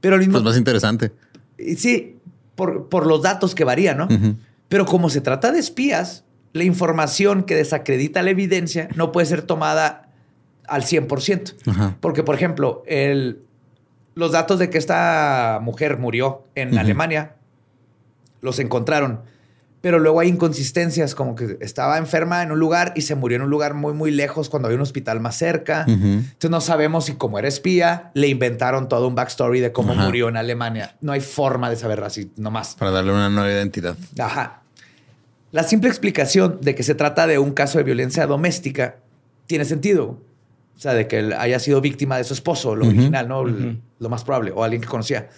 pero 0.00 0.14
al 0.14 0.20
mismo 0.20 0.32
Pues 0.34 0.44
más 0.44 0.56
interesante. 0.56 1.12
y 1.58 1.76
Sí, 1.76 2.16
por, 2.54 2.88
por 2.88 3.06
los 3.06 3.22
datos 3.22 3.54
que 3.54 3.64
varían, 3.64 3.98
¿no? 3.98 4.08
Pero 4.68 4.84
como 4.84 5.08
se 5.10 5.20
trata 5.20 5.50
de 5.52 5.58
espías, 5.58 6.24
la 6.52 6.64
información 6.64 7.44
que 7.44 7.54
desacredita 7.54 8.22
la 8.22 8.30
evidencia 8.30 8.88
no 8.96 9.12
puede 9.12 9.26
ser 9.26 9.42
tomada 9.42 10.08
al 10.66 10.82
100%. 10.82 11.54
Ajá. 11.66 11.96
Porque, 12.00 12.22
por 12.22 12.34
ejemplo, 12.34 12.82
el, 12.86 13.40
los 14.14 14.32
datos 14.32 14.58
de 14.58 14.68
que 14.68 14.78
esta 14.78 15.60
mujer 15.62 15.98
murió 15.98 16.42
en. 16.54 16.76
Alemania 16.76 17.36
los 18.40 18.58
encontraron. 18.58 19.20
Pero 19.80 20.00
luego 20.00 20.18
hay 20.18 20.28
inconsistencias, 20.28 21.14
como 21.14 21.36
que 21.36 21.56
estaba 21.60 21.98
enferma 21.98 22.42
en 22.42 22.50
un 22.50 22.58
lugar 22.58 22.92
y 22.96 23.02
se 23.02 23.14
murió 23.14 23.36
en 23.36 23.42
un 23.42 23.50
lugar 23.50 23.74
muy, 23.74 23.92
muy 23.94 24.10
lejos 24.10 24.48
cuando 24.48 24.66
había 24.66 24.76
un 24.76 24.82
hospital 24.82 25.20
más 25.20 25.36
cerca. 25.36 25.84
Entonces 25.86 26.50
no 26.50 26.60
sabemos 26.60 27.04
si 27.04 27.14
como 27.14 27.38
era 27.38 27.46
espía, 27.46 28.10
le 28.14 28.26
inventaron 28.28 28.88
todo 28.88 29.06
un 29.06 29.14
backstory 29.14 29.60
de 29.60 29.70
cómo 29.70 29.92
Ajá. 29.92 30.04
murió 30.04 30.28
en 30.28 30.36
Alemania. 30.36 30.96
No 31.00 31.12
hay 31.12 31.20
forma 31.20 31.70
de 31.70 31.76
saber 31.76 32.02
así, 32.02 32.32
nomás. 32.36 32.74
Para 32.74 32.90
darle 32.90 33.12
una 33.12 33.30
nueva 33.30 33.50
identidad. 33.50 33.96
Ajá. 34.18 34.62
La 35.52 35.62
simple 35.62 35.88
explicación 35.88 36.58
de 36.60 36.74
que 36.74 36.82
se 36.82 36.94
trata 36.94 37.26
de 37.26 37.38
un 37.38 37.52
caso 37.52 37.78
de 37.78 37.84
violencia 37.84 38.26
doméstica 38.26 38.96
tiene 39.46 39.64
sentido. 39.64 40.20
O 40.76 40.80
sea, 40.80 40.94
de 40.94 41.08
que 41.08 41.18
él 41.18 41.32
haya 41.32 41.58
sido 41.58 41.80
víctima 41.80 42.16
de 42.18 42.24
su 42.24 42.34
esposo, 42.34 42.76
lo 42.76 42.86
original, 42.86 43.26
¿no? 43.26 43.44
Lo 43.44 44.08
más 44.08 44.22
probable, 44.24 44.52
o 44.54 44.62
alguien 44.62 44.80
que 44.80 44.88
conocía. 44.88 45.28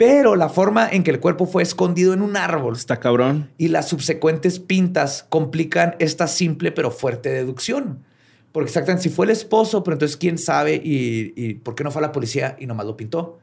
Pero 0.00 0.34
la 0.34 0.48
forma 0.48 0.88
en 0.90 1.02
que 1.04 1.10
el 1.10 1.20
cuerpo 1.20 1.44
fue 1.44 1.62
escondido 1.62 2.14
en 2.14 2.22
un 2.22 2.34
árbol 2.38 2.74
Está 2.74 2.98
cabrón. 2.98 3.50
y 3.58 3.68
las 3.68 3.86
subsecuentes 3.90 4.58
pintas 4.58 5.26
complican 5.28 5.94
esta 5.98 6.26
simple 6.26 6.72
pero 6.72 6.90
fuerte 6.90 7.28
deducción. 7.28 8.02
Porque 8.50 8.68
exactamente, 8.68 9.02
si 9.02 9.08
fue 9.10 9.26
el 9.26 9.30
esposo, 9.30 9.84
pero 9.84 9.96
entonces 9.96 10.16
quién 10.16 10.38
sabe 10.38 10.76
y, 10.82 11.34
y 11.36 11.54
por 11.56 11.74
qué 11.74 11.84
no 11.84 11.90
fue 11.90 12.00
a 12.00 12.06
la 12.06 12.12
policía 12.12 12.56
y 12.58 12.64
nomás 12.66 12.86
lo 12.86 12.96
pintó. 12.96 13.40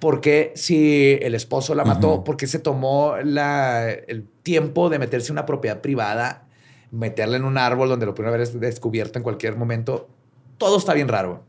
¿Por 0.00 0.20
qué 0.20 0.52
si 0.54 1.18
el 1.20 1.34
esposo 1.34 1.74
la 1.74 1.84
mató? 1.84 2.14
Ujú. 2.16 2.24
¿Por 2.24 2.36
qué 2.36 2.46
se 2.46 2.58
tomó 2.58 3.14
la- 3.24 3.90
el 3.90 4.24
tiempo 4.42 4.88
de 4.90 4.98
meterse 4.98 5.28
en 5.28 5.32
una 5.34 5.46
propiedad 5.46 5.80
privada, 5.80 6.44
meterla 6.90 7.36
en 7.38 7.44
un 7.44 7.56
árbol 7.58 7.88
donde 7.88 8.04
lo 8.06 8.14
pudieron 8.14 8.34
haber 8.34 8.46
des- 8.46 8.60
descubierto 8.60 9.18
en 9.18 9.22
cualquier 9.22 9.56
momento? 9.56 10.08
Todo 10.58 10.76
está 10.78 10.92
bien 10.94 11.08
raro. 11.08 11.42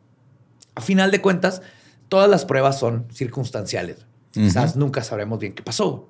A 0.76 0.82
final 0.82 1.12
de 1.12 1.22
cuentas, 1.22 1.62
todas 2.10 2.30
las 2.30 2.46
pruebas 2.46 2.80
son 2.80 3.08
circunstanciales. 3.12 4.06
Quizás 4.32 4.76
nunca 4.76 5.04
sabremos 5.04 5.40
bien 5.40 5.54
qué 5.54 5.64
pasó. 5.64 6.10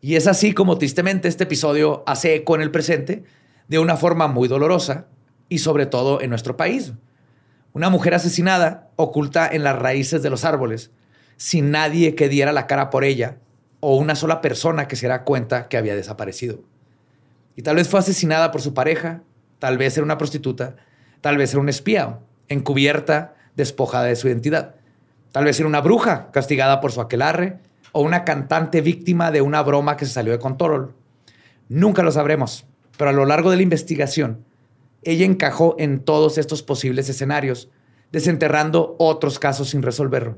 Y 0.00 0.16
es 0.16 0.26
así 0.26 0.52
como 0.52 0.78
tristemente 0.78 1.28
este 1.28 1.44
episodio 1.44 2.04
hace 2.06 2.34
eco 2.34 2.54
en 2.54 2.60
el 2.60 2.70
presente 2.70 3.24
de 3.68 3.78
una 3.78 3.96
forma 3.96 4.28
muy 4.28 4.48
dolorosa 4.48 5.06
y 5.48 5.58
sobre 5.58 5.86
todo 5.86 6.20
en 6.20 6.30
nuestro 6.30 6.56
país. 6.56 6.92
Una 7.72 7.90
mujer 7.90 8.14
asesinada 8.14 8.90
oculta 8.96 9.48
en 9.48 9.64
las 9.64 9.76
raíces 9.76 10.22
de 10.22 10.30
los 10.30 10.44
árboles 10.44 10.90
sin 11.36 11.70
nadie 11.70 12.14
que 12.14 12.28
diera 12.28 12.52
la 12.52 12.66
cara 12.66 12.90
por 12.90 13.04
ella 13.04 13.38
o 13.80 13.96
una 13.96 14.14
sola 14.14 14.40
persona 14.40 14.88
que 14.88 14.96
se 14.96 15.06
diera 15.06 15.24
cuenta 15.24 15.68
que 15.68 15.76
había 15.76 15.96
desaparecido. 15.96 16.62
Y 17.56 17.62
tal 17.62 17.76
vez 17.76 17.88
fue 17.88 18.00
asesinada 18.00 18.50
por 18.50 18.60
su 18.60 18.74
pareja, 18.74 19.22
tal 19.58 19.78
vez 19.78 19.96
era 19.96 20.04
una 20.04 20.18
prostituta, 20.18 20.76
tal 21.20 21.36
vez 21.36 21.52
era 21.52 21.60
un 21.60 21.68
espía, 21.68 22.20
encubierta, 22.48 23.34
despojada 23.56 24.04
de 24.04 24.16
su 24.16 24.28
identidad. 24.28 24.76
Tal 25.34 25.42
vez 25.42 25.58
era 25.58 25.68
una 25.68 25.80
bruja 25.80 26.30
castigada 26.30 26.80
por 26.80 26.92
su 26.92 27.00
aquelarre 27.00 27.58
o 27.90 28.02
una 28.02 28.22
cantante 28.22 28.80
víctima 28.80 29.32
de 29.32 29.42
una 29.42 29.64
broma 29.64 29.96
que 29.96 30.06
se 30.06 30.12
salió 30.12 30.30
de 30.30 30.38
control. 30.38 30.94
Nunca 31.68 32.04
lo 32.04 32.12
sabremos, 32.12 32.66
pero 32.96 33.10
a 33.10 33.12
lo 33.12 33.24
largo 33.24 33.50
de 33.50 33.56
la 33.56 33.64
investigación, 33.64 34.44
ella 35.02 35.26
encajó 35.26 35.74
en 35.80 36.04
todos 36.04 36.38
estos 36.38 36.62
posibles 36.62 37.08
escenarios, 37.08 37.68
desenterrando 38.12 38.94
otros 39.00 39.40
casos 39.40 39.70
sin 39.70 39.82
resolver. 39.82 40.36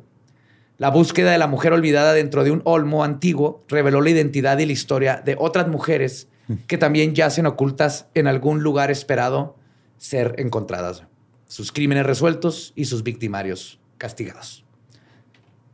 La 0.79 0.89
búsqueda 0.89 1.31
de 1.31 1.37
la 1.37 1.47
mujer 1.47 1.75
olvidada 1.75 2.15
dentro 2.15 2.43
de 2.43 2.53
un 2.53 2.63
olmo 2.65 3.05
antiguo 3.05 3.67
reveló 3.69 4.01
la 4.01 4.09
identidad 4.09 4.57
y 4.57 4.65
la 4.65 4.73
historia 4.73 5.21
de 5.23 5.37
otras 5.39 5.69
mujeres 5.69 6.31
que 6.67 6.79
también 6.79 7.15
yacen 7.15 7.45
ocultas 7.45 8.07
en 8.15 8.29
algún 8.29 8.63
lugar 8.63 8.91
esperado 8.91 9.57
ser 9.99 10.37
encontradas. 10.39 11.03
Sus 11.49 11.71
crímenes 11.71 12.07
resueltos 12.07 12.73
y 12.77 12.87
sus 12.87 13.03
victimarios 13.03 13.79
castigados. 13.99 14.66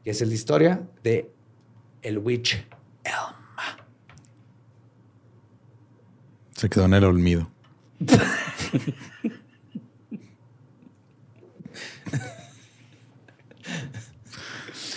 Y 0.04 0.10
esa 0.10 0.24
es 0.24 0.28
la 0.28 0.34
historia 0.34 0.82
de 1.02 1.30
el 2.02 2.18
Witch 2.18 2.54
Elm. 3.04 3.34
Se 6.56 6.68
quedó 6.68 6.84
en 6.86 6.94
el 6.94 7.04
olvido. 7.04 7.50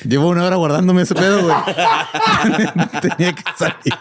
Llevo 0.07 0.29
una 0.29 0.45
hora 0.45 0.55
guardándome 0.55 1.01
ese 1.01 1.15
pedo, 1.15 1.41
güey. 1.43 1.55
Tenía 3.01 3.33
que 3.33 3.43
salir. 3.57 3.93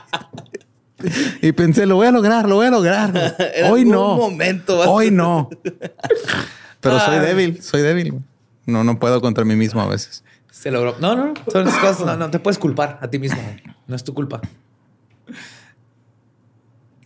Y 1.42 1.52
pensé, 1.52 1.86
lo 1.86 1.96
voy 1.96 2.07
a 2.07 2.11
lograr, 2.11 2.48
lo 2.48 2.57
voy 2.57 2.66
a 2.66 2.70
lograr. 2.70 3.36
Hoy 3.70 3.80
algún 3.80 3.90
no. 3.90 4.16
momento 4.16 4.78
Hoy 4.90 5.11
no. 5.11 5.48
Pero 6.80 7.00
soy 7.00 7.18
débil, 7.20 7.62
soy 7.62 7.82
débil. 7.82 8.12
güey. 8.12 8.22
No, 8.66 8.84
no 8.84 8.98
puedo 8.98 9.20
contra 9.20 9.44
mí 9.44 9.57
mismo 9.57 9.80
a 9.80 9.86
veces. 9.86 10.24
Se 10.55 10.70
logró. 10.70 10.94
No, 11.00 11.16
no, 11.16 11.26
no. 11.26 11.34
Son 11.50 11.66
esas 11.66 11.80
cosas. 11.80 12.07
No, 12.07 12.16
no 12.16 12.30
te 12.30 12.38
puedes 12.38 12.59
culpar 12.59 13.00
a 13.02 13.09
ti 13.11 13.18
mismo. 13.18 13.42
No 13.88 13.96
es 13.96 14.05
tu 14.05 14.14
culpa. 14.14 14.40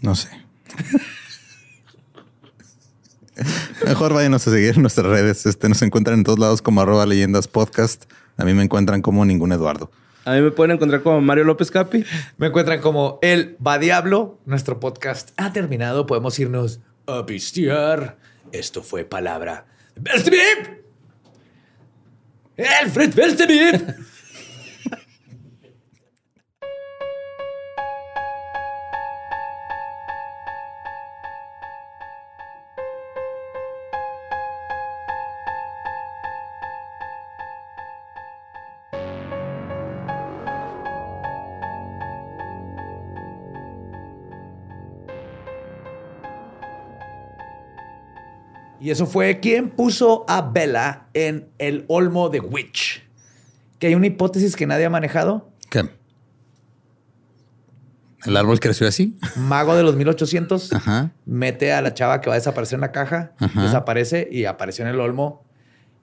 No 0.03 0.15
sé. 0.15 0.29
Mejor 3.87 4.13
váyanos 4.13 4.47
a 4.47 4.51
seguir 4.51 4.75
en 4.77 4.83
nuestras 4.83 5.07
redes. 5.07 5.47
Este, 5.47 5.67
nos 5.69 5.81
encuentran 5.81 6.19
en 6.19 6.25
todos 6.25 6.39
lados 6.39 6.61
como 6.61 6.83
arroba 6.83 7.07
leyendas 7.07 7.49
podcast. 7.49 8.05
A 8.37 8.45
mí 8.45 8.53
me 8.53 8.63
encuentran 8.63 9.01
como 9.01 9.25
ningún 9.25 9.51
Eduardo. 9.53 9.91
A 10.27 10.35
mí 10.35 10.43
me 10.43 10.51
pueden 10.51 10.73
encontrar 10.77 11.03
como 11.03 11.23
Mario 11.23 11.45
López 11.45 11.71
Capi. 11.71 12.05
Me 12.37 12.49
encuentran 12.49 12.83
como 12.83 13.19
El 13.23 13.57
Va 13.67 13.79
Diablo. 13.79 14.39
Nuestro 14.45 14.79
podcast 14.79 15.31
ha 15.39 15.55
terminado. 15.55 16.05
Podemos 16.05 16.39
irnos 16.39 16.81
a 17.07 17.25
pistear. 17.25 18.19
Esto 18.53 18.83
fue 18.83 19.07
palabra. 19.07 19.65
¡Belzebub! 19.97 20.88
Elfrid 22.59 23.17
Weltebyen! 23.17 24.07
Y 48.89 48.91
eso 48.91 49.05
fue 49.05 49.39
quien 49.39 49.69
puso 49.69 50.25
a 50.29 50.41
Bella 50.41 51.09
en 51.13 51.51
el 51.59 51.85
olmo 51.89 52.31
de 52.31 52.41
Witch. 52.41 53.05
Que 53.79 53.89
hay 53.89 53.95
una 53.95 54.07
hipótesis 54.07 54.57
que 54.57 54.67
nadie 54.67 54.87
ha 54.87 54.89
manejado. 54.89 55.51
¿Qué? 55.69 55.91
¿El 58.25 58.35
árbol 58.39 58.61
creció 58.61 58.89
así? 58.89 59.19
Mago 59.37 59.77
de 59.77 59.83
los 59.83 59.95
1800 59.95 60.73
Ajá. 60.73 61.11
mete 61.27 61.71
a 61.75 61.83
la 61.83 61.93
chava 61.93 62.23
que 62.23 62.31
va 62.31 62.37
a 62.37 62.39
desaparecer 62.39 62.77
en 62.77 62.81
la 62.81 62.91
caja, 62.91 63.33
Ajá. 63.39 63.63
desaparece 63.63 64.27
y 64.33 64.47
apareció 64.47 64.87
en 64.87 64.93
el 64.93 65.01
olmo 65.01 65.45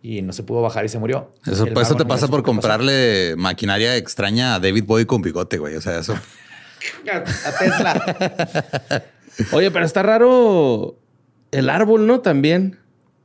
y 0.03 0.21
no 0.21 0.31
se 0.31 0.43
pudo 0.43 0.61
bajar 0.61 0.86
y 0.86 0.89
se 0.89 0.99
murió. 0.99 1.33
Eso, 1.43 1.65
pues, 1.73 1.88
eso 1.88 1.95
te 1.97 2.05
pasa 2.05 2.27
por 2.27 2.41
pasó. 2.41 2.53
comprarle 2.53 3.33
maquinaria 3.36 3.95
extraña 3.95 4.53
a 4.53 4.59
David 4.59 4.83
Bowie 4.86 5.07
con 5.07 5.23
bigote, 5.23 5.57
güey. 5.57 5.75
O 5.75 5.81
sea, 5.81 5.97
eso. 5.97 6.13
a 7.11 7.51
Tesla. 7.57 9.03
Oye, 9.53 9.71
pero 9.71 9.86
está 9.88 10.03
raro 10.03 10.99
el 11.56 11.70
árbol, 11.70 12.08
¿no? 12.08 12.22
También. 12.22 12.78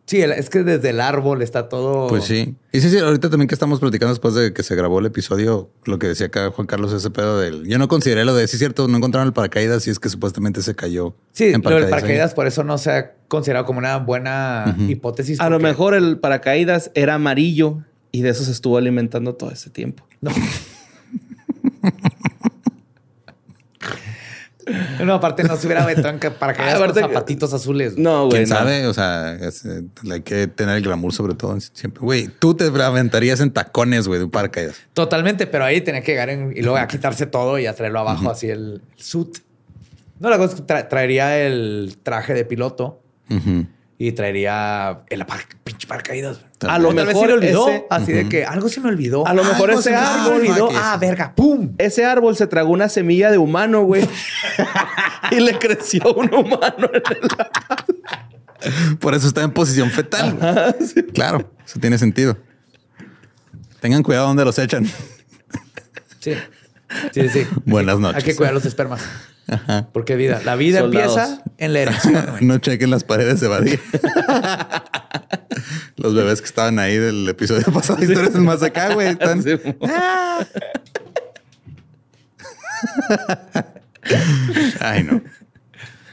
Sí, 0.07 0.21
el- 0.23 0.33
es 0.33 0.51
que 0.51 0.65
desde 0.65 0.91
el 0.91 1.01
árbol 1.01 1.41
está 1.41 1.69
todo. 1.69 2.09
Pues 2.09 2.25
sí. 2.25 2.57
Y 2.73 2.81
sí, 2.81 2.91
sí, 2.91 2.99
ahorita 2.99 3.31
también 3.31 3.47
que 3.47 3.55
estamos 3.55 3.79
platicando 3.79 4.13
después 4.13 4.35
de 4.35 4.53
que 4.53 4.65
se 4.65 4.75
grabó 4.75 4.99
el 4.99 5.07
episodio, 5.07 5.71
lo 5.85 6.01
que 6.01 6.09
decía 6.09 6.27
acá 6.27 6.51
Juan 6.51 6.67
Carlos, 6.67 6.93
ese 6.93 7.11
pedo 7.11 7.39
del. 7.39 7.65
Yo 7.69 7.79
no 7.79 7.87
consideré 7.87 8.25
lo 8.25 8.35
de, 8.35 8.49
sí, 8.49 8.57
es 8.57 8.59
cierto, 8.59 8.89
no 8.89 8.97
encontraron 8.97 9.29
el 9.29 9.33
paracaídas 9.33 9.87
y 9.87 9.91
es 9.91 10.01
que 10.01 10.09
supuestamente 10.09 10.63
se 10.63 10.75
cayó. 10.75 11.15
Sí, 11.33 11.53
en 11.53 11.61
del 11.61 11.85
ahí. 11.85 11.91
paracaídas 11.91 12.35
por 12.35 12.49
eso 12.49 12.65
no 12.65 12.77
se 12.79 12.91
ha 12.91 13.13
considerado 13.29 13.67
como 13.67 13.79
una 13.79 13.99
buena 13.99 14.77
hipótesis. 14.89 15.39
A 15.39 15.49
lo 15.49 15.61
mejor 15.61 15.95
el 15.95 16.19
paracaídas 16.19 16.91
era 16.97 17.15
amarillo 17.15 17.85
y 18.11 18.23
de 18.23 18.31
eso 18.31 18.43
se 18.43 18.51
estuvo 18.51 18.79
alimentando 18.79 19.37
todo 19.37 19.53
ese 19.53 19.71
tiempo. 19.71 20.03
No, 20.21 20.33
aparte 25.15 25.45
no 25.45 25.57
se 25.57 25.67
hubiera 25.67 25.83
aventado 25.85 26.11
en 26.11 26.19
ca- 26.19 26.31
paracaídas 26.31 26.77
Aparte- 26.77 27.01
con 27.01 27.11
zapatitos 27.11 27.53
azules. 27.53 27.97
No, 27.97 28.27
güey. 28.27 28.39
¿Quién 28.45 28.49
no. 28.49 28.57
sabe? 28.57 28.87
O 28.87 28.95
sea, 28.95 29.35
es, 29.35 29.65
eh, 29.65 29.83
hay 30.11 30.21
que 30.23 30.47
tener 30.47 30.77
el 30.77 30.83
glamour 30.83 31.13
sobre 31.13 31.35
todo 31.35 31.59
siempre. 31.61 32.01
Güey, 32.01 32.29
tú 32.39 32.55
te 32.55 32.65
aventarías 32.65 33.41
en 33.41 33.51
tacones, 33.53 34.07
güey, 34.09 34.19
de 34.19 34.25
un 34.25 34.31
paracaídas. 34.31 34.77
Totalmente, 34.95 35.47
pero 35.47 35.65
ahí 35.65 35.81
tenía 35.81 36.03
que 36.03 36.13
llegar 36.13 36.31
en- 36.31 36.53
y 36.57 36.63
luego 36.63 36.77
a 36.79 36.87
quitarse 36.89 37.27
todo 37.27 37.59
y 37.59 37.67
a 37.67 37.75
traerlo 37.75 38.01
abajo, 38.01 38.31
así 38.31 38.49
el, 38.49 38.83
el 38.97 39.03
suit. 39.03 39.39
No, 40.19 40.29
la 40.29 40.37
cosa 40.39 40.55
es 40.55 40.61
que 40.61 40.67
tra- 40.67 40.89
traería 40.89 41.39
el 41.47 41.97
traje 42.03 42.35
de 42.35 42.45
piloto. 42.45 43.01
Y 44.03 44.13
traería 44.13 45.03
el 45.11 45.27
par- 45.27 45.41
pinche 45.63 45.87
paracaídas. 45.87 46.41
A 46.67 46.79
lo 46.79 46.89
O 46.89 46.95
tal 46.95 47.05
vez 47.07 47.15
mejor 47.15 47.23
se 47.23 47.27
le 47.29 47.33
olvidó, 47.35 47.69
ese- 47.69 47.85
así 47.91 48.13
de 48.13 48.29
que 48.31 48.47
algo 48.47 48.71
se 48.71 48.81
me 48.81 48.89
olvidó. 48.89 49.27
A 49.27 49.35
lo 49.35 49.45
mejor 49.45 49.69
Algo 49.69 49.81
ese 49.81 49.91
se 49.91 49.97
me 49.97 50.03
árbol- 50.03 50.37
olvidó. 50.37 50.69
fuck 50.71 50.81
Ah, 50.83 50.97
verga, 50.99 51.35
pum. 51.35 51.75
Ese 51.77 52.07
árbol 52.07 52.35
se 52.35 52.47
tragó 52.47 52.71
una 52.73 52.89
semilla 52.89 53.31
de 53.31 53.37
humano, 53.37 53.83
güey. 53.83 54.09
y 55.33 55.41
le 55.41 55.59
creció 55.59 56.15
un 56.15 56.33
humano. 56.35 56.89
en 56.95 57.03
el- 58.63 58.97
Por 58.99 59.15
eso 59.15 59.27
está 59.27 59.43
en 59.43 59.51
posición 59.53 59.91
fetal. 59.91 60.75
Claro, 61.13 61.53
eso 61.67 61.79
tiene 61.79 61.99
sentido. 61.99 62.39
Tengan 63.81 64.03
cuidado 64.03 64.29
donde 64.29 64.47
los 64.47 64.59
echan. 64.59 64.87
Sí. 66.21 66.35
Sí, 67.13 67.29
sí. 67.29 67.47
Buenas 67.67 67.99
noches. 68.01 68.17
Hay 68.17 68.31
que 68.31 68.35
cuidar 68.37 68.55
los 68.55 68.65
espermas. 68.65 69.03
Porque 69.93 70.17
vida, 70.17 70.41
la 70.45 70.57
vida 70.57 70.81
Soldados. 70.81 71.17
empieza 71.17 71.43
en 71.59 71.73
la 71.73 71.81
erección. 71.81 72.27
güey. 72.31 72.45
No 72.45 72.59
chequen 72.59 72.91
las 72.91 73.05
paredes 73.05 73.41
de 73.41 73.49
Badía. 73.49 73.79
Los 75.97 76.15
bebés 76.15 76.41
que 76.41 76.47
estaban 76.47 76.79
ahí 76.79 76.97
del 76.97 77.29
episodio 77.29 77.65
pasado, 77.75 78.03
historias 78.03 78.35
más 78.37 78.63
acá, 78.63 78.95
güey. 78.95 79.09
Están... 79.09 79.43
Sí. 79.43 79.51
Ay, 84.81 85.05
no. 85.05 85.23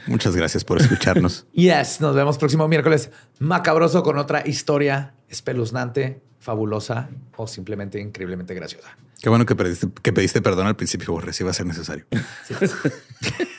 Muchas 0.06 0.34
gracias 0.34 0.64
por 0.64 0.80
escucharnos. 0.80 1.46
Yes, 1.52 2.00
nos 2.00 2.14
vemos 2.14 2.38
próximo 2.38 2.66
miércoles 2.66 3.10
macabroso 3.38 4.02
con 4.02 4.18
otra 4.18 4.42
historia 4.46 5.14
espeluznante, 5.28 6.22
fabulosa 6.38 7.08
o 7.36 7.46
simplemente 7.46 8.00
increíblemente 8.00 8.54
graciosa. 8.54 8.96
Qué 9.20 9.28
bueno 9.28 9.46
que 9.46 9.56
pediste, 9.56 9.88
que 10.02 10.12
pediste 10.12 10.40
perdón 10.40 10.66
al 10.66 10.76
principio, 10.76 11.12
Borre, 11.12 11.32
si 11.32 11.44
va 11.44 11.50
a 11.50 11.54
ser 11.54 11.66
necesario. 11.66 12.06
Sí. 12.46 12.54